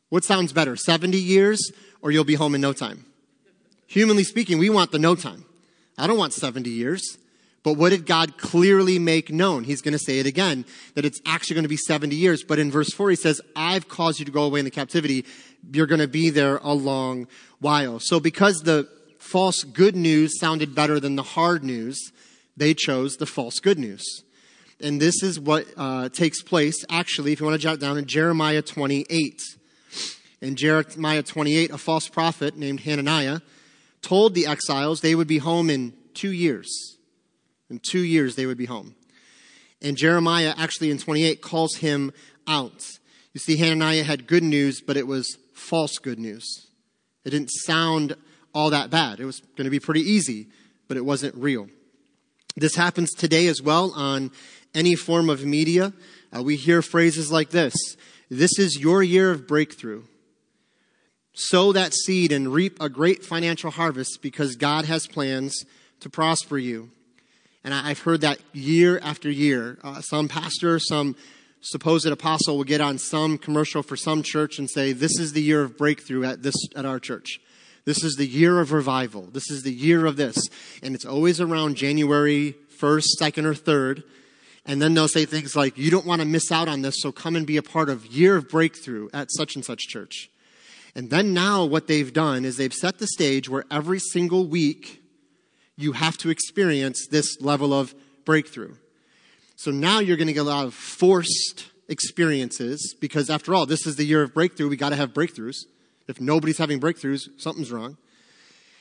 What 0.08 0.24
sounds 0.24 0.52
better, 0.52 0.76
70 0.76 1.18
years 1.18 1.72
or 2.00 2.10
you'll 2.10 2.24
be 2.24 2.36
home 2.36 2.54
in 2.54 2.60
no 2.60 2.72
time? 2.72 3.04
Humanly 3.88 4.24
speaking, 4.24 4.58
we 4.58 4.70
want 4.70 4.92
the 4.92 4.98
no 4.98 5.14
time. 5.14 5.44
I 5.98 6.06
don't 6.06 6.18
want 6.18 6.32
70 6.32 6.70
years. 6.70 7.18
But 7.62 7.74
what 7.74 7.90
did 7.90 8.06
God 8.06 8.38
clearly 8.38 8.98
make 8.98 9.30
known? 9.30 9.64
He's 9.64 9.82
going 9.82 9.92
to 9.92 9.98
say 9.98 10.18
it 10.18 10.26
again, 10.26 10.64
that 10.94 11.04
it's 11.04 11.20
actually 11.24 11.54
going 11.54 11.64
to 11.64 11.68
be 11.68 11.76
70 11.76 12.16
years. 12.16 12.42
But 12.42 12.58
in 12.58 12.70
verse 12.70 12.92
4, 12.92 13.10
he 13.10 13.16
says, 13.16 13.40
I've 13.54 13.88
caused 13.88 14.18
you 14.18 14.24
to 14.24 14.32
go 14.32 14.42
away 14.42 14.58
in 14.58 14.64
the 14.64 14.70
captivity. 14.70 15.24
You're 15.72 15.86
going 15.86 16.00
to 16.00 16.08
be 16.08 16.30
there 16.30 16.56
a 16.58 16.72
long 16.72 17.28
while. 17.60 18.00
So 18.00 18.18
because 18.18 18.62
the 18.62 18.88
false 19.18 19.62
good 19.62 19.94
news 19.94 20.38
sounded 20.40 20.74
better 20.74 20.98
than 20.98 21.14
the 21.14 21.22
hard 21.22 21.62
news, 21.62 22.12
they 22.56 22.74
chose 22.74 23.16
the 23.16 23.26
false 23.26 23.60
good 23.60 23.78
news. 23.78 24.24
And 24.80 25.00
this 25.00 25.22
is 25.22 25.38
what 25.38 25.66
uh, 25.76 26.08
takes 26.08 26.42
place, 26.42 26.84
actually, 26.90 27.32
if 27.32 27.38
you 27.38 27.46
want 27.46 27.54
to 27.54 27.62
jot 27.62 27.78
down, 27.78 27.96
in 27.96 28.06
Jeremiah 28.06 28.62
28. 28.62 29.40
In 30.40 30.56
Jeremiah 30.56 31.22
28, 31.22 31.70
a 31.70 31.78
false 31.78 32.08
prophet 32.08 32.56
named 32.56 32.80
Hananiah 32.80 33.40
told 34.00 34.34
the 34.34 34.46
exiles 34.46 35.00
they 35.00 35.14
would 35.14 35.28
be 35.28 35.38
home 35.38 35.70
in 35.70 35.94
two 36.14 36.32
years. 36.32 36.98
In 37.72 37.78
two 37.78 38.02
years, 38.02 38.36
they 38.36 38.44
would 38.44 38.58
be 38.58 38.66
home. 38.66 38.94
And 39.80 39.96
Jeremiah, 39.96 40.52
actually, 40.58 40.90
in 40.90 40.98
28, 40.98 41.40
calls 41.40 41.76
him 41.76 42.12
out. 42.46 42.84
You 43.32 43.40
see, 43.40 43.56
Hananiah 43.56 44.04
had 44.04 44.26
good 44.26 44.42
news, 44.42 44.82
but 44.82 44.98
it 44.98 45.06
was 45.06 45.38
false 45.54 45.96
good 45.96 46.18
news. 46.18 46.66
It 47.24 47.30
didn't 47.30 47.48
sound 47.48 48.14
all 48.54 48.68
that 48.68 48.90
bad. 48.90 49.20
It 49.20 49.24
was 49.24 49.40
going 49.56 49.64
to 49.64 49.70
be 49.70 49.80
pretty 49.80 50.02
easy, 50.02 50.48
but 50.86 50.98
it 50.98 51.04
wasn't 51.06 51.34
real. 51.34 51.66
This 52.56 52.74
happens 52.74 53.10
today 53.14 53.46
as 53.46 53.62
well 53.62 53.92
on 53.96 54.32
any 54.74 54.94
form 54.94 55.30
of 55.30 55.46
media. 55.46 55.94
Uh, 56.30 56.42
we 56.42 56.56
hear 56.56 56.82
phrases 56.82 57.32
like 57.32 57.48
this 57.48 57.74
This 58.28 58.58
is 58.58 58.78
your 58.78 59.02
year 59.02 59.30
of 59.30 59.48
breakthrough. 59.48 60.02
Sow 61.32 61.72
that 61.72 61.94
seed 61.94 62.32
and 62.32 62.52
reap 62.52 62.82
a 62.82 62.90
great 62.90 63.24
financial 63.24 63.70
harvest 63.70 64.18
because 64.20 64.56
God 64.56 64.84
has 64.84 65.06
plans 65.06 65.64
to 66.00 66.10
prosper 66.10 66.58
you. 66.58 66.90
And 67.64 67.72
I've 67.72 68.00
heard 68.00 68.22
that 68.22 68.38
year 68.52 68.98
after 69.02 69.30
year. 69.30 69.78
Uh, 69.84 70.00
some 70.00 70.28
pastor, 70.28 70.78
some 70.78 71.14
supposed 71.60 72.06
apostle 72.06 72.56
will 72.56 72.64
get 72.64 72.80
on 72.80 72.98
some 72.98 73.38
commercial 73.38 73.82
for 73.82 73.96
some 73.96 74.22
church 74.22 74.58
and 74.58 74.68
say, 74.68 74.92
This 74.92 75.18
is 75.18 75.32
the 75.32 75.42
year 75.42 75.62
of 75.62 75.78
breakthrough 75.78 76.24
at, 76.24 76.42
this, 76.42 76.56
at 76.74 76.84
our 76.84 76.98
church. 76.98 77.40
This 77.84 78.04
is 78.04 78.14
the 78.14 78.26
year 78.26 78.60
of 78.60 78.72
revival. 78.72 79.22
This 79.22 79.50
is 79.50 79.62
the 79.62 79.72
year 79.72 80.06
of 80.06 80.16
this. 80.16 80.36
And 80.82 80.94
it's 80.94 81.04
always 81.04 81.40
around 81.40 81.76
January 81.76 82.54
1st, 82.78 83.06
2nd, 83.20 83.44
or 83.44 83.54
3rd. 83.54 84.04
And 84.64 84.80
then 84.80 84.94
they'll 84.94 85.08
say 85.08 85.24
things 85.24 85.56
like, 85.56 85.76
you 85.76 85.90
don't 85.90 86.06
want 86.06 86.20
to 86.20 86.26
miss 86.26 86.52
out 86.52 86.68
on 86.68 86.82
this, 86.82 86.96
so 87.00 87.10
come 87.10 87.34
and 87.34 87.44
be 87.46 87.56
a 87.56 87.62
part 87.62 87.88
of 87.88 88.06
Year 88.06 88.36
of 88.36 88.48
Breakthrough 88.48 89.08
at 89.12 89.28
such 89.32 89.56
and 89.56 89.64
such 89.64 89.80
church. 89.88 90.30
And 90.94 91.10
then 91.10 91.34
now 91.34 91.64
what 91.64 91.88
they've 91.88 92.12
done 92.12 92.44
is 92.44 92.56
they've 92.56 92.72
set 92.72 92.98
the 92.98 93.08
stage 93.08 93.48
where 93.48 93.64
every 93.70 93.98
single 93.98 94.46
week 94.46 95.01
you 95.82 95.92
have 95.92 96.16
to 96.18 96.30
experience 96.30 97.06
this 97.10 97.40
level 97.40 97.74
of 97.74 97.94
breakthrough. 98.24 98.74
So 99.56 99.70
now 99.70 99.98
you're 100.00 100.16
going 100.16 100.28
to 100.28 100.32
get 100.32 100.40
a 100.40 100.44
lot 100.44 100.66
of 100.66 100.74
forced 100.74 101.66
experiences 101.88 102.94
because 103.00 103.30
after 103.30 103.54
all, 103.54 103.66
this 103.66 103.86
is 103.86 103.96
the 103.96 104.04
year 104.04 104.22
of 104.22 104.34
breakthrough. 104.34 104.68
We 104.68 104.76
got 104.76 104.90
to 104.90 104.96
have 104.96 105.12
breakthroughs. 105.12 105.66
If 106.08 106.20
nobody's 106.20 106.58
having 106.58 106.80
breakthroughs, 106.80 107.28
something's 107.38 107.70
wrong. 107.70 107.96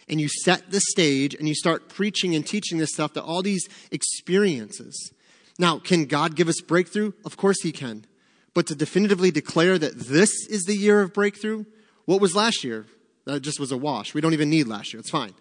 And 0.10 0.20
you 0.20 0.28
set 0.28 0.72
the 0.72 0.80
stage 0.80 1.36
and 1.36 1.48
you 1.48 1.56
start 1.56 1.90
preaching 1.90 2.36
and 2.36 2.46
teaching 2.46 2.78
this 2.78 2.94
stuff 2.94 3.14
to 3.14 3.24
all 3.24 3.42
these 3.42 3.68
experiences. 3.92 5.12
Now, 5.60 5.80
can 5.80 6.06
God 6.06 6.36
give 6.36 6.50
us 6.50 6.62
breakthrough? 6.62 7.14
Of 7.24 7.38
course 7.38 7.62
He 7.62 7.72
can. 7.72 8.06
But 8.54 8.68
to 8.68 8.76
definitively 8.76 9.32
declare 9.32 9.78
that 9.78 9.98
this 9.98 10.48
is 10.48 10.64
the 10.64 10.76
year 10.76 11.02
of 11.02 11.14
breakthrough, 11.14 11.66
what 12.06 12.20
was 12.20 12.36
last 12.36 12.64
year? 12.64 12.86
That 13.26 13.42
just 13.42 13.60
was 13.60 13.72
a 13.72 13.78
wash. 13.78 14.14
We 14.14 14.22
don't 14.22 14.34
even 14.34 14.50
need 14.50 14.68
last 14.68 14.94
year. 14.94 15.00
It's 15.00 15.10
fine. 15.10 15.34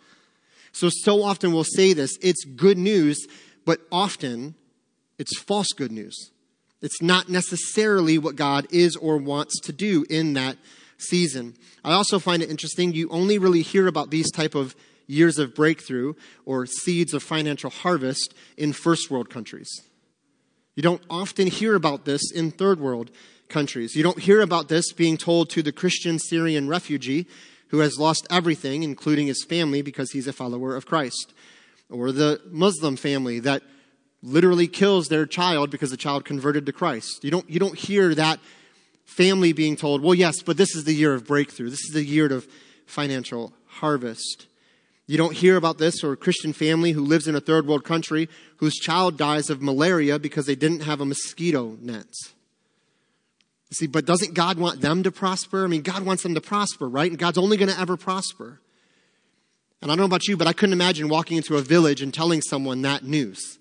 So, 0.72 0.88
so 0.88 1.22
often 1.22 1.52
we'll 1.52 1.64
say 1.64 1.92
this 1.92 2.16
it's 2.22 2.44
good 2.44 2.78
news, 2.78 3.26
but 3.64 3.80
often 3.90 4.54
it's 5.18 5.38
false 5.38 5.68
good 5.76 5.92
news. 5.92 6.30
It's 6.82 7.02
not 7.02 7.28
necessarily 7.28 8.16
what 8.18 8.36
God 8.36 8.66
is 8.70 8.96
or 8.96 9.18
wants 9.18 9.60
to 9.60 9.72
do 9.72 10.04
in 10.08 10.32
that 10.34 10.56
season. 10.96 11.54
I 11.84 11.92
also 11.92 12.18
find 12.18 12.42
it 12.42 12.50
interesting 12.50 12.92
you 12.92 13.08
only 13.10 13.38
really 13.38 13.62
hear 13.62 13.86
about 13.86 14.10
these 14.10 14.30
type 14.30 14.54
of 14.54 14.74
years 15.06 15.38
of 15.38 15.54
breakthrough 15.54 16.14
or 16.46 16.66
seeds 16.66 17.12
of 17.12 17.22
financial 17.22 17.70
harvest 17.70 18.34
in 18.56 18.72
first 18.72 19.10
world 19.10 19.28
countries. 19.28 19.68
You 20.76 20.82
don't 20.82 21.02
often 21.10 21.48
hear 21.48 21.74
about 21.74 22.04
this 22.04 22.30
in 22.32 22.50
third 22.52 22.80
world 22.80 23.10
countries. 23.48 23.96
You 23.96 24.02
don't 24.02 24.20
hear 24.20 24.40
about 24.40 24.68
this 24.68 24.92
being 24.92 25.16
told 25.16 25.50
to 25.50 25.62
the 25.62 25.72
Christian 25.72 26.18
Syrian 26.18 26.68
refugee 26.68 27.26
who 27.70 27.78
has 27.78 27.98
lost 27.98 28.26
everything, 28.30 28.82
including 28.82 29.26
his 29.26 29.44
family, 29.44 29.82
because 29.82 30.10
he's 30.10 30.26
a 30.26 30.32
follower 30.32 30.76
of 30.76 30.86
Christ, 30.86 31.32
or 31.88 32.12
the 32.12 32.40
Muslim 32.50 32.96
family 32.96 33.40
that 33.40 33.62
literally 34.22 34.68
kills 34.68 35.08
their 35.08 35.26
child 35.26 35.70
because 35.70 35.90
the 35.90 35.96
child 35.96 36.24
converted 36.24 36.66
to 36.66 36.72
Christ. 36.72 37.24
You 37.24 37.30
don't, 37.30 37.48
you 37.48 37.58
don't 37.58 37.78
hear 37.78 38.14
that 38.14 38.38
family 39.04 39.52
being 39.52 39.76
told, 39.76 40.02
well, 40.02 40.14
yes, 40.14 40.42
but 40.42 40.56
this 40.56 40.74
is 40.74 40.84
the 40.84 40.94
year 40.94 41.14
of 41.14 41.26
breakthrough. 41.26 41.70
This 41.70 41.84
is 41.84 41.94
the 41.94 42.04
year 42.04 42.32
of 42.32 42.46
financial 42.86 43.52
harvest. 43.66 44.46
You 45.06 45.16
don't 45.16 45.34
hear 45.34 45.56
about 45.56 45.78
this 45.78 46.04
or 46.04 46.12
a 46.12 46.16
Christian 46.16 46.52
family 46.52 46.92
who 46.92 47.04
lives 47.04 47.26
in 47.26 47.34
a 47.34 47.40
third 47.40 47.66
world 47.66 47.84
country 47.84 48.28
whose 48.58 48.76
child 48.76 49.16
dies 49.16 49.50
of 49.50 49.62
malaria 49.62 50.18
because 50.18 50.46
they 50.46 50.54
didn't 50.54 50.82
have 50.82 51.00
a 51.00 51.04
mosquito 51.04 51.76
net. 51.80 52.06
You 53.70 53.74
see, 53.74 53.86
but 53.86 54.04
doesn't 54.04 54.34
God 54.34 54.58
want 54.58 54.80
them 54.80 55.04
to 55.04 55.12
prosper? 55.12 55.64
I 55.64 55.68
mean, 55.68 55.82
God 55.82 56.02
wants 56.04 56.22
them 56.24 56.34
to 56.34 56.40
prosper, 56.40 56.88
right? 56.88 57.10
And 57.10 57.18
God's 57.18 57.38
only 57.38 57.56
going 57.56 57.70
to 57.70 57.78
ever 57.78 57.96
prosper. 57.96 58.60
And 59.80 59.90
I 59.90 59.94
don't 59.94 60.00
know 60.00 60.06
about 60.06 60.26
you, 60.26 60.36
but 60.36 60.46
I 60.46 60.52
couldn't 60.52 60.72
imagine 60.72 61.08
walking 61.08 61.36
into 61.36 61.56
a 61.56 61.62
village 61.62 62.02
and 62.02 62.12
telling 62.12 62.42
someone 62.42 62.82
that 62.82 63.04
news. 63.04 63.58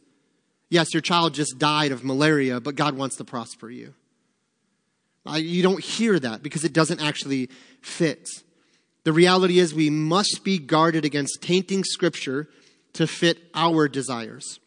Yes, 0.67 0.93
your 0.93 1.01
child 1.01 1.33
just 1.33 1.57
died 1.57 1.91
of 1.91 2.03
malaria, 2.03 2.59
but 2.59 2.75
God 2.75 2.95
wants 2.95 3.15
to 3.17 3.23
prosper 3.23 3.69
you. 3.69 3.93
You 5.31 5.61
don't 5.61 5.83
hear 5.83 6.19
that 6.19 6.41
because 6.41 6.63
it 6.63 6.73
doesn't 6.73 7.01
actually 7.01 7.49
fit. 7.81 8.27
The 9.03 9.13
reality 9.13 9.59
is 9.59 9.75
we 9.75 9.91
must 9.91 10.43
be 10.43 10.57
guarded 10.57 11.05
against 11.05 11.41
tainting 11.41 11.83
scripture 11.83 12.49
to 12.93 13.05
fit 13.05 13.37
our 13.53 13.87
desires. 13.87 14.59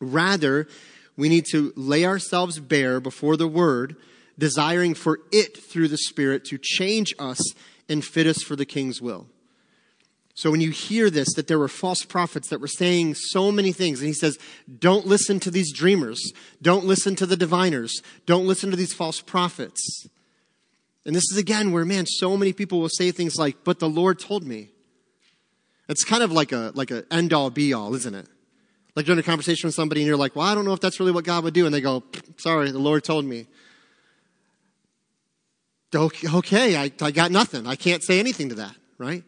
Rather, 0.00 0.68
we 1.16 1.28
need 1.28 1.44
to 1.50 1.72
lay 1.76 2.04
ourselves 2.04 2.60
bare 2.60 3.00
before 3.00 3.36
the 3.36 3.48
word, 3.48 3.96
desiring 4.40 4.94
for 4.94 5.20
it 5.30 5.56
through 5.56 5.88
the 5.88 5.98
Spirit 5.98 6.44
to 6.46 6.58
change 6.58 7.14
us 7.18 7.38
and 7.88 8.04
fit 8.04 8.26
us 8.26 8.42
for 8.42 8.56
the 8.56 8.66
king's 8.66 9.00
will. 9.00 9.28
So 10.34 10.50
when 10.50 10.60
you 10.60 10.70
hear 10.70 11.10
this, 11.10 11.34
that 11.34 11.48
there 11.48 11.58
were 11.58 11.68
false 11.68 12.02
prophets 12.04 12.48
that 12.48 12.60
were 12.60 12.66
saying 12.66 13.14
so 13.14 13.52
many 13.52 13.72
things, 13.72 14.00
and 14.00 14.06
he 14.06 14.14
says, 14.14 14.38
don't 14.78 15.06
listen 15.06 15.38
to 15.40 15.50
these 15.50 15.72
dreamers. 15.72 16.32
Don't 16.62 16.86
listen 16.86 17.14
to 17.16 17.26
the 17.26 17.36
diviners. 17.36 18.00
Don't 18.24 18.46
listen 18.46 18.70
to 18.70 18.76
these 18.76 18.94
false 18.94 19.20
prophets. 19.20 20.06
And 21.04 21.14
this 21.14 21.30
is 21.30 21.36
again 21.36 21.72
where, 21.72 21.84
man, 21.84 22.06
so 22.06 22.36
many 22.36 22.52
people 22.52 22.80
will 22.80 22.88
say 22.88 23.10
things 23.10 23.36
like, 23.36 23.64
but 23.64 23.80
the 23.80 23.88
Lord 23.88 24.18
told 24.18 24.44
me. 24.44 24.70
It's 25.88 26.04
kind 26.04 26.22
of 26.22 26.32
like 26.32 26.52
a, 26.52 26.72
like 26.74 26.90
a 26.90 27.04
end 27.12 27.32
all 27.32 27.50
be 27.50 27.72
all, 27.72 27.94
isn't 27.94 28.14
it? 28.14 28.26
Like 28.94 29.06
you're 29.06 29.14
in 29.14 29.18
a 29.18 29.24
conversation 29.24 29.68
with 29.68 29.74
somebody 29.74 30.00
and 30.00 30.06
you're 30.06 30.16
like, 30.16 30.36
well, 30.36 30.46
I 30.46 30.54
don't 30.54 30.64
know 30.64 30.72
if 30.72 30.80
that's 30.80 31.00
really 31.00 31.12
what 31.12 31.24
God 31.24 31.44
would 31.44 31.54
do. 31.54 31.66
And 31.66 31.74
they 31.74 31.80
go, 31.80 32.02
sorry, 32.36 32.70
the 32.70 32.78
Lord 32.78 33.04
told 33.04 33.24
me. 33.24 33.46
Okay, 35.94 36.76
I, 36.76 36.92
I 37.02 37.10
got 37.10 37.30
nothing. 37.30 37.66
I 37.66 37.76
can't 37.76 38.02
say 38.02 38.20
anything 38.20 38.50
to 38.50 38.54
that, 38.56 38.74
right? 38.98 39.24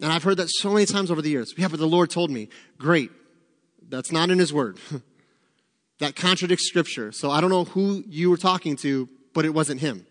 And 0.00 0.12
I've 0.12 0.22
heard 0.22 0.36
that 0.36 0.48
so 0.48 0.72
many 0.72 0.86
times 0.86 1.10
over 1.10 1.22
the 1.22 1.30
years. 1.30 1.54
Yeah, 1.56 1.68
but 1.68 1.78
the 1.78 1.86
Lord 1.86 2.10
told 2.10 2.30
me. 2.30 2.48
Great. 2.78 3.10
That's 3.88 4.12
not 4.12 4.30
in 4.30 4.38
His 4.38 4.52
Word. 4.52 4.78
that 5.98 6.16
contradicts 6.16 6.66
Scripture. 6.66 7.12
So 7.12 7.30
I 7.30 7.40
don't 7.40 7.50
know 7.50 7.64
who 7.64 8.02
you 8.06 8.30
were 8.30 8.36
talking 8.36 8.76
to, 8.76 9.08
but 9.32 9.44
it 9.44 9.50
wasn't 9.50 9.80
Him. 9.80 10.06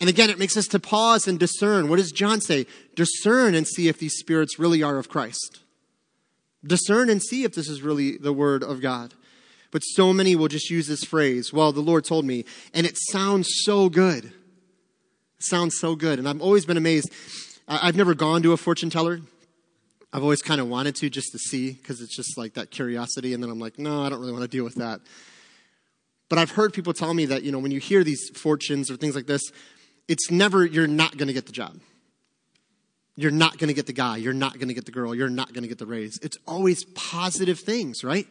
And 0.00 0.08
again, 0.08 0.30
it 0.30 0.38
makes 0.38 0.56
us 0.56 0.66
to 0.68 0.78
pause 0.80 1.28
and 1.28 1.38
discern. 1.38 1.88
What 1.88 1.96
does 1.96 2.10
John 2.12 2.40
say? 2.40 2.66
Discern 2.94 3.54
and 3.54 3.68
see 3.68 3.88
if 3.88 3.98
these 3.98 4.14
spirits 4.14 4.58
really 4.58 4.82
are 4.82 4.96
of 4.96 5.10
Christ. 5.10 5.60
Discern 6.64 7.10
and 7.10 7.22
see 7.22 7.44
if 7.44 7.54
this 7.54 7.68
is 7.68 7.82
really 7.82 8.16
the 8.16 8.32
Word 8.32 8.62
of 8.62 8.80
God. 8.80 9.14
But 9.70 9.82
so 9.82 10.12
many 10.12 10.34
will 10.34 10.48
just 10.48 10.70
use 10.70 10.88
this 10.88 11.04
phrase, 11.04 11.52
well, 11.52 11.70
the 11.72 11.80
Lord 11.80 12.04
told 12.04 12.24
me, 12.24 12.44
and 12.74 12.86
it 12.86 12.96
sounds 12.98 13.48
so 13.62 13.88
good. 13.88 14.32
Sounds 15.40 15.78
so 15.78 15.96
good. 15.96 16.18
And 16.18 16.28
I've 16.28 16.40
always 16.40 16.64
been 16.64 16.76
amazed. 16.76 17.12
I've 17.66 17.96
never 17.96 18.14
gone 18.14 18.42
to 18.42 18.52
a 18.52 18.56
fortune 18.56 18.90
teller. 18.90 19.20
I've 20.12 20.22
always 20.22 20.42
kind 20.42 20.60
of 20.60 20.68
wanted 20.68 20.96
to 20.96 21.08
just 21.08 21.32
to 21.32 21.38
see 21.38 21.72
because 21.72 22.00
it's 22.00 22.14
just 22.14 22.36
like 22.36 22.54
that 22.54 22.70
curiosity. 22.70 23.32
And 23.32 23.42
then 23.42 23.50
I'm 23.50 23.58
like, 23.58 23.78
no, 23.78 24.02
I 24.02 24.08
don't 24.08 24.20
really 24.20 24.32
want 24.32 24.42
to 24.42 24.48
deal 24.48 24.64
with 24.64 24.74
that. 24.76 25.00
But 26.28 26.38
I've 26.38 26.50
heard 26.50 26.72
people 26.72 26.92
tell 26.92 27.14
me 27.14 27.26
that, 27.26 27.42
you 27.42 27.52
know, 27.52 27.58
when 27.58 27.70
you 27.70 27.80
hear 27.80 28.04
these 28.04 28.30
fortunes 28.30 28.90
or 28.90 28.96
things 28.96 29.14
like 29.14 29.26
this, 29.26 29.42
it's 30.08 30.30
never, 30.30 30.64
you're 30.64 30.86
not 30.86 31.16
going 31.16 31.28
to 31.28 31.32
get 31.32 31.46
the 31.46 31.52
job. 31.52 31.78
You're 33.16 33.30
not 33.30 33.58
going 33.58 33.68
to 33.68 33.74
get 33.74 33.86
the 33.86 33.92
guy. 33.92 34.16
You're 34.16 34.32
not 34.32 34.54
going 34.54 34.68
to 34.68 34.74
get 34.74 34.84
the 34.84 34.92
girl. 34.92 35.14
You're 35.14 35.28
not 35.28 35.52
going 35.52 35.62
to 35.62 35.68
get 35.68 35.78
the 35.78 35.86
raise. 35.86 36.18
It's 36.22 36.38
always 36.46 36.84
positive 36.84 37.60
things, 37.60 38.04
right? 38.04 38.26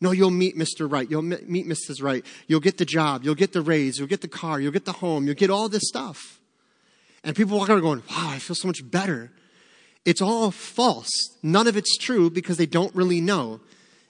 No, 0.00 0.12
you'll 0.12 0.30
meet 0.30 0.56
Mr. 0.56 0.90
Right. 0.90 1.10
You'll 1.10 1.22
meet 1.22 1.66
Mrs. 1.66 2.02
Right. 2.02 2.24
You'll 2.46 2.60
get 2.60 2.78
the 2.78 2.86
job. 2.86 3.22
You'll 3.22 3.34
get 3.34 3.52
the 3.52 3.60
raise. 3.60 3.98
You'll 3.98 4.08
get 4.08 4.22
the 4.22 4.28
car. 4.28 4.60
You'll 4.60 4.72
get 4.72 4.86
the 4.86 4.92
home. 4.92 5.26
You'll 5.26 5.34
get 5.34 5.50
all 5.50 5.68
this 5.68 5.86
stuff. 5.86 6.40
And 7.22 7.36
people 7.36 7.58
walk 7.58 7.68
around 7.68 7.82
going, 7.82 8.02
wow, 8.10 8.30
I 8.30 8.38
feel 8.38 8.56
so 8.56 8.66
much 8.66 8.88
better. 8.90 9.30
It's 10.06 10.22
all 10.22 10.50
false. 10.50 11.10
None 11.42 11.66
of 11.66 11.76
it's 11.76 11.98
true 11.98 12.30
because 12.30 12.56
they 12.56 12.66
don't 12.66 12.94
really 12.94 13.20
know. 13.20 13.60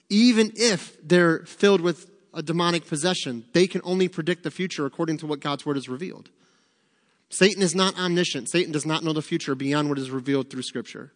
Even 0.09 0.53
if 0.55 0.95
they're 1.05 1.39
filled 1.39 1.81
with 1.81 2.09
a 2.33 2.41
demonic 2.41 2.87
possession, 2.87 3.43
they 3.51 3.67
can 3.67 3.81
only 3.83 4.07
predict 4.07 4.43
the 4.43 4.51
future 4.51 4.85
according 4.85 5.17
to 5.17 5.27
what 5.27 5.41
God's 5.41 5.65
word 5.65 5.75
has 5.75 5.89
revealed. 5.89 6.29
Satan 7.29 7.61
is 7.61 7.75
not 7.75 7.97
omniscient. 7.97 8.49
Satan 8.49 8.71
does 8.71 8.85
not 8.85 9.03
know 9.03 9.13
the 9.13 9.21
future 9.21 9.55
beyond 9.55 9.89
what 9.89 9.99
is 9.99 10.11
revealed 10.11 10.49
through 10.49 10.63
Scripture. 10.63 11.11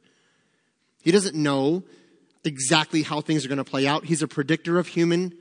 He 1.03 1.11
doesn't 1.11 1.35
know 1.35 1.83
exactly 2.45 3.03
how 3.03 3.21
things 3.21 3.45
are 3.45 3.47
going 3.47 3.57
to 3.57 3.63
play 3.63 3.87
out. 3.87 4.05
He's 4.05 4.21
a 4.21 4.27
predictor 4.27 4.79
of 4.79 4.87
human 4.87 5.33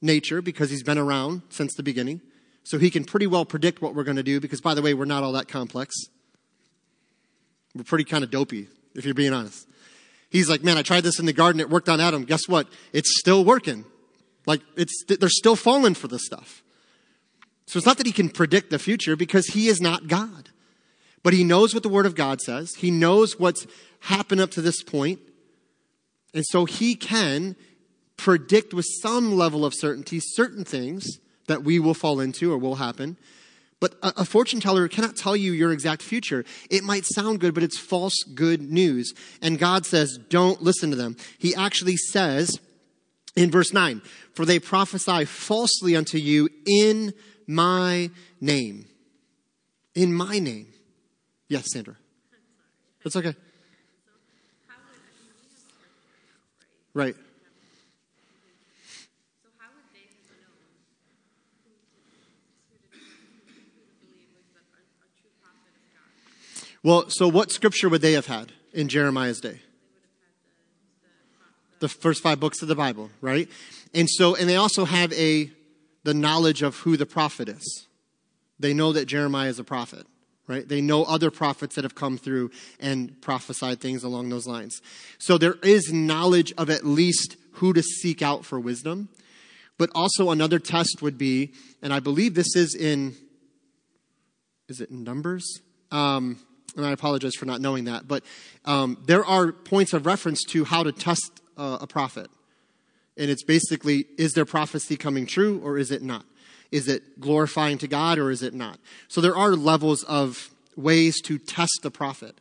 nature 0.00 0.42
because 0.42 0.70
he's 0.70 0.82
been 0.82 0.98
around 0.98 1.42
since 1.50 1.74
the 1.74 1.82
beginning. 1.82 2.20
So 2.62 2.78
he 2.78 2.90
can 2.90 3.04
pretty 3.04 3.26
well 3.26 3.44
predict 3.44 3.82
what 3.82 3.94
we're 3.94 4.04
going 4.04 4.16
to 4.16 4.22
do 4.22 4.40
because, 4.40 4.60
by 4.60 4.74
the 4.74 4.82
way, 4.82 4.94
we're 4.94 5.04
not 5.04 5.22
all 5.22 5.32
that 5.32 5.48
complex. 5.48 5.94
We're 7.74 7.84
pretty 7.84 8.04
kind 8.04 8.24
of 8.24 8.30
dopey, 8.30 8.68
if 8.94 9.04
you're 9.04 9.14
being 9.14 9.32
honest. 9.32 9.66
He's 10.28 10.48
like, 10.48 10.62
man, 10.62 10.78
I 10.78 10.82
tried 10.82 11.02
this 11.02 11.18
in 11.18 11.26
the 11.26 11.32
garden. 11.32 11.60
It 11.60 11.70
worked 11.70 11.88
on 11.88 12.00
Adam. 12.00 12.24
Guess 12.24 12.48
what? 12.48 12.68
It's 12.92 13.18
still 13.18 13.44
working. 13.44 13.84
Like, 14.46 14.60
it's, 14.76 15.04
they're 15.08 15.28
still 15.28 15.56
falling 15.56 15.94
for 15.94 16.08
this 16.08 16.24
stuff. 16.24 16.62
So 17.66 17.76
it's 17.76 17.86
not 17.86 17.98
that 17.98 18.06
he 18.06 18.12
can 18.12 18.28
predict 18.28 18.70
the 18.70 18.78
future 18.78 19.16
because 19.16 19.46
he 19.48 19.68
is 19.68 19.80
not 19.80 20.08
God. 20.08 20.50
But 21.22 21.34
he 21.34 21.44
knows 21.44 21.74
what 21.74 21.82
the 21.82 21.88
Word 21.88 22.06
of 22.06 22.14
God 22.14 22.40
says. 22.40 22.74
He 22.76 22.90
knows 22.90 23.38
what's 23.38 23.66
happened 24.00 24.40
up 24.40 24.50
to 24.52 24.62
this 24.62 24.82
point. 24.82 25.20
And 26.34 26.44
so 26.46 26.64
he 26.64 26.94
can 26.94 27.56
predict 28.16 28.74
with 28.74 28.86
some 29.00 29.34
level 29.34 29.64
of 29.64 29.74
certainty 29.74 30.20
certain 30.20 30.64
things 30.64 31.18
that 31.46 31.64
we 31.64 31.78
will 31.78 31.94
fall 31.94 32.20
into 32.20 32.52
or 32.52 32.58
will 32.58 32.76
happen. 32.76 33.16
But 33.80 33.94
a, 34.02 34.26
fortune 34.26 34.60
teller 34.60 34.86
cannot 34.88 35.16
tell 35.16 35.34
you 35.34 35.52
your 35.52 35.72
exact 35.72 36.02
future. 36.02 36.44
It 36.70 36.84
might 36.84 37.06
sound 37.06 37.40
good, 37.40 37.54
but 37.54 37.62
it's 37.62 37.78
false 37.78 38.22
good 38.34 38.60
news. 38.60 39.14
And 39.40 39.58
God 39.58 39.86
says, 39.86 40.18
don't 40.28 40.62
listen 40.62 40.90
to 40.90 40.96
them. 40.96 41.16
He 41.38 41.54
actually 41.54 41.96
says 41.96 42.60
in 43.36 43.50
verse 43.50 43.72
9, 43.72 44.02
For 44.34 44.44
they 44.44 44.58
prophesy 44.58 45.24
falsely 45.24 45.96
unto 45.96 46.18
you 46.18 46.50
in 46.66 47.14
my 47.46 48.10
name. 48.38 48.84
In 49.94 50.12
my 50.12 50.38
name. 50.38 50.66
Yes, 51.48 51.72
Sandra. 51.72 51.96
That's 53.02 53.16
okay. 53.16 53.34
Right. 56.92 57.14
Well, 66.82 67.10
so 67.10 67.28
what 67.28 67.52
scripture 67.52 67.88
would 67.88 68.00
they 68.00 68.14
have 68.14 68.26
had 68.26 68.52
in 68.72 68.88
Jeremiah's 68.88 69.40
day? 69.40 69.60
The 71.80 71.88
first 71.88 72.22
five 72.22 72.40
books 72.40 72.62
of 72.62 72.68
the 72.68 72.74
Bible, 72.74 73.10
right? 73.20 73.48
And 73.94 74.08
so, 74.08 74.34
and 74.34 74.48
they 74.48 74.56
also 74.56 74.84
have 74.84 75.12
a, 75.12 75.50
the 76.04 76.14
knowledge 76.14 76.62
of 76.62 76.76
who 76.76 76.96
the 76.96 77.06
prophet 77.06 77.48
is. 77.48 77.86
They 78.58 78.74
know 78.74 78.92
that 78.92 79.06
Jeremiah 79.06 79.48
is 79.48 79.58
a 79.58 79.64
prophet, 79.64 80.06
right? 80.50 80.68
They 80.68 80.80
know 80.80 81.04
other 81.04 81.30
prophets 81.30 81.76
that 81.76 81.84
have 81.84 81.94
come 81.94 82.18
through 82.18 82.50
and 82.80 83.18
prophesied 83.22 83.80
things 83.80 84.02
along 84.02 84.30
those 84.30 84.48
lines. 84.48 84.82
So 85.18 85.38
there 85.38 85.54
is 85.62 85.92
knowledge 85.92 86.52
of 86.58 86.68
at 86.68 86.84
least 86.84 87.36
who 87.52 87.72
to 87.72 87.82
seek 87.82 88.20
out 88.20 88.44
for 88.44 88.58
wisdom. 88.58 89.08
But 89.78 89.90
also 89.94 90.30
another 90.30 90.58
test 90.58 91.02
would 91.02 91.16
be, 91.16 91.52
and 91.80 91.92
I 91.92 92.00
believe 92.00 92.34
this 92.34 92.56
is 92.56 92.74
in, 92.74 93.14
is 94.68 94.80
it 94.80 94.90
in 94.90 95.04
Numbers? 95.04 95.60
Um, 95.92 96.40
and 96.76 96.84
I 96.84 96.90
apologize 96.90 97.36
for 97.36 97.46
not 97.46 97.60
knowing 97.60 97.84
that, 97.84 98.08
but 98.08 98.24
um, 98.64 98.98
there 99.06 99.24
are 99.24 99.52
points 99.52 99.92
of 99.92 100.04
reference 100.04 100.42
to 100.46 100.64
how 100.64 100.82
to 100.82 100.90
test 100.90 101.40
uh, 101.56 101.78
a 101.80 101.86
prophet. 101.86 102.28
And 103.16 103.30
it's 103.30 103.44
basically, 103.44 104.06
is 104.18 104.32
their 104.32 104.44
prophecy 104.44 104.96
coming 104.96 105.26
true 105.26 105.60
or 105.62 105.78
is 105.78 105.92
it 105.92 106.02
not? 106.02 106.24
Is 106.70 106.88
it 106.88 107.20
glorifying 107.20 107.78
to 107.78 107.88
God 107.88 108.18
or 108.18 108.30
is 108.30 108.42
it 108.42 108.54
not? 108.54 108.78
So 109.08 109.20
there 109.20 109.36
are 109.36 109.52
levels 109.52 110.04
of 110.04 110.50
ways 110.76 111.20
to 111.22 111.38
test 111.38 111.80
the 111.82 111.90
prophet. 111.90 112.40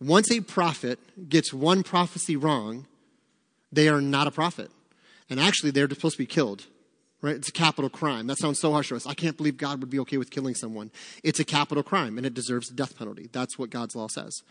Once 0.00 0.30
a 0.30 0.40
prophet 0.40 0.98
gets 1.28 1.52
one 1.52 1.82
prophecy 1.82 2.36
wrong, 2.36 2.86
they 3.72 3.88
are 3.88 4.00
not 4.00 4.26
a 4.26 4.30
prophet. 4.30 4.70
And 5.30 5.40
actually, 5.40 5.70
they're 5.70 5.88
supposed 5.88 6.16
to 6.16 6.22
be 6.22 6.26
killed 6.26 6.66
right? 7.24 7.36
It's 7.36 7.48
a 7.48 7.52
capital 7.52 7.88
crime. 7.88 8.26
That 8.26 8.36
sounds 8.36 8.60
so 8.60 8.70
harsh 8.70 8.90
to 8.90 8.96
us. 8.96 9.06
I 9.06 9.14
can't 9.14 9.36
believe 9.36 9.56
God 9.56 9.80
would 9.80 9.88
be 9.88 9.98
okay 10.00 10.18
with 10.18 10.30
killing 10.30 10.54
someone. 10.54 10.90
It's 11.22 11.40
a 11.40 11.44
capital 11.44 11.82
crime 11.82 12.18
and 12.18 12.26
it 12.26 12.34
deserves 12.34 12.68
the 12.68 12.74
death 12.74 12.98
penalty. 12.98 13.30
That's 13.32 13.58
what 13.58 13.70
God's 13.70 13.96
law 13.96 14.08
says. 14.08 14.42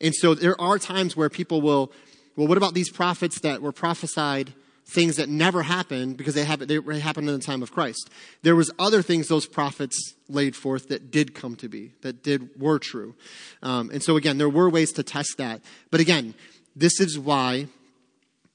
And 0.00 0.12
so 0.12 0.34
there 0.34 0.60
are 0.60 0.80
times 0.80 1.16
where 1.16 1.30
people 1.30 1.60
will, 1.60 1.92
well, 2.34 2.48
what 2.48 2.58
about 2.58 2.74
these 2.74 2.90
prophets 2.90 3.40
that 3.42 3.62
were 3.62 3.70
prophesied 3.70 4.52
things 4.90 5.16
that 5.16 5.28
never 5.28 5.62
happened 5.62 6.16
because 6.16 6.34
they, 6.34 6.44
happened, 6.44 6.70
they 6.70 7.00
happened 7.00 7.28
in 7.28 7.34
the 7.34 7.44
time 7.44 7.62
of 7.62 7.72
Christ? 7.72 8.10
There 8.42 8.56
was 8.56 8.70
other 8.78 9.02
things 9.02 9.28
those 9.28 9.46
prophets 9.46 10.14
laid 10.28 10.56
forth 10.56 10.88
that 10.88 11.10
did 11.10 11.34
come 11.34 11.56
to 11.56 11.68
be, 11.68 11.92
that 12.02 12.22
did, 12.22 12.60
were 12.60 12.78
true. 12.78 13.14
Um, 13.62 13.90
and 13.90 14.02
so 14.02 14.16
again, 14.16 14.38
there 14.38 14.48
were 14.48 14.70
ways 14.70 14.92
to 14.92 15.02
test 15.02 15.36
that. 15.38 15.60
But 15.90 16.00
again, 16.00 16.34
this 16.74 17.00
is 17.00 17.18
why 17.18 17.66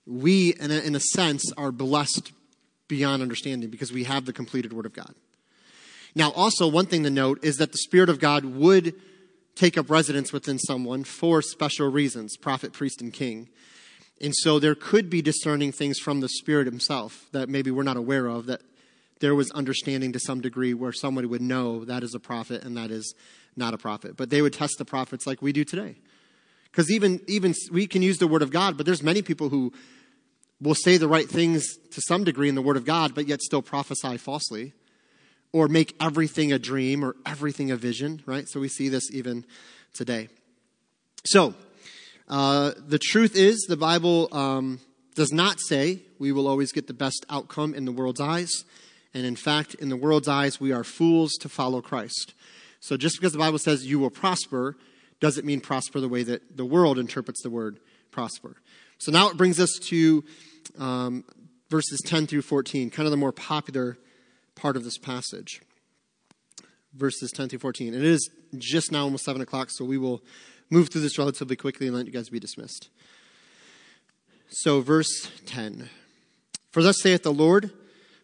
we, 0.06 0.54
in 0.60 0.72
a, 0.72 0.80
in 0.80 0.96
a 0.96 1.00
sense, 1.00 1.52
are 1.58 1.72
blessed 1.72 2.32
beyond 2.88 3.22
understanding 3.22 3.70
because 3.70 3.92
we 3.92 4.04
have 4.04 4.26
the 4.26 4.34
completed 4.34 4.74
Word 4.74 4.86
of 4.86 4.94
God. 4.94 5.14
Now, 6.16 6.32
also, 6.32 6.68
one 6.68 6.86
thing 6.86 7.04
to 7.04 7.10
note 7.10 7.44
is 7.44 7.58
that 7.58 7.72
the 7.72 7.78
Spirit 7.78 8.10
of 8.10 8.20
God 8.20 8.46
would 8.46 8.94
take 9.56 9.78
up 9.78 9.90
residence 9.90 10.32
within 10.32 10.60
someone 10.60 11.04
for 11.04 11.42
special 11.42 11.90
reasons 11.90 12.38
prophet, 12.38 12.74
priest, 12.74 13.02
and 13.02 13.14
king. 13.14 13.50
And 14.24 14.34
so 14.34 14.58
there 14.58 14.74
could 14.74 15.10
be 15.10 15.22
discerning 15.22 15.74
things 15.74 16.00
from 16.00 16.22
the 16.22 16.30
Spirit 16.30 16.66
Himself 16.66 17.28
that 17.34 17.50
maybe 17.50 17.72
we're 17.72 17.84
not 17.84 17.98
aware 17.98 18.28
of, 18.28 18.46
that 18.46 18.62
there 19.20 19.36
was 19.36 19.52
understanding 19.52 20.14
to 20.14 20.20
some 20.20 20.40
degree 20.40 20.74
where 20.74 20.94
somebody 20.94 21.28
would 21.28 21.42
know 21.42 21.84
that 21.84 22.04
is 22.04 22.16
a 22.16 22.20
prophet 22.22 22.64
and 22.64 22.78
that 22.78 22.90
is 22.90 23.14
not 23.58 23.74
a 23.74 23.78
prophet. 23.78 24.16
But 24.16 24.30
they 24.30 24.42
would 24.42 24.54
test 24.54 24.76
the 24.78 24.86
prophets 24.86 25.28
like 25.28 25.42
we 25.42 25.52
do 25.52 25.66
today. 25.66 25.98
Because 26.72 26.90
even, 26.90 27.20
even 27.28 27.54
we 27.70 27.86
can 27.86 28.02
use 28.02 28.18
the 28.18 28.28
Word 28.28 28.42
of 28.42 28.50
God, 28.50 28.78
but 28.78 28.86
there's 28.86 29.04
many 29.04 29.22
people 29.22 29.50
who 29.50 29.74
will 30.62 30.74
say 30.74 30.96
the 30.96 31.10
right 31.10 31.30
things 31.30 31.76
to 31.92 32.02
some 32.02 32.24
degree 32.24 32.48
in 32.48 32.56
the 32.56 32.62
Word 32.62 32.78
of 32.78 32.86
God, 32.86 33.14
but 33.14 33.28
yet 33.28 33.42
still 33.42 33.62
prophesy 33.62 34.16
falsely, 34.18 34.72
or 35.52 35.68
make 35.68 35.96
everything 36.00 36.54
a 36.54 36.58
dream 36.58 37.04
or 37.04 37.18
everything 37.26 37.72
a 37.72 37.76
vision, 37.76 38.24
right? 38.26 38.48
So 38.48 38.62
we 38.62 38.70
see 38.70 38.88
this 38.88 39.12
even 39.12 39.46
today. 39.94 40.30
So, 41.26 41.54
uh, 42.28 42.72
the 42.88 43.00
truth 43.00 43.36
is, 43.36 43.66
the 43.68 43.78
Bible 43.78 44.30
um, 44.32 44.80
does 45.16 45.32
not 45.32 45.60
say 45.60 46.02
we 46.20 46.32
will 46.32 46.48
always 46.48 46.72
get 46.72 46.88
the 46.88 46.94
best 46.94 47.26
outcome 47.30 47.74
in 47.74 47.86
the 47.86 47.92
world's 47.92 48.22
eyes. 48.22 48.66
And 49.14 49.26
in 49.26 49.36
fact, 49.36 49.76
in 49.76 49.90
the 49.90 49.98
world's 49.98 50.28
eyes, 50.28 50.60
we 50.60 50.72
are 50.72 50.84
fools 50.84 51.34
to 51.42 51.50
follow 51.50 51.82
Christ. 51.82 52.34
So 52.80 52.98
just 52.98 53.18
because 53.18 53.32
the 53.32 53.40
Bible 53.40 53.60
says 53.60 53.86
you 53.86 54.00
will 54.00 54.10
prosper 54.10 54.76
doesn't 55.20 55.46
mean 55.46 55.62
prosper 55.62 56.00
the 56.00 56.10
way 56.10 56.24
that 56.24 56.58
the 56.58 56.66
world 56.66 56.98
interprets 57.00 57.42
the 57.44 57.50
word 57.50 57.80
prosper. 58.12 58.58
So 58.98 59.12
now 59.12 59.30
it 59.30 59.38
brings 59.38 59.60
us 59.60 59.80
to 59.84 60.24
um, 60.78 61.24
verses 61.70 62.02
10 62.06 62.28
through 62.28 62.42
14, 62.42 62.90
kind 62.90 63.06
of 63.06 63.12
the 63.12 63.18
more 63.18 63.32
popular 63.32 63.98
part 64.56 64.76
of 64.76 64.84
this 64.84 64.98
passage. 64.98 65.62
Verses 66.94 67.32
10 67.32 67.50
through 67.50 67.60
14. 67.60 67.94
And 67.94 68.04
it 68.04 68.10
is 68.10 68.30
just 68.58 68.92
now 68.92 69.04
almost 69.04 69.26
7 69.26 69.42
o'clock, 69.42 69.70
so 69.72 69.86
we 69.86 69.98
will 69.98 70.22
move 70.74 70.90
through 70.90 71.02
this 71.02 71.18
relatively 71.18 71.56
quickly 71.56 71.88
and 71.88 71.96
let 71.96 72.06
you 72.06 72.12
guys 72.12 72.30
be 72.30 72.40
dismissed. 72.40 72.90
So, 74.50 74.82
verse 74.82 75.32
10 75.46 75.90
For 76.72 76.84
thus 76.84 77.02
saith 77.02 77.24
the 77.24 77.32
Lord, 77.32 77.72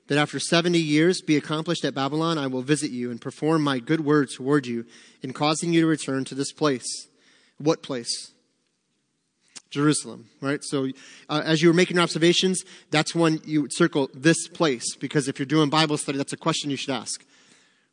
that 0.07 0.17
after 0.17 0.39
70 0.39 0.79
years 0.79 1.21
be 1.21 1.37
accomplished 1.37 1.85
at 1.85 1.93
Babylon, 1.93 2.39
I 2.39 2.47
will 2.47 2.63
visit 2.63 2.89
you 2.89 3.11
and 3.11 3.21
perform 3.21 3.63
my 3.63 3.77
good 3.77 4.01
word 4.01 4.29
toward 4.35 4.65
you 4.65 4.85
in 5.21 5.33
causing 5.33 5.71
you 5.71 5.81
to 5.81 5.87
return 5.87 6.25
to 6.25 6.35
this 6.35 6.51
place. 6.51 7.07
What 7.59 7.83
place? 7.83 8.31
Jerusalem, 9.69 10.27
right? 10.41 10.63
So 10.63 10.87
uh, 11.29 11.43
as 11.45 11.61
you 11.61 11.67
were 11.67 11.75
making 11.75 11.97
your 11.97 12.03
observations, 12.03 12.63
that's 12.89 13.13
when 13.13 13.39
you 13.45 13.67
circle 13.69 14.09
this 14.15 14.47
place, 14.47 14.95
because 14.95 15.27
if 15.27 15.37
you're 15.37 15.45
doing 15.45 15.69
Bible 15.69 15.97
study, 15.97 16.17
that's 16.17 16.33
a 16.33 16.37
question 16.37 16.71
you 16.71 16.77
should 16.77 16.89
ask. 16.89 17.23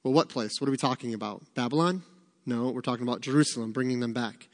Well, 0.03 0.15
what 0.15 0.31
place? 0.31 0.59
What 0.59 0.69
are 0.69 0.71
we 0.71 0.79
talking 0.79 1.13
about? 1.13 1.43
Babylon? 1.55 2.03
No, 2.47 2.71
we're 2.71 2.81
talking 2.81 3.07
about 3.07 3.21
Jerusalem, 3.21 3.73
bringing 3.73 4.01
them 4.01 4.13
back. 4.13 4.49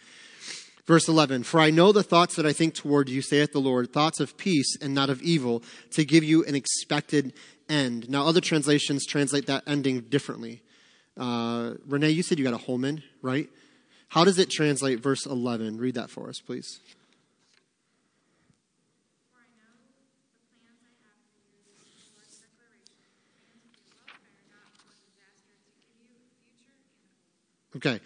Verse 0.87 1.09
11 1.09 1.45
For 1.45 1.61
I 1.61 1.71
know 1.71 1.93
the 1.93 2.03
thoughts 2.03 2.35
that 2.37 2.47
I 2.47 2.53
think 2.53 2.75
toward 2.75 3.09
you, 3.09 3.23
saith 3.23 3.53
the 3.53 3.61
Lord, 3.61 3.93
thoughts 3.93 4.19
of 4.19 4.37
peace 4.37 4.77
and 4.81 4.95
not 4.95 5.11
of 5.11 5.23
evil, 5.23 5.63
to 5.93 6.05
give 6.05 6.25
you 6.25 6.45
an 6.45 6.55
expected 6.55 7.35
end. 7.69 8.09
Now, 8.09 8.27
other 8.27 8.41
translations 8.41 9.07
translate 9.07 9.47
that 9.47 9.63
ending 9.67 10.01
differently. 10.01 10.63
Uh, 11.17 11.75
Renee, 11.87 12.11
you 12.11 12.23
said 12.23 12.39
you 12.39 12.45
got 12.45 12.55
a 12.55 12.59
Holman, 12.59 13.03
right? 13.21 13.49
How 14.09 14.25
does 14.25 14.39
it 14.39 14.51
translate 14.51 15.01
verse 15.01 15.27
11? 15.27 15.79
Read 15.79 15.95
that 15.95 16.11
for 16.11 16.29
us, 16.29 16.41
please. 16.41 16.81
Okay. 27.77 28.01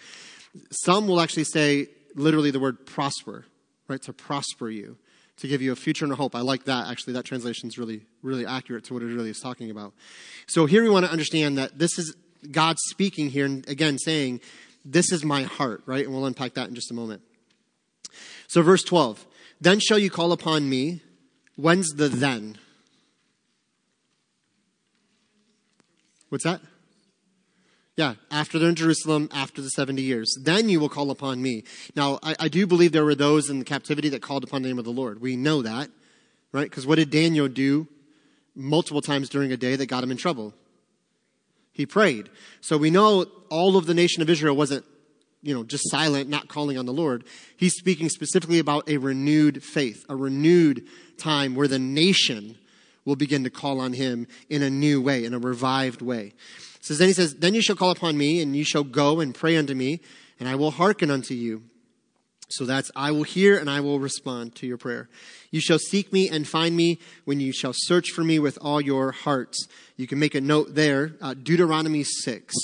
Some 0.70 1.06
will 1.06 1.20
actually 1.20 1.44
say 1.44 1.88
literally 2.14 2.50
the 2.50 2.60
word 2.60 2.86
prosper, 2.86 3.44
right? 3.88 4.00
To 4.02 4.12
prosper 4.12 4.70
you, 4.70 4.96
to 5.38 5.48
give 5.48 5.60
you 5.60 5.72
a 5.72 5.76
future 5.76 6.04
and 6.04 6.12
a 6.12 6.16
hope. 6.16 6.34
I 6.34 6.40
like 6.40 6.64
that. 6.64 6.88
Actually, 6.88 7.14
that 7.14 7.24
translation 7.24 7.68
is 7.68 7.78
really, 7.78 8.02
really 8.22 8.46
accurate 8.46 8.84
to 8.84 8.94
what 8.94 9.02
it 9.02 9.06
really 9.06 9.30
is 9.30 9.40
talking 9.40 9.70
about. 9.70 9.92
So 10.46 10.66
here 10.66 10.82
we 10.82 10.90
want 10.90 11.04
to 11.04 11.12
understand 11.12 11.58
that 11.58 11.78
this 11.78 11.98
is 11.98 12.16
God 12.50 12.76
speaking 12.88 13.30
here 13.30 13.44
and 13.44 13.68
again 13.68 13.98
saying, 13.98 14.40
This 14.84 15.12
is 15.12 15.24
my 15.24 15.42
heart, 15.42 15.82
right? 15.86 16.04
And 16.04 16.14
we'll 16.14 16.26
unpack 16.26 16.54
that 16.54 16.68
in 16.68 16.74
just 16.74 16.90
a 16.90 16.94
moment. 16.94 17.22
So, 18.48 18.62
verse 18.62 18.82
12 18.82 19.26
Then 19.60 19.80
shall 19.80 19.98
you 19.98 20.10
call 20.10 20.32
upon 20.32 20.68
me. 20.68 21.02
When's 21.56 21.94
the 21.94 22.08
then? 22.08 22.58
What's 26.28 26.44
that? 26.44 26.60
Yeah, 27.96 28.14
after 28.30 28.58
they're 28.58 28.68
in 28.68 28.74
Jerusalem, 28.74 29.30
after 29.32 29.62
the 29.62 29.70
70 29.70 30.02
years. 30.02 30.36
Then 30.42 30.68
you 30.68 30.80
will 30.80 30.90
call 30.90 31.10
upon 31.10 31.40
me. 31.40 31.64
Now, 31.94 32.18
I, 32.22 32.36
I 32.40 32.48
do 32.48 32.66
believe 32.66 32.92
there 32.92 33.06
were 33.06 33.14
those 33.14 33.48
in 33.48 33.58
the 33.58 33.64
captivity 33.64 34.10
that 34.10 34.20
called 34.20 34.44
upon 34.44 34.60
the 34.60 34.68
name 34.68 34.78
of 34.78 34.84
the 34.84 34.90
Lord. 34.90 35.22
We 35.22 35.36
know 35.36 35.62
that, 35.62 35.88
right? 36.52 36.68
Because 36.68 36.86
what 36.86 36.96
did 36.96 37.08
Daniel 37.08 37.48
do 37.48 37.88
multiple 38.54 39.00
times 39.00 39.30
during 39.30 39.50
a 39.50 39.56
day 39.56 39.76
that 39.76 39.86
got 39.86 40.04
him 40.04 40.10
in 40.10 40.18
trouble? 40.18 40.52
He 41.72 41.86
prayed. 41.86 42.28
So 42.60 42.76
we 42.76 42.90
know 42.90 43.26
all 43.48 43.78
of 43.78 43.86
the 43.86 43.94
nation 43.94 44.20
of 44.20 44.28
Israel 44.28 44.54
wasn't, 44.54 44.84
you 45.42 45.54
know, 45.54 45.64
just 45.64 45.90
silent, 45.90 46.28
not 46.28 46.48
calling 46.48 46.76
on 46.76 46.84
the 46.84 46.92
Lord. 46.92 47.24
He's 47.56 47.74
speaking 47.74 48.10
specifically 48.10 48.58
about 48.58 48.90
a 48.90 48.98
renewed 48.98 49.64
faith, 49.64 50.04
a 50.10 50.16
renewed 50.16 50.86
time 51.16 51.54
where 51.54 51.68
the 51.68 51.78
nation 51.78 52.58
will 53.06 53.16
begin 53.16 53.44
to 53.44 53.50
call 53.50 53.80
on 53.80 53.94
him 53.94 54.26
in 54.50 54.62
a 54.62 54.68
new 54.68 55.00
way, 55.00 55.24
in 55.24 55.32
a 55.32 55.38
revived 55.38 56.02
way 56.02 56.34
says, 56.86 56.98
then 56.98 57.08
he 57.08 57.14
says, 57.14 57.34
Then 57.34 57.54
you 57.54 57.62
shall 57.62 57.76
call 57.76 57.90
upon 57.90 58.16
me, 58.16 58.40
and 58.40 58.54
you 58.54 58.64
shall 58.64 58.84
go 58.84 59.20
and 59.20 59.34
pray 59.34 59.56
unto 59.56 59.74
me, 59.74 60.00
and 60.38 60.48
I 60.48 60.54
will 60.54 60.70
hearken 60.70 61.10
unto 61.10 61.34
you. 61.34 61.64
So 62.48 62.64
that's, 62.64 62.92
I 62.94 63.10
will 63.10 63.24
hear 63.24 63.58
and 63.58 63.68
I 63.68 63.80
will 63.80 63.98
respond 63.98 64.54
to 64.56 64.68
your 64.68 64.76
prayer. 64.76 65.08
You 65.50 65.60
shall 65.60 65.80
seek 65.80 66.12
me 66.12 66.28
and 66.28 66.46
find 66.46 66.76
me 66.76 67.00
when 67.24 67.40
you 67.40 67.52
shall 67.52 67.72
search 67.74 68.10
for 68.10 68.22
me 68.22 68.38
with 68.38 68.56
all 68.60 68.80
your 68.80 69.10
hearts. 69.10 69.66
You 69.96 70.06
can 70.06 70.20
make 70.20 70.36
a 70.36 70.40
note 70.40 70.76
there, 70.76 71.16
uh, 71.20 71.34
Deuteronomy 71.34 72.04
6. 72.04 72.54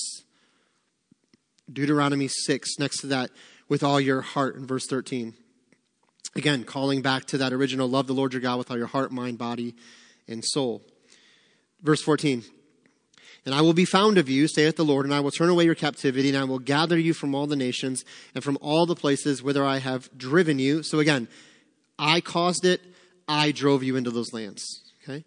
Deuteronomy 1.73 2.29
6, 2.29 2.79
next 2.79 3.01
to 3.01 3.09
that, 3.09 3.31
with 3.69 3.83
all 3.83 4.01
your 4.01 4.21
heart 4.21 4.55
in 4.55 4.67
verse 4.67 4.87
13. 4.87 5.35
Again, 6.37 6.63
calling 6.63 7.03
back 7.03 7.25
to 7.27 7.39
that 7.39 7.53
original 7.53 7.89
love 7.89 8.07
the 8.07 8.15
Lord 8.15 8.35
your 8.35 8.43
God 8.43 8.59
with 8.59 8.71
all 8.71 8.79
your 8.79 8.87
heart, 8.87 9.11
mind, 9.11 9.39
body, 9.39 9.75
and 10.29 10.45
soul. 10.45 10.83
Verse 11.83 12.03
14. 12.03 12.45
And 13.45 13.55
I 13.55 13.61
will 13.61 13.73
be 13.73 13.85
found 13.85 14.19
of 14.19 14.29
you, 14.29 14.47
saith 14.47 14.77
the 14.77 14.85
Lord, 14.85 15.05
and 15.05 15.13
I 15.13 15.21
will 15.21 15.33
turn 15.33 15.49
away 15.49 15.65
your 15.65 15.75
captivity, 15.75 16.29
and 16.29 16.39
I 16.39 16.45
will 16.45 16.61
gather 16.61 16.99
you 16.99 17.13
from 17.13 17.35
all 17.35 17.47
the 17.47 17.57
nations 17.57 18.05
and 18.35 18.45
from 18.45 18.57
all 18.61 18.87
the 18.87 18.95
places 18.95 19.43
whither 19.43 19.65
I 19.65 19.79
have 19.79 20.09
driven 20.17 20.61
you. 20.61 20.83
So 20.83 21.01
again, 21.01 21.27
I 21.99 22.21
caused 22.21 22.65
it, 22.65 22.81
I 23.27 23.51
drove 23.51 23.83
you 23.83 23.97
into 23.97 24.11
those 24.11 24.33
lands. 24.33 24.83
Okay? 25.03 25.25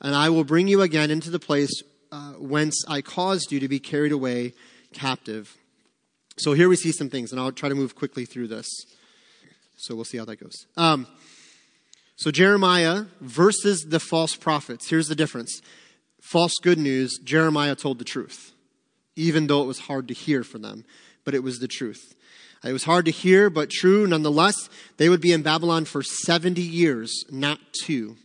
And 0.00 0.14
I 0.14 0.28
will 0.28 0.44
bring 0.44 0.68
you 0.68 0.82
again 0.82 1.10
into 1.10 1.30
the 1.30 1.40
place 1.40 1.82
uh, 2.12 2.34
whence 2.34 2.84
I 2.86 3.00
caused 3.00 3.50
you 3.50 3.58
to 3.60 3.68
be 3.68 3.80
carried 3.80 4.12
away 4.12 4.52
captive. 4.92 5.56
So 6.36 6.52
here 6.52 6.68
we 6.68 6.76
see 6.76 6.92
some 6.92 7.08
things, 7.08 7.32
and 7.32 7.40
I'll 7.40 7.50
try 7.50 7.68
to 7.68 7.74
move 7.74 7.96
quickly 7.96 8.24
through 8.24 8.48
this. 8.48 8.68
So 9.76 9.94
we'll 9.94 10.04
see 10.04 10.18
how 10.18 10.24
that 10.26 10.40
goes. 10.40 10.66
Um, 10.76 11.06
so 12.16 12.30
Jeremiah 12.30 13.04
versus 13.20 13.86
the 13.88 14.00
false 14.00 14.36
prophets. 14.36 14.88
Here's 14.88 15.08
the 15.08 15.14
difference. 15.14 15.60
False 16.26 16.54
good 16.60 16.76
news, 16.78 17.18
Jeremiah 17.22 17.76
told 17.76 18.00
the 18.00 18.04
truth, 18.04 18.50
even 19.14 19.46
though 19.46 19.62
it 19.62 19.68
was 19.68 19.78
hard 19.78 20.08
to 20.08 20.14
hear 20.14 20.42
for 20.42 20.58
them, 20.58 20.84
but 21.22 21.36
it 21.36 21.42
was 21.44 21.60
the 21.60 21.68
truth. 21.68 22.16
It 22.64 22.72
was 22.72 22.82
hard 22.82 23.04
to 23.04 23.12
hear, 23.12 23.48
but 23.48 23.70
true 23.70 24.08
nonetheless. 24.08 24.68
They 24.96 25.08
would 25.08 25.20
be 25.20 25.30
in 25.30 25.42
Babylon 25.42 25.84
for 25.84 26.02
70 26.02 26.60
years, 26.60 27.24
not 27.30 27.60
two. 27.80 28.16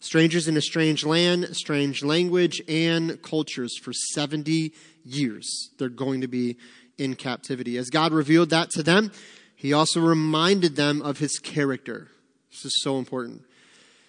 Strangers 0.00 0.48
in 0.48 0.58
a 0.58 0.60
strange 0.60 1.06
land, 1.06 1.48
strange 1.56 2.04
language, 2.04 2.60
and 2.68 3.22
cultures 3.22 3.78
for 3.82 3.94
70 3.94 4.74
years. 5.02 5.70
They're 5.78 5.88
going 5.88 6.20
to 6.20 6.28
be 6.28 6.58
in 6.98 7.14
captivity. 7.14 7.78
As 7.78 7.88
God 7.88 8.12
revealed 8.12 8.50
that 8.50 8.68
to 8.72 8.82
them, 8.82 9.12
he 9.56 9.72
also 9.72 9.98
reminded 9.98 10.76
them 10.76 11.00
of 11.00 11.20
his 11.20 11.38
character. 11.38 12.08
This 12.50 12.66
is 12.66 12.82
so 12.82 12.98
important. 12.98 13.44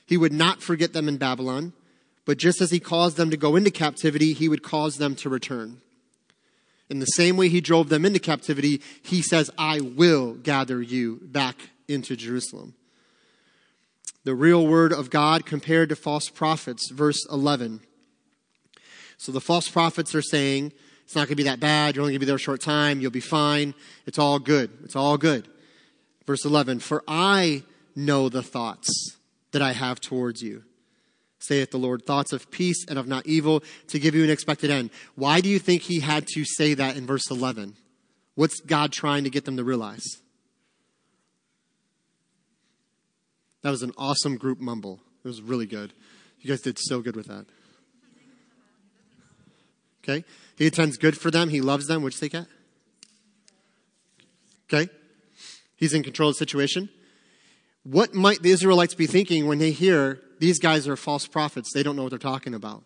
He 0.06 0.18
would 0.18 0.34
not 0.34 0.62
forget 0.62 0.92
them 0.92 1.08
in 1.08 1.16
Babylon, 1.16 1.72
but 2.26 2.38
just 2.38 2.62
as 2.62 2.72
he 2.72 2.80
caused 2.80 3.18
them 3.18 3.30
to 3.30 3.38
go 3.38 3.56
into 3.56 3.72
captivity, 3.72 4.34
he 4.34 4.50
would 4.50 4.64
cause 4.64 4.98
them 4.98 5.16
to 5.16 5.30
return. 5.30 5.82
In 6.90 7.00
the 7.00 7.06
same 7.06 7.38
way 7.38 7.50
he 7.50 7.62
drove 7.62 7.90
them 7.90 8.06
into 8.06 8.20
captivity, 8.20 8.82
he 9.02 9.22
says, 9.22 9.50
I 9.58 9.80
will 9.80 10.34
gather 10.34 10.82
you 10.82 11.20
back 11.22 11.70
into 11.88 12.16
Jerusalem. 12.16 12.76
The 14.24 14.36
real 14.36 14.66
word 14.66 14.92
of 14.92 15.10
God 15.10 15.46
compared 15.46 15.90
to 15.90 15.96
false 15.96 16.30
prophets, 16.30 16.90
verse 16.92 17.26
11. 17.32 17.82
So 19.18 19.32
the 19.32 19.42
false 19.42 19.70
prophets 19.70 20.14
are 20.16 20.22
saying, 20.22 20.74
it's 21.06 21.16
not 21.16 21.22
going 21.22 21.30
to 21.30 21.36
be 21.36 21.44
that 21.44 21.60
bad. 21.60 21.96
You're 21.96 22.02
only 22.02 22.14
going 22.14 22.20
to 22.20 22.26
be 22.26 22.28
there 22.28 22.36
a 22.36 22.40
short 22.40 22.62
time. 22.62 23.00
You'll 23.00 23.12
be 23.12 23.20
fine. 23.20 23.76
It's 24.08 24.18
all 24.18 24.40
good. 24.40 24.72
It's 24.84 24.96
all 24.96 25.18
good. 25.18 25.48
Verse 26.26 26.44
11, 26.44 26.80
For 26.80 27.04
I 27.08 27.64
know 27.96 28.28
the 28.28 28.42
thoughts 28.42 28.90
that 29.52 29.62
I 29.62 29.74
have 29.74 30.02
towards 30.02 30.42
you, 30.42 30.64
saith 31.48 31.72
the 31.72 31.78
Lord, 31.78 32.06
thoughts 32.06 32.34
of 32.34 32.50
peace 32.52 32.86
and 32.88 32.98
of 32.98 33.08
not 33.08 33.26
evil, 33.26 33.64
to 33.88 34.00
give 34.00 34.16
you 34.16 34.24
an 34.24 34.30
expected 34.30 34.70
end. 34.70 34.90
Why 35.16 35.42
do 35.42 35.50
you 35.50 35.60
think 35.60 35.84
he 35.84 36.00
had 36.00 36.28
to 36.28 36.44
say 36.46 36.74
that 36.74 36.98
in 36.98 37.06
verse 37.06 37.30
11? 37.30 37.76
What's 38.36 38.60
God 38.60 38.92
trying 38.92 39.24
to 39.24 39.30
get 39.30 39.46
them 39.46 39.58
to 39.58 39.64
realize? 39.64 40.06
That 43.62 43.72
was 43.72 43.82
an 43.82 43.94
awesome 43.98 44.38
group 44.38 44.60
mumble. 44.60 45.00
It 45.24 45.28
was 45.28 45.42
really 45.42 45.66
good. 45.66 45.94
You 46.40 46.50
guys 46.50 46.62
did 46.62 46.78
so 46.80 47.02
good 47.02 47.16
with 47.16 47.28
that. 47.28 47.46
Okay? 50.04 50.24
He 50.56 50.68
intends 50.68 50.98
good 50.98 51.18
for 51.18 51.32
them. 51.32 51.50
He 51.50 51.62
loves 51.62 51.88
them. 51.88 52.04
Which 52.04 52.20
they 52.20 52.30
get? 52.30 52.46
Okay? 54.72 54.92
He's 55.76 55.94
in 55.94 56.04
control 56.04 56.30
of 56.30 56.36
the 56.36 56.40
situation. 56.40 56.90
What 57.84 58.14
might 58.14 58.42
the 58.42 58.52
Israelites 58.52 58.94
be 58.94 59.08
thinking 59.08 59.48
when 59.48 59.58
they 59.58 59.72
hear 59.72 60.22
these 60.46 60.60
guys 60.60 60.88
are 60.88 60.96
false 60.96 61.26
prophets? 61.26 61.72
They 61.74 61.82
don't 61.82 61.96
know 61.96 62.04
what 62.04 62.12
they're 62.12 62.20
talking 62.20 62.54
about. 62.54 62.84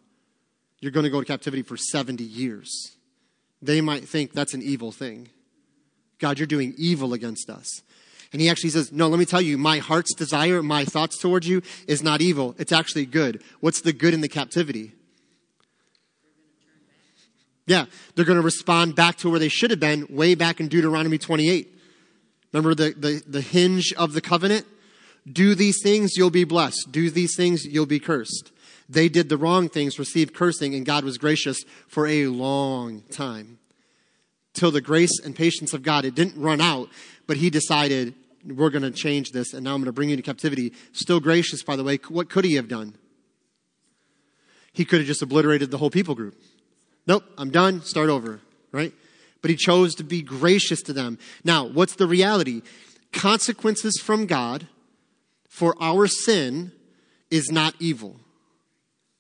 You're 0.80 0.94
going 0.94 1.04
to 1.04 1.10
go 1.10 1.20
to 1.20 1.26
captivity 1.26 1.62
for 1.62 1.76
70 1.76 2.24
years. 2.24 2.96
They 3.62 3.82
might 3.82 4.08
think 4.08 4.32
that's 4.32 4.54
an 4.54 4.62
evil 4.62 4.94
thing. 4.94 5.28
God, 6.20 6.40
you're 6.40 6.48
doing 6.48 6.74
evil 6.78 7.12
against 7.12 7.50
us. 7.50 7.82
And 8.32 8.42
he 8.42 8.50
actually 8.50 8.70
says, 8.70 8.94
No, 8.94 9.10
let 9.10 9.20
me 9.20 9.26
tell 9.26 9.42
you, 9.42 9.58
my 9.58 9.80
heart's 9.80 10.14
desire, 10.14 10.64
my 10.64 10.86
thoughts 10.86 11.18
towards 11.18 11.50
you 11.50 11.62
is 11.86 12.02
not 12.02 12.22
evil. 12.22 12.56
It's 12.58 12.72
actually 12.72 13.06
good. 13.06 13.44
What's 13.60 13.82
the 13.82 13.92
good 13.92 14.14
in 14.14 14.22
the 14.22 14.30
captivity? 14.30 14.94
Yeah, 17.68 17.88
they're 18.16 18.24
going 18.24 18.40
to 18.40 18.42
respond 18.42 18.96
back 18.96 19.18
to 19.18 19.30
where 19.30 19.40
they 19.40 19.50
should 19.50 19.72
have 19.72 19.82
been 19.82 20.08
way 20.10 20.34
back 20.34 20.62
in 20.62 20.70
Deuteronomy 20.70 21.18
28. 21.18 21.68
Remember 22.54 22.74
the, 22.74 22.94
the, 22.96 23.22
the 23.28 23.42
hinge 23.42 23.92
of 23.98 24.14
the 24.14 24.22
covenant? 24.22 24.66
Do 25.32 25.56
these 25.56 25.82
things, 25.82 26.16
you'll 26.16 26.30
be 26.30 26.44
blessed. 26.44 26.88
Do 26.92 27.10
these 27.10 27.36
things, 27.36 27.66
you'll 27.66 27.86
be 27.86 28.00
cursed. 28.00 28.52
They 28.88 29.10
did 29.10 29.30
the 29.30 29.38
wrong 29.38 29.70
things, 29.70 30.00
received 30.00 30.34
cursing, 30.34 30.74
and 30.74 30.86
God 30.86 31.04
was 31.04 31.18
gracious 31.18 31.64
for 31.88 32.08
a 32.08 32.28
long 32.28 33.04
time. 33.12 33.60
Till 34.54 34.72
the 34.72 34.82
grace 34.82 35.20
and 35.24 35.36
patience 35.36 35.74
of 35.74 35.84
God, 35.84 36.06
it 36.06 36.16
didn't 36.16 36.42
run 36.42 36.60
out, 36.60 36.90
but 37.28 37.38
He 37.38 37.50
decided, 37.50 38.16
we're 38.44 38.72
going 38.72 38.82
to 38.82 38.92
change 38.92 39.32
this, 39.32 39.54
and 39.54 39.64
now 39.64 39.76
I'm 39.76 39.82
going 39.82 39.86
to 39.86 39.92
bring 39.92 40.10
you 40.10 40.14
into 40.14 40.24
captivity. 40.24 40.74
Still 40.92 41.20
gracious, 41.20 41.62
by 41.62 41.76
the 41.76 41.84
way. 41.84 42.00
What 42.08 42.30
could 42.30 42.46
He 42.46 42.56
have 42.56 42.68
done? 42.68 42.96
He 44.74 44.86
could 44.86 45.00
have 45.00 45.08
just 45.08 45.22
obliterated 45.22 45.72
the 45.72 45.78
whole 45.78 45.90
people 45.90 46.16
group. 46.16 46.42
Nope, 47.06 47.24
I'm 47.38 47.50
done, 47.50 47.82
start 47.84 48.10
over, 48.10 48.40
right? 48.72 48.94
But 49.42 49.52
he 49.52 49.58
chose 49.58 49.96
to 49.96 50.04
be 50.04 50.22
gracious 50.22 50.82
to 50.84 50.94
them. 50.94 51.18
Now, 51.44 51.66
what's 51.66 51.96
the 51.96 52.08
reality? 52.08 52.62
Consequences 53.12 54.00
from 54.02 54.26
God 54.26 54.68
for 55.60 55.76
our 55.82 56.08
sin 56.08 56.72
is 57.30 57.52
not 57.52 57.76
evil. 57.80 58.16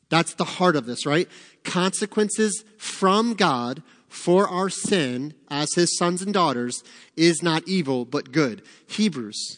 That's 0.07 0.35
the 0.35 0.45
heart 0.45 0.77
of 0.77 0.85
this, 0.85 1.05
right? 1.05 1.27
Consequences 1.65 2.63
from 2.77 3.33
God 3.33 3.83
for 4.07 4.47
our 4.47 4.69
sin 4.69 5.33
as 5.51 5.73
his 5.75 5.97
sons 5.97 6.21
and 6.21 6.33
daughters 6.33 6.81
is 7.17 7.43
not 7.43 7.67
evil, 7.67 8.05
but 8.05 8.31
good. 8.31 8.61
Hebrews 8.87 9.57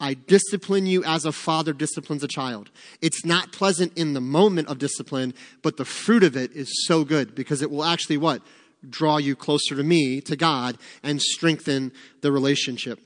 I 0.00 0.14
discipline 0.14 0.86
you 0.86 1.04
as 1.04 1.24
a 1.24 1.32
father 1.32 1.72
disciplines 1.72 2.24
a 2.24 2.28
child. 2.28 2.70
It's 3.00 3.24
not 3.24 3.52
pleasant 3.52 3.96
in 3.96 4.12
the 4.12 4.20
moment 4.20 4.68
of 4.68 4.78
discipline, 4.78 5.34
but 5.62 5.76
the 5.76 5.84
fruit 5.84 6.24
of 6.24 6.36
it 6.36 6.52
is 6.52 6.86
so 6.86 7.04
good 7.04 7.34
because 7.36 7.62
it 7.62 7.70
will 7.70 7.84
actually 7.84 8.16
what? 8.16 8.42
Draw 8.88 9.18
you 9.18 9.36
closer 9.36 9.76
to 9.76 9.82
me, 9.82 10.20
to 10.22 10.36
God, 10.36 10.78
and 11.02 11.22
strengthen 11.22 11.92
the 12.22 12.30
relationship. 12.32 13.00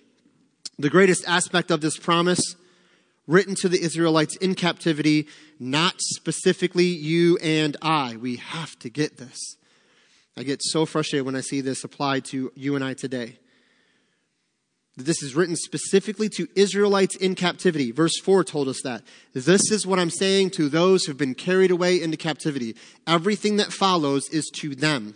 The 0.78 0.90
greatest 0.90 1.24
aspect 1.26 1.70
of 1.70 1.80
this 1.80 1.96
promise, 1.96 2.56
written 3.26 3.54
to 3.56 3.68
the 3.68 3.80
Israelites 3.80 4.36
in 4.36 4.54
captivity, 4.54 5.26
not 5.58 5.94
specifically 5.98 6.86
you 6.86 7.38
and 7.38 7.76
I. 7.80 8.16
We 8.16 8.36
have 8.36 8.78
to 8.80 8.90
get 8.90 9.18
this. 9.18 9.56
I 10.36 10.42
get 10.42 10.62
so 10.62 10.86
frustrated 10.86 11.26
when 11.26 11.36
I 11.36 11.40
see 11.40 11.60
this 11.60 11.84
applied 11.84 12.24
to 12.26 12.52
you 12.54 12.74
and 12.74 12.84
I 12.84 12.94
today 12.94 13.38
this 14.96 15.22
is 15.22 15.34
written 15.34 15.56
specifically 15.56 16.28
to 16.30 16.48
Israelites 16.54 17.16
in 17.16 17.34
captivity. 17.34 17.92
Verse 17.92 18.18
4 18.22 18.44
told 18.44 18.68
us 18.68 18.82
that. 18.84 19.02
This 19.32 19.70
is 19.70 19.86
what 19.86 19.98
I'm 19.98 20.10
saying 20.10 20.50
to 20.50 20.68
those 20.68 21.04
who've 21.04 21.16
been 21.16 21.34
carried 21.34 21.70
away 21.70 22.00
into 22.00 22.16
captivity. 22.16 22.76
Everything 23.06 23.56
that 23.56 23.72
follows 23.72 24.28
is 24.28 24.50
to 24.60 24.74
them, 24.74 25.14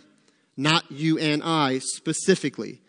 not 0.55 0.91
you 0.91 1.19
and 1.19 1.43
I 1.43 1.79
specifically. 1.79 2.81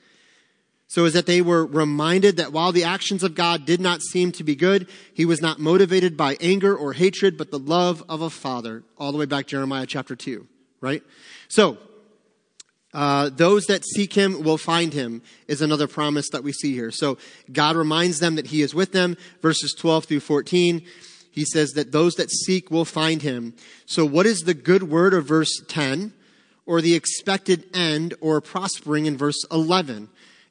So 0.88 1.04
is 1.04 1.12
that 1.12 1.26
they 1.26 1.42
were 1.42 1.66
reminded 1.66 2.38
that 2.38 2.52
while 2.52 2.72
the 2.72 2.84
actions 2.84 3.22
of 3.22 3.34
God 3.34 3.66
did 3.66 3.78
not 3.78 4.00
seem 4.00 4.32
to 4.32 4.42
be 4.42 4.56
good, 4.56 4.88
he 5.12 5.26
was 5.26 5.42
not 5.42 5.58
motivated 5.58 6.16
by 6.16 6.38
anger 6.40 6.74
or 6.74 6.94
hatred, 6.94 7.36
but 7.36 7.50
the 7.50 7.58
love 7.58 8.02
of 8.08 8.22
a 8.22 8.30
father. 8.30 8.82
All 8.96 9.12
the 9.12 9.18
way 9.18 9.26
back 9.26 9.46
Jeremiah 9.46 9.84
chapter 9.84 10.16
2, 10.16 10.46
right? 10.80 11.02
So, 11.48 11.76
uh, 12.94 13.28
those 13.28 13.66
that 13.66 13.84
seek 13.84 14.14
him 14.14 14.42
will 14.42 14.56
find 14.56 14.94
him 14.94 15.20
is 15.46 15.60
another 15.60 15.86
promise 15.86 16.30
that 16.30 16.42
we 16.42 16.52
see 16.52 16.72
here. 16.72 16.90
So 16.90 17.18
God 17.52 17.76
reminds 17.76 18.18
them 18.18 18.36
that 18.36 18.46
he 18.46 18.62
is 18.62 18.74
with 18.74 18.92
them. 18.92 19.18
Verses 19.42 19.74
12 19.78 20.06
through 20.06 20.20
14, 20.20 20.82
he 21.30 21.44
says 21.44 21.72
that 21.72 21.92
those 21.92 22.14
that 22.14 22.30
seek 22.30 22.70
will 22.70 22.86
find 22.86 23.20
him. 23.20 23.54
So 23.84 24.06
what 24.06 24.24
is 24.24 24.40
the 24.40 24.54
good 24.54 24.84
word 24.84 25.12
of 25.12 25.26
verse 25.26 25.52
10 25.68 26.14
or 26.64 26.80
the 26.80 26.94
expected 26.94 27.64
end 27.74 28.14
or 28.22 28.40
prospering 28.40 29.04
in 29.04 29.18
verse 29.18 29.44
11? 29.52 30.08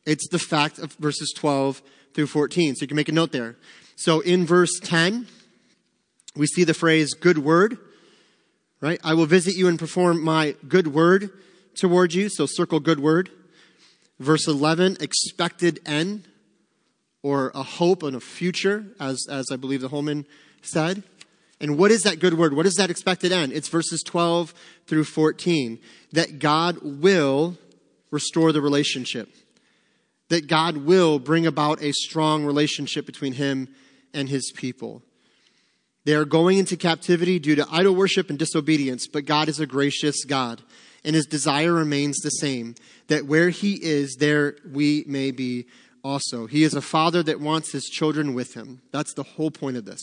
It's 0.08 0.30
the 0.30 0.40
fact 0.40 0.80
of 0.80 0.94
verses 0.94 1.34
12 1.36 1.82
through 2.14 2.28
14. 2.28 2.76
So 2.76 2.84
you 2.84 2.88
can 2.88 2.96
make 2.96 3.10
a 3.10 3.12
note 3.12 3.34
there. 3.34 3.58
So 3.98 4.22
in 4.22 4.46
verse 4.46 4.80
10, 4.80 5.28
we 6.34 6.48
see 6.48 6.64
the 6.64 6.74
phrase 6.74 7.14
good 7.14 7.40
word, 7.40 7.78
right? 8.80 9.02
I 9.04 9.14
will 9.16 9.26
visit 9.26 9.58
you 9.58 9.68
and 9.68 9.78
perform 9.78 10.24
my 10.24 10.56
good 10.66 10.88
word 10.88 11.32
toward 11.76 12.14
you. 12.14 12.30
So 12.30 12.46
circle 12.46 12.80
good 12.80 13.02
word. 13.02 13.30
Verse 14.18 14.48
11, 14.48 14.98
expected 15.02 15.82
end 15.86 16.26
or 17.22 17.52
a 17.54 17.64
hope 17.64 18.02
and 18.02 18.16
a 18.16 18.22
future, 18.22 18.86
as, 19.02 19.26
as 19.30 19.48
I 19.52 19.58
believe 19.58 19.82
the 19.82 19.90
Holman 19.90 20.26
said. 20.62 21.04
And 21.60 21.78
what 21.78 21.92
is 21.92 22.04
that 22.04 22.20
good 22.20 22.36
word? 22.36 22.56
What 22.56 22.66
is 22.66 22.76
that 22.76 22.90
expected 22.90 23.34
end? 23.34 23.52
It's 23.52 23.68
verses 23.68 24.04
12 24.04 24.54
through 24.86 25.04
14. 25.04 25.80
That 26.14 26.40
God 26.40 26.78
will 26.82 27.58
restore 28.10 28.54
the 28.54 28.62
relationship. 28.62 29.30
That 30.30 30.48
God 30.48 30.78
will 30.78 31.20
bring 31.20 31.46
about 31.46 31.82
a 31.82 31.92
strong 31.94 32.46
relationship 32.46 33.06
between 33.06 33.34
him 33.34 33.70
and 34.14 34.30
his 34.30 34.52
people. 34.52 35.04
They 36.06 36.14
are 36.14 36.26
going 36.26 36.58
into 36.58 36.78
captivity 36.78 37.38
due 37.40 37.56
to 37.56 37.68
idol 37.70 37.96
worship 37.96 38.30
and 38.30 38.40
disobedience, 38.40 39.08
but 39.08 39.26
God 39.26 39.50
is 39.50 39.60
a 39.60 39.66
gracious 39.66 40.24
God, 40.24 40.62
and 41.04 41.16
his 41.16 41.26
desire 41.26 41.74
remains 41.74 42.18
the 42.20 42.30
same 42.30 42.76
that 43.08 43.26
where 43.26 43.50
he 43.50 43.74
is, 43.84 44.16
there 44.16 44.56
we 44.72 45.04
may 45.08 45.32
be 45.32 45.66
also. 46.04 46.48
He 46.48 46.64
is 46.64 46.74
a 46.74 46.82
father 46.82 47.24
that 47.24 47.42
wants 47.42 47.72
his 47.72 47.86
children 47.86 48.34
with 48.34 48.54
him. 48.54 48.82
That's 48.92 49.14
the 49.14 49.24
whole 49.24 49.52
point 49.52 49.78
of 49.78 49.86
this. 49.86 50.02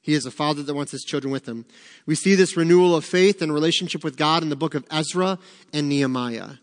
He 0.00 0.14
is 0.14 0.26
a 0.26 0.30
father 0.30 0.62
that 0.62 0.74
wants 0.74 0.92
his 0.92 1.02
children 1.02 1.32
with 1.32 1.48
him. 1.48 1.64
We 2.06 2.14
see 2.14 2.34
this 2.34 2.56
renewal 2.56 2.94
of 2.94 3.04
faith 3.04 3.40
and 3.40 3.52
relationship 3.52 4.04
with 4.04 4.16
God 4.16 4.42
in 4.42 4.50
the 4.50 4.56
book 4.56 4.74
of 4.74 4.84
Ezra 4.90 5.38
and 5.72 5.88
Nehemiah. 5.88 6.58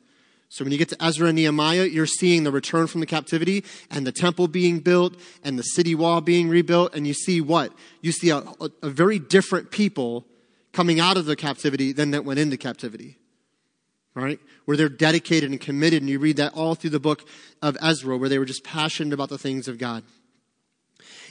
So 0.51 0.65
when 0.65 0.73
you 0.73 0.77
get 0.77 0.89
to 0.89 1.01
Ezra 1.01 1.29
and 1.29 1.37
Nehemiah, 1.37 1.85
you're 1.85 2.05
seeing 2.05 2.43
the 2.43 2.51
return 2.51 2.87
from 2.87 2.99
the 2.99 3.07
captivity 3.07 3.63
and 3.89 4.05
the 4.05 4.11
temple 4.11 4.49
being 4.49 4.79
built 4.79 5.15
and 5.45 5.57
the 5.57 5.63
city 5.63 5.95
wall 5.95 6.19
being 6.19 6.49
rebuilt. 6.49 6.93
And 6.93 7.07
you 7.07 7.13
see 7.13 7.39
what? 7.39 7.71
You 8.01 8.11
see 8.11 8.31
a, 8.31 8.39
a, 8.39 8.69
a 8.83 8.89
very 8.89 9.17
different 9.17 9.71
people 9.71 10.25
coming 10.73 10.99
out 10.99 11.15
of 11.15 11.25
the 11.25 11.37
captivity 11.37 11.93
than 11.93 12.11
that 12.11 12.25
went 12.25 12.37
into 12.37 12.57
captivity. 12.57 13.17
Right? 14.13 14.41
Where 14.65 14.75
they're 14.75 14.89
dedicated 14.89 15.51
and 15.51 15.61
committed. 15.61 16.01
And 16.01 16.09
you 16.09 16.19
read 16.19 16.35
that 16.35 16.53
all 16.53 16.75
through 16.75 16.89
the 16.89 16.99
book 16.99 17.25
of 17.61 17.77
Ezra, 17.81 18.17
where 18.17 18.27
they 18.27 18.37
were 18.37 18.43
just 18.43 18.65
passionate 18.65 19.13
about 19.13 19.29
the 19.29 19.37
things 19.37 19.69
of 19.69 19.77
God. 19.77 20.03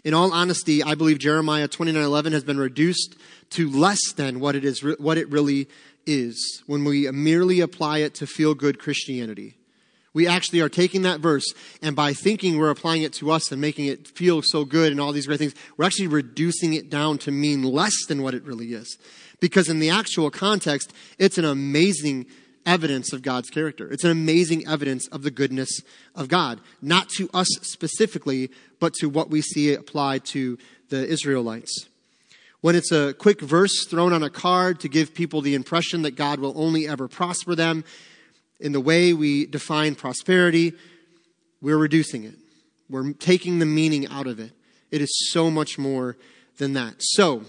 In 0.03 0.15
all 0.15 0.33
honesty, 0.33 0.83
I 0.83 0.95
believe 0.95 1.19
Jeremiah 1.19 1.69
29:11 1.69 2.33
has 2.33 2.43
been 2.43 2.59
reduced 2.59 3.17
to 3.51 3.69
less 3.69 4.13
than 4.13 4.41
what 4.41 4.57
it 4.57 4.65
is 4.65 4.81
what 4.81 5.19
it 5.19 5.29
really 5.29 5.69
is 6.07 6.63
when 6.67 6.85
we 6.85 7.11
merely 7.11 7.61
apply 7.61 7.99
it 7.99 8.15
to 8.15 8.27
feel 8.27 8.55
good 8.55 8.79
Christianity. 8.79 9.57
We 10.13 10.27
actually 10.27 10.61
are 10.61 10.69
taking 10.69 11.03
that 11.03 11.21
verse, 11.21 11.55
and 11.81 11.95
by 11.95 12.13
thinking 12.13 12.59
we're 12.59 12.71
applying 12.71 13.03
it 13.03 13.13
to 13.15 13.31
us 13.31 13.53
and 13.53 13.61
making 13.61 13.87
it 13.87 14.09
feel 14.09 14.43
so 14.43 14.65
good 14.65 14.91
and 14.91 15.01
all 15.01 15.13
these 15.13 15.27
great 15.27 15.39
things, 15.39 15.55
we're 15.77 15.85
actually 15.85 16.09
reducing 16.09 16.75
it 16.75 16.91
down 16.91 17.19
to 17.19 17.31
mean 17.31 17.63
less 17.63 17.95
than 18.09 18.23
what 18.23 18.35
it 18.35 18.43
really 18.45 18.73
is. 18.73 18.99
Because 19.39 19.69
in 19.69 19.79
the 19.79 19.91
actual 19.91 20.31
context, 20.31 20.93
it's 21.19 21.39
an 21.39 21.45
amazing 21.45 22.27
evidence 22.67 23.13
of 23.13 23.23
God's 23.23 23.51
character. 23.51 23.91
It's 23.91 24.05
an 24.05 24.11
amazing 24.11 24.67
evidence 24.67 25.07
of 25.09 25.23
the 25.23 25.31
goodness 25.31 25.81
of 26.15 26.29
God. 26.29 26.61
Not 26.83 27.09
to 27.11 27.31
us 27.33 27.49
specifically, 27.63 28.51
but 28.81 28.95
to 28.95 29.09
what 29.09 29.31
we 29.31 29.43
see 29.43 29.73
applied 29.75 30.25
to 30.27 30.59
the 30.89 31.07
Israelites 31.07 31.89
when 32.61 32.75
it's 32.75 32.93
a 32.93 33.15
quick 33.15 33.41
verse 33.41 33.87
thrown 33.87 34.13
on 34.13 34.23
a 34.23 34.31
card 34.31 34.81
to 34.81 34.89
give 34.89 35.15
people 35.15 35.41
the 35.41 35.55
impression 35.55 36.03
that 36.03 36.13
God 36.13 36.41
will 36.41 36.53
only 36.57 36.87
ever 36.87 37.09
prosper 37.09 37.55
them, 37.55 37.85
in 38.59 38.73
the 38.73 38.81
way 38.81 39.13
we 39.13 39.47
define 39.47 39.95
prosperity, 39.95 40.75
we're 41.63 41.79
reducing 41.79 42.25
it. 42.25 42.35
We're 42.89 43.13
taking 43.13 43.59
the 43.59 43.67
meaning 43.67 44.07
out 44.09 44.27
of 44.27 44.39
it. 44.39 44.53
It 44.91 45.01
is 45.01 45.31
so 45.33 45.51
much 45.51 45.79
more 45.79 46.17
than 46.59 46.75
that. 46.75 46.97
So, 46.99 47.45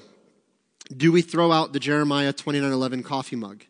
do 0.96 1.12
we 1.12 1.22
throw 1.22 1.52
out 1.52 1.74
the 1.74 1.80
Jeremiah 1.80 2.32
29:11 2.34 3.04
coffee 3.04 3.36
mug? 3.36 3.66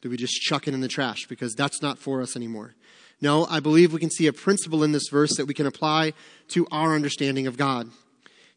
Do 0.00 0.10
we 0.10 0.16
just 0.16 0.40
chuck 0.40 0.68
it 0.68 0.74
in 0.74 0.80
the 0.80 0.88
trash 0.88 1.26
because 1.26 1.54
that's 1.54 1.82
not 1.82 1.98
for 1.98 2.22
us 2.22 2.36
anymore? 2.36 2.74
No, 3.20 3.46
I 3.46 3.60
believe 3.60 3.92
we 3.92 4.00
can 4.00 4.10
see 4.10 4.28
a 4.28 4.32
principle 4.32 4.84
in 4.84 4.92
this 4.92 5.08
verse 5.08 5.36
that 5.36 5.46
we 5.46 5.54
can 5.54 5.66
apply 5.66 6.12
to 6.48 6.66
our 6.70 6.94
understanding 6.94 7.46
of 7.48 7.56
God. 7.56 7.90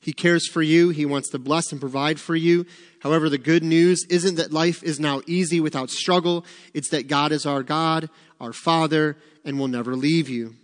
He 0.01 0.13
cares 0.13 0.47
for 0.47 0.63
you. 0.63 0.89
He 0.89 1.05
wants 1.05 1.29
to 1.29 1.39
bless 1.39 1.71
and 1.71 1.79
provide 1.79 2.19
for 2.19 2.35
you. 2.35 2.65
However, 3.01 3.29
the 3.29 3.37
good 3.37 3.63
news 3.63 4.03
isn't 4.09 4.35
that 4.35 4.51
life 4.51 4.83
is 4.83 4.99
now 4.99 5.21
easy 5.27 5.59
without 5.59 5.91
struggle. 5.91 6.43
It's 6.73 6.89
that 6.89 7.07
God 7.07 7.31
is 7.31 7.45
our 7.45 7.61
God, 7.61 8.09
our 8.39 8.51
Father, 8.51 9.15
and 9.45 9.59
will 9.59 9.67
never 9.67 9.95
leave 9.95 10.27
you. 10.27 10.55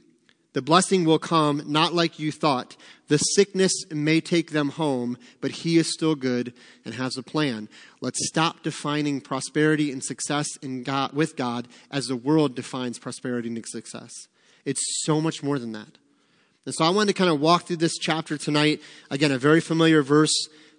The 0.54 0.62
blessing 0.64 1.06
will 1.06 1.20
come 1.20 1.62
not 1.68 1.94
like 1.94 2.18
you 2.18 2.32
thought. 2.32 2.76
The 3.10 3.20
sickness 3.20 3.72
may 3.92 4.22
take 4.22 4.52
them 4.52 4.70
home, 4.70 5.20
but 5.40 5.52
He 5.52 5.78
is 5.78 5.94
still 5.94 6.16
good 6.16 6.52
and 6.84 6.96
has 6.96 7.16
a 7.16 7.22
plan. 7.22 7.70
Let's 8.02 8.28
stop 8.28 8.64
defining 8.64 9.22
prosperity 9.22 9.92
and 9.92 10.04
success 10.04 10.48
in 10.64 10.82
God, 10.82 11.14
with 11.14 11.36
God 11.36 11.68
as 11.92 12.08
the 12.08 12.16
world 12.16 12.56
defines 12.56 12.98
prosperity 12.98 13.50
and 13.50 13.64
success. 13.68 14.12
It's 14.66 14.82
so 15.04 15.22
much 15.22 15.44
more 15.44 15.60
than 15.60 15.74
that. 15.74 16.00
And 16.68 16.76
so 16.76 16.84
I 16.84 16.89
wanted 16.89 17.15
to 17.15 17.18
kind 17.18 17.32
of 17.32 17.39
walk 17.39 17.63
through 17.63 17.78
this 17.78 17.97
chapter 17.97 18.38
tonight. 18.38 18.82
Again, 19.09 19.32
a 19.32 19.38
very 19.38 19.61
familiar 19.61 20.03
verse, 20.03 20.34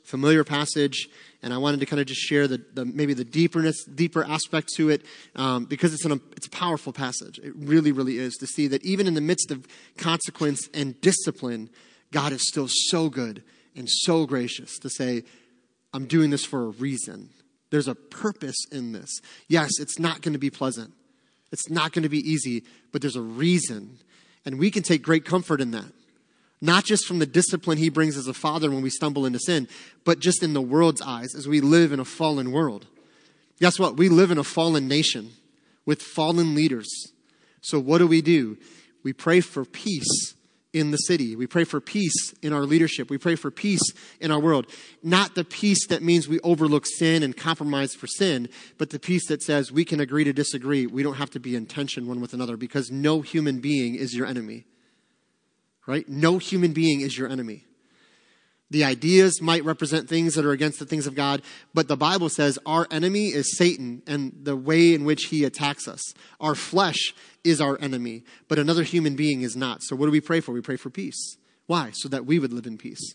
familiar 0.05 0.45
passage, 0.45 1.09
and 1.43 1.51
I 1.51 1.57
wanted 1.57 1.81
to 1.81 1.87
kind 1.87 1.99
of 1.99 2.07
just 2.07 2.21
share 2.21 2.47
the, 2.47 2.63
the 2.75 2.85
maybe 2.85 3.15
the 3.15 3.25
deeperness, 3.25 3.77
deeper 3.95 4.23
aspect 4.23 4.69
to 4.77 4.91
it, 4.91 5.07
um, 5.35 5.65
because 5.65 5.95
it's 5.95 6.05
an, 6.05 6.21
it's 6.37 6.47
a 6.47 6.51
powerful 6.51 6.93
passage. 6.93 7.39
It 7.43 7.55
really, 7.57 7.91
really 7.91 8.19
is 8.19 8.35
to 8.35 8.47
see 8.47 8.67
that 8.67 8.85
even 8.85 9.07
in 9.07 9.15
the 9.15 9.23
midst 9.23 9.51
of 9.51 9.67
consequence 9.97 10.69
and 10.75 11.01
discipline, 11.01 11.71
God 12.13 12.35
is 12.35 12.47
still 12.47 12.69
so 12.69 13.09
good 13.09 13.43
and 13.75 13.89
so 13.89 14.27
gracious 14.27 14.79
to 14.81 14.91
say, 14.91 15.25
"I'm 15.95 16.05
doing 16.05 16.29
this 16.29 16.45
for 16.45 16.65
a 16.65 16.69
reason. 16.69 17.31
There's 17.71 17.89
a 17.89 17.95
purpose 17.95 18.63
in 18.71 18.93
this. 18.93 19.23
Yes, 19.49 19.71
it's 19.81 19.99
not 19.99 20.21
going 20.21 20.35
to 20.35 20.39
be 20.39 20.51
pleasant. 20.51 20.93
It's 21.51 21.71
not 21.71 21.93
going 21.93 22.03
to 22.03 22.11
be 22.11 22.31
easy, 22.31 22.65
but 22.93 23.01
there's 23.01 23.17
a 23.17 23.23
reason." 23.23 24.01
And 24.45 24.59
we 24.59 24.71
can 24.71 24.83
take 24.83 25.03
great 25.03 25.25
comfort 25.25 25.61
in 25.61 25.73
that. 25.73 25.93
Not 26.61 26.85
just 26.85 27.07
from 27.07 27.19
the 27.19 27.27
discipline 27.27 27.79
he 27.79 27.89
brings 27.89 28.17
as 28.17 28.27
a 28.27 28.35
father 28.35 28.71
when 28.71 28.83
we 28.83 28.91
stumble 28.91 29.27
into 29.27 29.39
sin, 29.39 29.69
but 30.05 30.19
just 30.19 30.43
in 30.43 30.55
the 30.55 30.63
world's 30.63 31.01
eyes 31.01 31.35
as 31.35 31.47
we 31.47 31.61
live 31.61 31.93
in 31.93 32.01
a 32.01 32.05
fallen 32.05 32.51
world. 32.51 32.87
Guess 33.61 33.79
what? 33.79 33.97
We 33.97 34.09
live 34.09 34.31
in 34.31 34.39
a 34.39 34.45
fallen 34.45 34.89
nation 34.89 35.33
with 35.87 36.03
fallen 36.03 36.55
leaders. 36.55 36.89
So 37.61 37.79
what 37.79 37.99
do 37.99 38.07
we 38.07 38.23
do? 38.23 38.57
We 39.03 39.13
pray 39.13 39.41
for 39.41 39.65
peace 39.65 40.35
in 40.73 40.91
the 40.91 40.99
city. 40.99 41.35
We 41.35 41.47
pray 41.47 41.65
for 41.65 41.81
peace 41.81 42.35
in 42.43 42.53
our 42.53 42.63
leadership. 42.63 43.09
We 43.11 43.19
pray 43.19 43.37
for 43.37 43.51
peace 43.51 43.83
in 44.21 44.31
our 44.31 44.41
world. 44.41 44.67
Not 45.03 45.35
the 45.35 45.45
peace 45.45 45.87
that 45.89 46.03
means 46.03 46.29
we 46.29 46.41
overlook 46.41 46.85
sin 46.87 47.23
and 47.23 47.37
compromise 47.37 47.95
for 47.95 48.07
sin, 48.07 48.49
but 48.77 48.91
the 48.91 48.99
peace 48.99 49.27
that 49.29 49.43
says 49.43 49.73
we 49.73 49.85
can 49.85 50.01
agree 50.01 50.25
to 50.25 50.33
disagree. 50.33 50.87
We 50.87 51.03
don't 51.03 51.15
have 51.15 51.31
to 51.31 51.41
be 51.41 51.57
in 51.57 51.67
tension 51.67 52.07
one 52.07 52.21
with 52.21 52.35
another 52.35 52.57
because 52.57 52.91
no 52.91 53.23
human 53.23 53.61
being 53.61 53.95
is 53.95 54.15
your 54.15 54.27
enemy. 54.27 54.67
Right? 55.87 56.07
No 56.07 56.37
human 56.37 56.73
being 56.73 57.01
is 57.01 57.17
your 57.17 57.29
enemy. 57.29 57.65
The 58.71 58.85
ideas 58.85 59.41
might 59.41 59.65
represent 59.65 60.09
things 60.09 60.35
that 60.35 60.45
are 60.45 60.53
against 60.53 60.79
the 60.79 60.85
things 60.85 61.07
of 61.07 61.15
God, 61.15 61.43
but 61.73 61.89
the 61.89 61.97
Bible 61.97 62.29
says 62.29 62.59
our 62.67 62.87
enemy 62.91 63.29
is 63.29 63.57
Satan 63.57 64.03
and 64.07 64.33
the 64.43 64.57
way 64.57 64.93
in 64.93 65.05
which 65.05 65.27
he 65.27 65.45
attacks 65.45 65.89
us. 65.89 66.03
Our 66.39 66.55
flesh 66.55 67.15
is 67.45 67.61
our 67.61 67.81
enemy, 67.81 68.25
but 68.47 68.59
another 68.59 68.83
human 68.83 69.17
being 69.17 69.41
is 69.41 69.57
not. 69.57 69.83
So 69.83 69.97
what 69.97 70.07
do 70.07 70.13
we 70.13 70.21
pray 70.21 70.41
for? 70.41 70.53
We 70.53 70.61
pray 70.61 70.77
for 70.77 70.91
peace. 70.91 71.37
Why? 71.67 71.93
So 71.95 72.09
that 72.11 72.27
we 72.27 72.39
would 72.39 72.53
live 72.53 72.67
in 72.67 72.77
peace. 72.77 73.15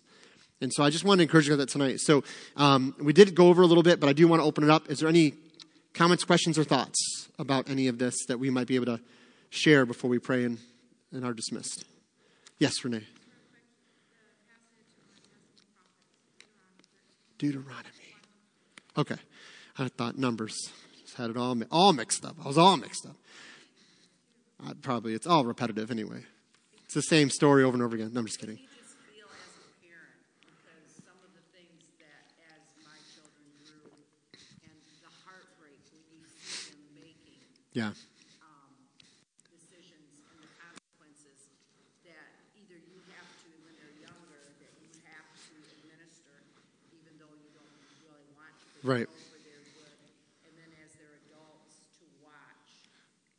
And 0.59 0.71
so 0.73 0.83
I 0.83 0.89
just 0.89 1.03
want 1.03 1.19
to 1.19 1.23
encourage 1.23 1.47
you 1.47 1.55
that 1.55 1.69
tonight. 1.69 1.99
So 1.99 2.23
um, 2.55 2.95
we 2.99 3.13
did 3.13 3.35
go 3.35 3.49
over 3.49 3.61
a 3.61 3.65
little 3.65 3.83
bit, 3.83 3.99
but 3.99 4.09
I 4.09 4.13
do 4.13 4.27
want 4.27 4.41
to 4.41 4.45
open 4.45 4.63
it 4.63 4.69
up. 4.69 4.89
Is 4.89 4.99
there 4.99 5.09
any 5.09 5.33
comments, 5.93 6.23
questions, 6.23 6.57
or 6.57 6.63
thoughts 6.63 7.27
about 7.37 7.69
any 7.69 7.87
of 7.87 7.99
this 7.99 8.15
that 8.27 8.39
we 8.39 8.49
might 8.49 8.67
be 8.67 8.75
able 8.75 8.85
to 8.85 8.99
share 9.49 9.85
before 9.85 10.09
we 10.09 10.19
pray 10.19 10.45
and, 10.45 10.57
and 11.11 11.25
are 11.25 11.33
dismissed? 11.33 11.85
Yes, 12.59 12.83
Renee. 12.83 13.03
Deuteronomy. 17.43 18.15
Okay. 18.97 19.17
I 19.77 19.89
thought 19.89 20.17
numbers. 20.17 20.55
Just 21.01 21.17
had 21.17 21.29
it 21.29 21.35
all, 21.35 21.61
all 21.71 21.91
mixed 21.91 22.23
up. 22.23 22.37
I 22.41 22.47
was 22.47 22.57
all 22.57 22.77
mixed 22.77 23.05
up. 23.05 23.17
I, 24.65 24.71
probably, 24.81 25.13
it's 25.13 25.27
all 25.27 25.43
repetitive 25.43 25.91
anyway. 25.91 26.23
It's 26.85 26.93
the 26.93 27.01
same 27.01 27.29
story 27.29 27.65
over 27.65 27.73
and 27.73 27.83
over 27.83 27.95
again. 27.95 28.11
No, 28.13 28.21
I'm 28.21 28.27
just 28.27 28.39
kidding. 28.39 28.59
Yeah. 37.73 37.91
Right. 48.83 49.07
And 49.07 50.51
then 50.59 50.71
as 50.83 50.91
they're 50.99 51.15
adults, 51.23 51.87
to 52.03 52.05
watch 52.19 52.91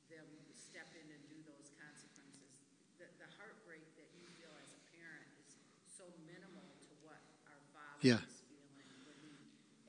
them 0.08 0.24
step 0.56 0.88
in 0.96 1.04
and 1.04 1.20
do 1.28 1.36
those 1.44 1.68
consequences. 1.76 2.48
The, 2.96 3.04
the 3.20 3.28
heartbreak 3.36 3.84
that 4.00 4.08
you 4.16 4.24
feel 4.40 4.48
as 4.64 4.72
a 4.72 4.80
parent 4.96 5.28
is 5.44 5.52
so 5.84 6.08
minimal 6.24 6.64
to 6.88 6.92
what 7.04 7.20
our 7.44 7.60
father 7.76 8.00
yeah. 8.00 8.24
is 8.24 8.40
feeling. 8.48 8.88
When 9.04 9.20
he, 9.20 9.36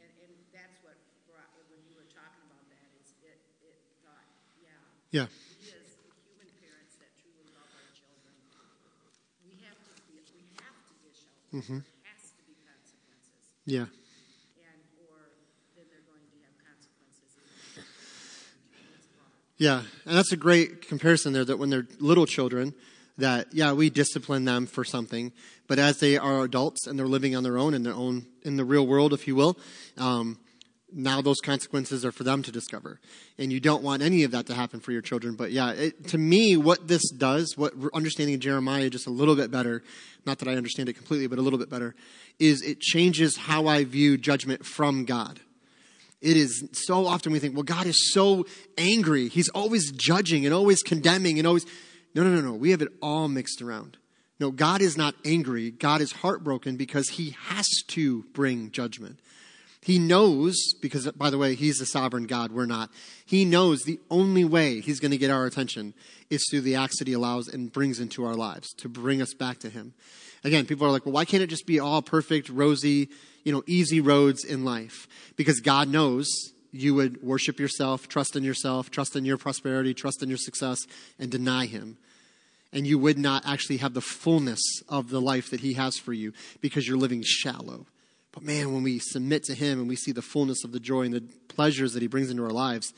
and, 0.03 0.11
and 0.27 0.35
that's 0.51 0.75
what 0.83 0.99
brought, 1.23 1.47
when 1.71 1.79
you 1.87 1.95
were 1.95 2.11
talking 2.11 2.43
about 2.51 2.67
that, 2.75 2.91
it's, 2.99 3.15
it, 3.23 3.39
it 3.63 3.79
thought, 4.03 4.27
yeah. 4.59 4.75
Yeah. 5.15 5.31
Mm-hmm. 5.31 5.55
We 5.55 5.71
as 5.71 5.87
human 6.27 6.51
parents 6.59 6.99
that 6.99 7.15
truly 7.23 7.47
love 7.55 7.71
our 7.71 7.87
children, 7.95 8.35
we 9.47 9.55
have 9.63 9.79
to, 9.87 9.93
be, 10.03 10.19
we 10.35 10.51
have 10.59 10.75
to 10.83 10.93
dish 10.99 11.23
out. 11.31 11.47
Mm-hmm. 11.55 11.79
There 11.79 12.03
has 12.11 12.35
to 12.35 12.43
be 12.43 12.59
consequences. 12.59 13.55
Yeah. 13.63 13.87
Yeah, 19.57 19.83
and 20.05 20.17
that's 20.17 20.31
a 20.31 20.37
great 20.37 20.87
comparison 20.87 21.33
there 21.33 21.45
that 21.45 21.57
when 21.57 21.69
they're 21.69 21.87
little 21.99 22.25
children, 22.25 22.73
that 23.17 23.47
yeah 23.53 23.71
we 23.73 23.89
discipline 23.89 24.45
them 24.45 24.65
for 24.65 24.83
something 24.83 25.31
but 25.67 25.79
as 25.79 25.99
they 25.99 26.17
are 26.17 26.43
adults 26.43 26.85
and 26.87 26.99
they're 26.99 27.07
living 27.07 27.35
on 27.35 27.43
their 27.43 27.57
own 27.57 27.73
in 27.73 27.83
their 27.83 27.93
own 27.93 28.25
in 28.43 28.57
the 28.57 28.65
real 28.65 28.85
world 28.85 29.13
if 29.13 29.27
you 29.27 29.35
will 29.35 29.57
um, 29.97 30.37
now 30.91 31.21
those 31.21 31.41
consequences 31.41 32.05
are 32.05 32.11
for 32.11 32.23
them 32.23 32.41
to 32.43 32.51
discover. 32.51 32.99
And 33.37 33.51
you 33.51 33.59
don't 33.59 33.83
want 33.83 34.01
any 34.01 34.23
of 34.23 34.31
that 34.31 34.45
to 34.47 34.53
happen 34.53 34.79
for 34.79 34.91
your 34.91 35.01
children 35.01 35.35
but 35.35 35.51
yeah 35.51 35.71
it, 35.71 36.07
to 36.09 36.17
me 36.17 36.57
what 36.57 36.87
this 36.87 37.09
does 37.11 37.57
what 37.57 37.73
understanding 37.93 38.39
jeremiah 38.39 38.89
just 38.89 39.07
a 39.07 39.11
little 39.11 39.35
bit 39.35 39.51
better 39.51 39.83
not 40.25 40.39
that 40.39 40.47
i 40.47 40.53
understand 40.53 40.89
it 40.89 40.93
completely 40.93 41.27
but 41.27 41.39
a 41.39 41.41
little 41.41 41.59
bit 41.59 41.69
better 41.69 41.95
is 42.39 42.61
it 42.61 42.79
changes 42.79 43.35
how 43.37 43.67
i 43.67 43.83
view 43.83 44.17
judgment 44.17 44.65
from 44.65 45.05
god 45.05 45.39
it 46.21 46.37
is 46.37 46.67
so 46.71 47.05
often 47.05 47.31
we 47.31 47.39
think 47.39 47.53
well 47.53 47.63
god 47.63 47.85
is 47.85 48.11
so 48.13 48.45
angry 48.77 49.27
he's 49.29 49.49
always 49.49 49.91
judging 49.91 50.45
and 50.45 50.53
always 50.53 50.81
condemning 50.81 51.37
and 51.37 51.47
always 51.47 51.65
no, 52.15 52.23
no, 52.23 52.33
no, 52.33 52.41
no. 52.41 52.53
We 52.53 52.71
have 52.71 52.81
it 52.81 52.93
all 53.01 53.27
mixed 53.27 53.61
around. 53.61 53.97
No, 54.39 54.49
God 54.49 54.81
is 54.81 54.97
not 54.97 55.15
angry. 55.25 55.69
God 55.69 56.01
is 56.01 56.13
heartbroken 56.13 56.77
because 56.77 57.09
he 57.09 57.35
has 57.47 57.67
to 57.89 58.23
bring 58.33 58.71
judgment. 58.71 59.19
He 59.81 59.99
knows, 59.99 60.73
because 60.81 61.11
by 61.11 61.29
the 61.29 61.37
way, 61.37 61.55
he's 61.55 61.77
the 61.77 61.85
sovereign 61.85 62.25
God, 62.25 62.51
we're 62.51 62.65
not. 62.65 62.89
He 63.25 63.45
knows 63.45 63.83
the 63.83 63.99
only 64.09 64.43
way 64.43 64.79
he's 64.79 64.99
going 64.99 65.11
to 65.11 65.17
get 65.17 65.29
our 65.29 65.45
attention 65.45 65.93
is 66.29 66.43
through 66.49 66.61
the 66.61 66.75
acts 66.75 66.97
that 66.99 67.07
he 67.07 67.13
allows 67.13 67.47
and 67.47 67.71
brings 67.71 67.99
into 67.99 68.25
our 68.25 68.33
lives 68.33 68.73
to 68.77 68.89
bring 68.89 69.21
us 69.21 69.33
back 69.33 69.59
to 69.59 69.69
him. 69.69 69.93
Again, 70.43 70.65
people 70.65 70.87
are 70.87 70.91
like, 70.91 71.05
well, 71.05 71.13
why 71.13 71.25
can't 71.25 71.43
it 71.43 71.47
just 71.47 71.67
be 71.67 71.79
all 71.79 72.01
perfect, 72.01 72.49
rosy, 72.49 73.09
you 73.45 73.53
know, 73.53 73.63
easy 73.65 74.01
roads 74.01 74.43
in 74.43 74.65
life? 74.65 75.07
Because 75.37 75.61
God 75.61 75.87
knows 75.87 76.27
you 76.73 76.93
would 76.95 77.23
worship 77.23 77.57
yourself, 77.57 78.09
trust 78.09 78.35
in 78.35 78.43
yourself, 78.43 78.91
trust 78.91 79.15
in 79.15 79.23
your 79.23 79.37
prosperity, 79.37 79.93
trust 79.93 80.21
in 80.21 80.27
your 80.27 80.37
success, 80.37 80.79
and 81.17 81.31
deny 81.31 81.65
him 81.65 81.97
and 82.75 82.85
you 82.85 82.99
would 82.99 83.17
not 83.17 83.47
actually 83.47 83.77
have 83.77 83.93
the 83.93 84.01
fullness 84.01 84.61
of 84.89 85.09
the 85.09 85.21
life 85.21 85.49
that 85.49 85.61
He 85.61 85.73
has 85.73 85.97
for 85.97 86.11
you 86.11 86.33
because 86.59 86.85
you're 86.87 86.97
living 86.97 87.23
shallow. 87.25 87.85
But 88.33 88.43
man, 88.43 88.73
when 88.73 88.83
we 88.83 88.99
submit 88.99 89.45
to 89.45 89.55
Him 89.55 89.79
and 89.79 89.87
we 89.87 89.95
see 89.95 90.11
the 90.11 90.21
fullness 90.21 90.65
of 90.65 90.73
the 90.73 90.79
joy 90.79 91.03
and 91.03 91.13
the 91.13 91.23
pleasures 91.47 91.93
that 91.93 92.01
He 92.01 92.07
brings 92.07 92.29
into 92.29 92.43
our 92.43 92.51
lives, 92.51 92.93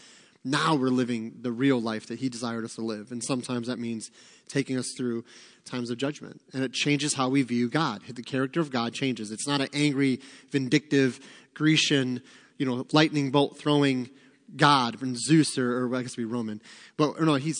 now 0.51 0.75
we're 0.75 0.89
living 0.89 1.37
the 1.41 1.51
real 1.51 1.81
life 1.81 2.07
that 2.07 2.19
He 2.19 2.29
desired 2.29 2.65
us 2.65 2.75
to 2.75 2.81
live. 2.81 3.11
And 3.11 3.23
sometimes 3.23 3.67
that 3.67 3.79
means 3.79 4.09
taking 4.47 4.77
us 4.77 4.93
through 4.97 5.25
times 5.65 5.89
of 5.89 5.97
judgment. 5.97 6.41
And 6.53 6.63
it 6.63 6.73
changes 6.73 7.13
how 7.13 7.29
we 7.29 7.43
view 7.43 7.69
God. 7.69 8.01
The 8.07 8.23
character 8.23 8.59
of 8.59 8.71
God 8.71 8.93
changes. 8.93 9.31
It's 9.31 9.47
not 9.47 9.61
an 9.61 9.69
angry, 9.73 10.21
vindictive, 10.49 11.19
Grecian, 11.53 12.21
you 12.57 12.65
know, 12.65 12.85
lightning 12.91 13.31
bolt 13.31 13.59
throwing 13.59 14.09
God, 14.55 15.01
and 15.01 15.17
Zeus, 15.17 15.57
or, 15.57 15.85
or 15.85 15.95
I 15.95 16.01
guess 16.01 16.13
it'd 16.13 16.17
be 16.17 16.25
Roman. 16.25 16.61
But 16.95 17.19
or 17.19 17.25
no, 17.25 17.35
he's 17.35 17.57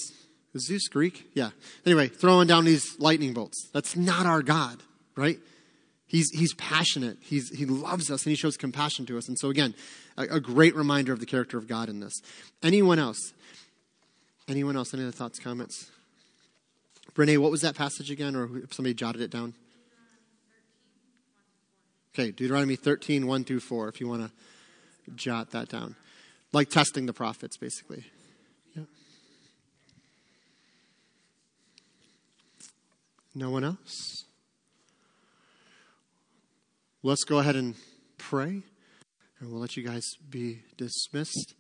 Zeus 0.57 0.88
Greek? 0.88 1.29
Yeah. 1.33 1.49
Anyway, 1.85 2.07
throwing 2.07 2.47
down 2.47 2.65
these 2.65 2.97
lightning 2.99 3.33
bolts. 3.33 3.69
That's 3.73 3.95
not 3.95 4.25
our 4.25 4.41
God, 4.41 4.81
right? 5.15 5.39
He's, 6.08 6.30
he's 6.32 6.53
passionate. 6.53 7.18
He's, 7.22 7.55
he 7.55 7.66
loves 7.66 8.10
us 8.10 8.26
and 8.26 8.32
he 8.32 8.36
shows 8.36 8.55
compassion 8.55 9.05
to 9.08 9.18
us. 9.18 9.28
And 9.28 9.38
so, 9.38 9.49
again, 9.49 9.76
a, 10.18 10.24
a 10.24 10.39
great 10.39 10.76
reminder 10.76 11.12
of 11.12 11.20
the 11.20 11.26
character 11.26 11.58
of 11.58 11.68
God 11.68 11.89
in 11.89 11.99
this. 11.99 12.14
Anyone 12.64 12.97
else? 12.97 13.34
Anyone 14.47 14.78
else? 14.78 14.93
Any 14.93 15.03
other 15.03 15.12
thoughts, 15.12 15.38
comments? 15.38 15.91
Brene, 17.14 17.38
what 17.39 17.51
was 17.51 17.62
that 17.62 17.76
passage 17.76 18.10
again? 18.10 18.36
Or 18.36 18.58
if 18.58 18.74
somebody 18.74 18.93
jotted 18.93 19.22
it 19.22 19.32
down? 19.32 19.53
Okay, 22.14 22.32
Deuteronomy 22.32 22.78
13, 22.78 23.28
1 23.28 23.43
through 23.43 23.60
4, 23.60 23.89
if 23.89 24.01
you 24.01 24.08
want 24.08 24.24
to 24.24 25.12
jot 25.16 25.51
that 25.51 25.70
down. 25.70 25.95
Like 26.53 26.70
testing 26.70 27.05
the 27.05 27.14
prophets, 27.14 27.58
basically. 27.58 28.05
No 33.36 33.51
one 33.51 33.64
else? 33.64 34.24
Let's 37.08 37.24
go 37.24 37.38
ahead 37.38 37.55
and 37.55 37.76
pray, 38.18 38.64
and 39.39 39.49
we'll 39.49 39.62
let 39.62 39.78
you 39.78 39.84
guys 39.88 40.03
be 40.30 40.64
dismissed. 40.76 41.55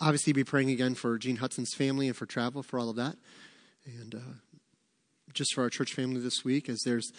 Obviously, 0.00 0.32
be 0.32 0.44
praying 0.44 0.70
again 0.70 0.94
for 0.94 1.18
Gene 1.18 1.38
Hudson's 1.38 1.74
family 1.74 2.06
and 2.06 2.16
for 2.16 2.24
travel, 2.24 2.62
for 2.62 2.78
all 2.78 2.88
of 2.88 2.94
that. 2.94 3.16
And 3.84 4.14
uh, 4.14 4.34
just 5.34 5.54
for 5.54 5.64
our 5.64 5.70
church 5.70 5.92
family 5.92 6.20
this 6.20 6.44
week, 6.44 6.68
as 6.68 6.82
there's 6.84 7.10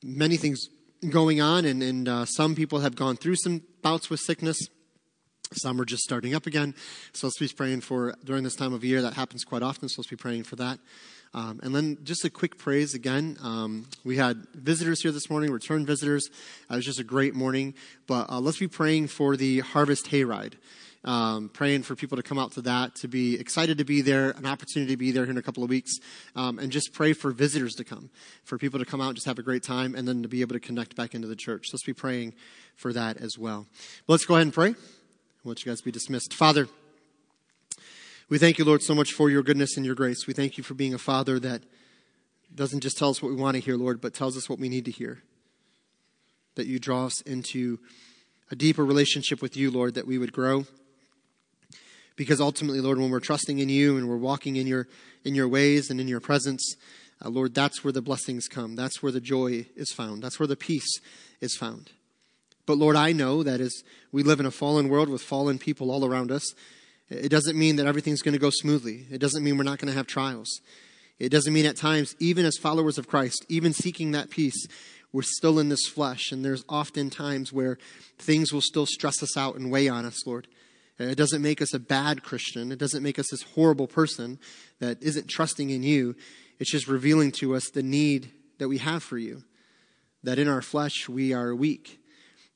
many 0.00 0.36
things 0.36 0.68
going 1.10 1.40
on, 1.40 1.64
and, 1.64 1.82
and 1.82 2.08
uh, 2.08 2.24
some 2.24 2.54
people 2.54 2.78
have 2.78 2.94
gone 2.94 3.16
through 3.16 3.34
some 3.34 3.62
bouts 3.82 4.08
with 4.08 4.20
sickness. 4.20 4.68
Some 5.54 5.80
are 5.80 5.84
just 5.84 6.04
starting 6.04 6.36
up 6.36 6.46
again. 6.46 6.76
So 7.14 7.26
let's 7.26 7.38
be 7.40 7.48
praying 7.48 7.80
for 7.80 8.14
during 8.22 8.44
this 8.44 8.54
time 8.54 8.72
of 8.72 8.84
year. 8.84 9.02
That 9.02 9.14
happens 9.14 9.42
quite 9.42 9.64
often, 9.64 9.88
so 9.88 9.96
let's 9.98 10.08
be 10.08 10.14
praying 10.14 10.44
for 10.44 10.54
that. 10.54 10.78
Um, 11.34 11.58
and 11.64 11.74
then 11.74 11.98
just 12.04 12.24
a 12.24 12.30
quick 12.30 12.56
praise 12.58 12.94
again. 12.94 13.36
Um, 13.42 13.88
we 14.04 14.16
had 14.16 14.46
visitors 14.54 15.02
here 15.02 15.10
this 15.10 15.28
morning, 15.28 15.50
return 15.50 15.84
visitors. 15.84 16.30
Uh, 16.70 16.74
it 16.74 16.76
was 16.76 16.84
just 16.84 17.00
a 17.00 17.04
great 17.04 17.34
morning. 17.34 17.74
But 18.06 18.30
uh, 18.30 18.38
let's 18.38 18.58
be 18.58 18.68
praying 18.68 19.08
for 19.08 19.36
the 19.36 19.60
Harvest 19.60 20.06
Hayride. 20.06 20.54
Um, 21.04 21.50
praying 21.50 21.82
for 21.82 21.94
people 21.94 22.16
to 22.16 22.22
come 22.22 22.38
out 22.38 22.52
to 22.52 22.62
that, 22.62 22.94
to 22.96 23.08
be 23.08 23.38
excited 23.38 23.76
to 23.76 23.84
be 23.84 24.00
there, 24.00 24.30
an 24.30 24.46
opportunity 24.46 24.94
to 24.94 24.96
be 24.96 25.10
there 25.10 25.24
here 25.24 25.32
in 25.32 25.36
a 25.36 25.42
couple 25.42 25.62
of 25.62 25.68
weeks, 25.68 25.92
um, 26.34 26.58
and 26.58 26.72
just 26.72 26.94
pray 26.94 27.12
for 27.12 27.30
visitors 27.30 27.74
to 27.74 27.84
come, 27.84 28.08
for 28.44 28.56
people 28.56 28.78
to 28.78 28.86
come 28.86 29.02
out 29.02 29.08
and 29.08 29.16
just 29.16 29.26
have 29.26 29.38
a 29.38 29.42
great 29.42 29.62
time, 29.62 29.94
and 29.94 30.08
then 30.08 30.22
to 30.22 30.28
be 30.28 30.40
able 30.40 30.54
to 30.54 30.60
connect 30.60 30.96
back 30.96 31.14
into 31.14 31.28
the 31.28 31.36
church. 31.36 31.66
Let's 31.74 31.84
be 31.84 31.92
praying 31.92 32.32
for 32.74 32.90
that 32.94 33.18
as 33.18 33.36
well. 33.36 33.66
But 34.06 34.14
let's 34.14 34.24
go 34.24 34.36
ahead 34.36 34.46
and 34.46 34.54
pray. 34.54 34.68
I'll 34.68 34.76
let 35.44 35.62
you 35.62 35.70
guys 35.70 35.80
to 35.80 35.84
be 35.84 35.90
dismissed. 35.90 36.32
Father, 36.32 36.68
we 38.30 38.38
thank 38.38 38.58
you, 38.58 38.64
Lord, 38.64 38.82
so 38.82 38.94
much 38.94 39.12
for 39.12 39.28
your 39.28 39.42
goodness 39.42 39.76
and 39.76 39.84
your 39.84 39.94
grace. 39.94 40.26
We 40.26 40.32
thank 40.32 40.56
you 40.56 40.64
for 40.64 40.74
being 40.74 40.94
a 40.94 40.98
father 40.98 41.38
that 41.40 41.62
doesn't 42.54 42.80
just 42.80 42.96
tell 42.96 43.10
us 43.10 43.20
what 43.20 43.30
we 43.30 43.36
want 43.36 43.56
to 43.56 43.60
hear, 43.60 43.76
Lord, 43.76 44.00
but 44.00 44.14
tells 44.14 44.36
us 44.36 44.48
what 44.48 44.58
we 44.58 44.70
need 44.70 44.86
to 44.86 44.90
hear. 44.90 45.22
That 46.54 46.66
you 46.66 46.78
draw 46.78 47.06
us 47.06 47.20
into 47.22 47.80
a 48.50 48.56
deeper 48.56 48.84
relationship 48.84 49.42
with 49.42 49.56
you, 49.56 49.70
Lord, 49.70 49.94
that 49.94 50.06
we 50.06 50.16
would 50.16 50.32
grow. 50.32 50.64
Because 52.16 52.40
ultimately, 52.40 52.80
Lord, 52.80 52.98
when 52.98 53.10
we're 53.10 53.20
trusting 53.20 53.58
in 53.58 53.68
you 53.68 53.98
and 53.98 54.08
we're 54.08 54.16
walking 54.16 54.56
in 54.56 54.66
your 54.66 54.88
in 55.24 55.34
your 55.34 55.48
ways 55.48 55.90
and 55.90 56.00
in 56.00 56.06
your 56.06 56.20
presence, 56.20 56.76
uh, 57.24 57.28
Lord, 57.28 57.54
that's 57.54 57.82
where 57.82 57.92
the 57.92 58.02
blessings 58.02 58.46
come. 58.46 58.76
That's 58.76 59.02
where 59.02 59.12
the 59.12 59.20
joy 59.20 59.66
is 59.74 59.92
found. 59.92 60.22
That's 60.22 60.38
where 60.38 60.46
the 60.46 60.56
peace 60.56 61.00
is 61.40 61.56
found. 61.56 61.90
But 62.66 62.78
Lord, 62.78 62.96
I 62.96 63.12
know 63.12 63.42
that 63.42 63.60
as 63.60 63.82
we 64.12 64.22
live 64.22 64.40
in 64.40 64.46
a 64.46 64.50
fallen 64.50 64.88
world 64.88 65.08
with 65.08 65.22
fallen 65.22 65.58
people 65.58 65.90
all 65.90 66.06
around 66.06 66.30
us, 66.30 66.54
it 67.10 67.28
doesn't 67.28 67.58
mean 67.58 67.76
that 67.76 67.86
everything's 67.86 68.22
going 68.22 68.32
to 68.32 68.38
go 68.38 68.50
smoothly. 68.50 69.06
It 69.10 69.18
doesn't 69.18 69.44
mean 69.44 69.56
we're 69.56 69.64
not 69.64 69.78
going 69.78 69.92
to 69.92 69.96
have 69.96 70.06
trials. 70.06 70.60
It 71.18 71.28
doesn't 71.28 71.52
mean 71.52 71.66
at 71.66 71.76
times, 71.76 72.16
even 72.18 72.44
as 72.44 72.56
followers 72.56 72.98
of 72.98 73.06
Christ, 73.06 73.44
even 73.48 73.72
seeking 73.72 74.12
that 74.12 74.30
peace, 74.30 74.66
we're 75.12 75.22
still 75.22 75.58
in 75.58 75.68
this 75.68 75.86
flesh. 75.86 76.32
And 76.32 76.44
there's 76.44 76.64
often 76.68 77.10
times 77.10 77.52
where 77.52 77.78
things 78.18 78.52
will 78.52 78.60
still 78.60 78.86
stress 78.86 79.22
us 79.22 79.36
out 79.36 79.54
and 79.54 79.70
weigh 79.70 79.88
on 79.88 80.04
us, 80.04 80.26
Lord. 80.26 80.48
It 80.98 81.16
doesn't 81.16 81.42
make 81.42 81.60
us 81.60 81.74
a 81.74 81.78
bad 81.78 82.22
Christian. 82.22 82.72
It 82.72 82.78
doesn't 82.78 83.02
make 83.02 83.18
us 83.18 83.28
this 83.30 83.42
horrible 83.42 83.86
person 83.86 84.38
that 84.80 85.02
isn't 85.02 85.28
trusting 85.28 85.70
in 85.70 85.82
you. 85.82 86.14
It's 86.58 86.70
just 86.70 86.88
revealing 86.88 87.32
to 87.32 87.54
us 87.54 87.68
the 87.70 87.82
need 87.82 88.30
that 88.58 88.68
we 88.68 88.78
have 88.78 89.02
for 89.02 89.18
you. 89.18 89.42
That 90.22 90.38
in 90.38 90.48
our 90.48 90.62
flesh 90.62 91.08
we 91.08 91.32
are 91.32 91.54
weak 91.54 92.00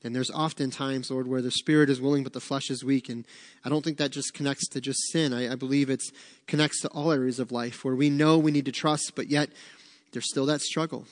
and 0.03 0.15
there's 0.15 0.31
often 0.31 0.71
times, 0.71 1.11
Lord, 1.11 1.27
where 1.27 1.41
the 1.41 1.51
spirit 1.51 1.89
is 1.89 1.99
willing 1.99 2.23
but 2.23 2.33
the 2.33 2.39
flesh 2.39 2.69
is 2.69 2.83
weak. 2.83 3.09
And 3.09 3.25
I 3.65 3.69
don't 3.69 3.83
think 3.83 3.97
that 3.97 4.11
just 4.11 4.33
connects 4.33 4.67
to 4.69 4.81
just 4.81 4.99
sin. 5.11 5.33
I, 5.33 5.51
I 5.51 5.55
believe 5.55 5.89
it 5.89 6.01
connects 6.47 6.81
to 6.81 6.87
all 6.89 7.11
areas 7.11 7.39
of 7.39 7.51
life 7.51 7.83
where 7.83 7.95
we 7.95 8.09
know 8.09 8.37
we 8.37 8.51
need 8.51 8.65
to 8.65 8.71
trust, 8.71 9.13
but 9.15 9.29
yet 9.29 9.49
there's 10.13 10.29
still 10.29 10.45
that 10.45 10.61
struggle. 10.61 11.05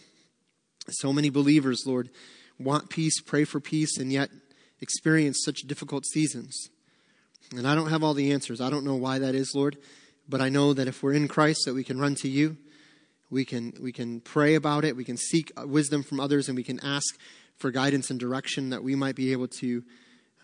So 0.90 1.12
many 1.12 1.30
believers, 1.30 1.84
Lord, 1.86 2.10
want 2.58 2.90
peace, 2.90 3.20
pray 3.20 3.44
for 3.44 3.60
peace, 3.60 3.98
and 3.98 4.12
yet 4.12 4.30
experience 4.80 5.42
such 5.44 5.62
difficult 5.68 6.06
seasons. 6.06 6.70
And 7.56 7.68
I 7.68 7.76
don't 7.76 7.90
have 7.90 8.04
all 8.04 8.14
the 8.14 8.32
answers. 8.32 8.62
I 8.62 8.70
don't 8.70 8.86
know 8.86 8.96
why 8.96 9.20
that 9.20 9.36
is, 9.36 9.54
Lord, 9.54 9.78
but 10.30 10.40
I 10.40 10.48
know 10.48 10.74
that 10.74 10.88
if 10.88 11.04
we're 11.04 11.14
in 11.14 11.28
Christ, 11.28 11.64
that 11.66 11.74
we 11.74 11.84
can 11.84 12.00
run 12.00 12.16
to 12.16 12.30
you. 12.30 12.58
We 13.30 13.44
can 13.44 13.74
we 13.82 13.92
can 13.92 14.22
pray 14.22 14.56
about 14.56 14.86
it. 14.86 14.96
We 14.96 15.04
can 15.04 15.18
seek 15.18 15.52
wisdom 15.58 16.04
from 16.04 16.22
others, 16.22 16.48
and 16.48 16.56
we 16.56 16.64
can 16.64 16.80
ask 16.80 17.18
for 17.58 17.72
guidance 17.72 18.10
and 18.10 18.20
direction 18.20 18.70
that 18.70 18.84
we 18.84 18.95
might 18.95 19.16
be 19.16 19.32
able 19.32 19.47
to 19.47 19.84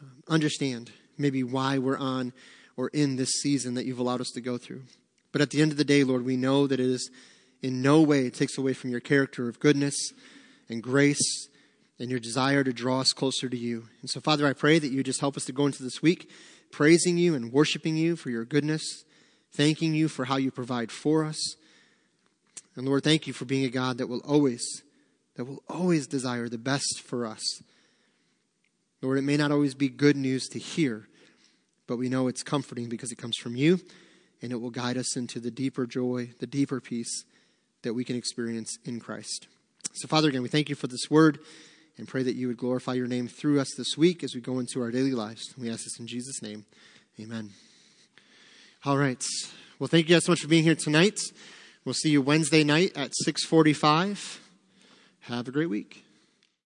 um, 0.01 0.23
understand 0.27 0.91
maybe 1.17 1.43
why 1.43 1.77
we're 1.77 1.97
on 1.97 2.33
or 2.75 2.89
in 2.89 3.15
this 3.15 3.41
season 3.41 3.75
that 3.75 3.85
you've 3.85 3.99
allowed 3.99 4.21
us 4.21 4.31
to 4.31 4.41
go 4.41 4.57
through. 4.57 4.83
But 5.31 5.41
at 5.41 5.51
the 5.51 5.61
end 5.61 5.71
of 5.71 5.77
the 5.77 5.83
day, 5.83 6.03
Lord, 6.03 6.25
we 6.25 6.37
know 6.37 6.67
that 6.67 6.79
it 6.79 6.85
is 6.85 7.09
in 7.61 7.81
no 7.81 8.01
way 8.01 8.25
it 8.25 8.33
takes 8.33 8.57
away 8.57 8.73
from 8.73 8.89
your 8.89 8.99
character 8.99 9.47
of 9.47 9.59
goodness 9.59 9.95
and 10.69 10.81
grace 10.81 11.47
and 11.99 12.09
your 12.09 12.19
desire 12.19 12.63
to 12.63 12.73
draw 12.73 12.99
us 12.99 13.13
closer 13.13 13.47
to 13.47 13.57
you. 13.57 13.85
And 14.01 14.09
so, 14.09 14.19
Father, 14.19 14.47
I 14.47 14.53
pray 14.53 14.79
that 14.79 14.91
you 14.91 15.03
just 15.03 15.21
help 15.21 15.37
us 15.37 15.45
to 15.45 15.51
go 15.51 15.65
into 15.65 15.83
this 15.83 16.01
week 16.01 16.29
praising 16.71 17.19
you 17.19 17.35
and 17.35 17.53
worshiping 17.53 17.95
you 17.95 18.15
for 18.15 18.31
your 18.31 18.43
goodness, 18.43 19.03
thanking 19.51 19.93
you 19.93 20.07
for 20.07 20.25
how 20.25 20.37
you 20.37 20.49
provide 20.49 20.91
for 20.91 21.23
us. 21.23 21.55
And 22.75 22.87
Lord, 22.87 23.03
thank 23.03 23.27
you 23.27 23.33
for 23.33 23.45
being 23.45 23.63
a 23.63 23.69
God 23.69 23.99
that 23.99 24.07
will 24.07 24.21
always 24.21 24.81
that 25.35 25.45
will 25.45 25.63
always 25.67 26.07
desire 26.07 26.47
the 26.47 26.57
best 26.57 27.01
for 27.03 27.25
us. 27.25 27.41
Lord, 29.01 29.17
it 29.17 29.23
may 29.23 29.37
not 29.37 29.51
always 29.51 29.73
be 29.73 29.89
good 29.89 30.15
news 30.15 30.47
to 30.49 30.59
hear, 30.59 31.07
but 31.87 31.97
we 31.97 32.09
know 32.09 32.27
it's 32.27 32.43
comforting 32.43 32.87
because 32.87 33.11
it 33.11 33.17
comes 33.17 33.37
from 33.37 33.55
you 33.55 33.79
and 34.41 34.51
it 34.51 34.61
will 34.61 34.69
guide 34.69 34.97
us 34.97 35.17
into 35.17 35.39
the 35.39 35.51
deeper 35.51 35.85
joy, 35.85 36.29
the 36.39 36.47
deeper 36.47 36.79
peace 36.79 37.25
that 37.81 37.93
we 37.93 38.03
can 38.03 38.15
experience 38.15 38.77
in 38.85 38.99
Christ. 38.99 39.47
So, 39.93 40.07
Father, 40.07 40.29
again, 40.29 40.41
we 40.41 40.49
thank 40.49 40.69
you 40.69 40.75
for 40.75 40.87
this 40.87 41.09
word 41.09 41.39
and 41.97 42.07
pray 42.07 42.23
that 42.23 42.35
you 42.35 42.47
would 42.47 42.57
glorify 42.57 42.93
your 42.93 43.07
name 43.07 43.27
through 43.27 43.59
us 43.59 43.73
this 43.77 43.97
week 43.97 44.23
as 44.23 44.33
we 44.33 44.41
go 44.41 44.59
into 44.59 44.81
our 44.81 44.91
daily 44.91 45.11
lives. 45.11 45.53
We 45.57 45.69
ask 45.69 45.83
this 45.83 45.99
in 45.99 46.07
Jesus' 46.07 46.41
name. 46.41 46.65
Amen. 47.19 47.51
All 48.85 48.97
right. 48.97 49.23
Well, 49.79 49.87
thank 49.87 50.09
you 50.09 50.15
guys 50.15 50.25
so 50.25 50.31
much 50.31 50.41
for 50.41 50.47
being 50.47 50.63
here 50.63 50.75
tonight. 50.75 51.19
We'll 51.85 51.93
see 51.93 52.09
you 52.09 52.21
Wednesday 52.21 52.63
night 52.63 52.93
at 52.95 53.11
645. 53.15 54.42
Have 55.27 55.47
a 55.47 55.51
great 55.51 55.69
week. 55.69 56.02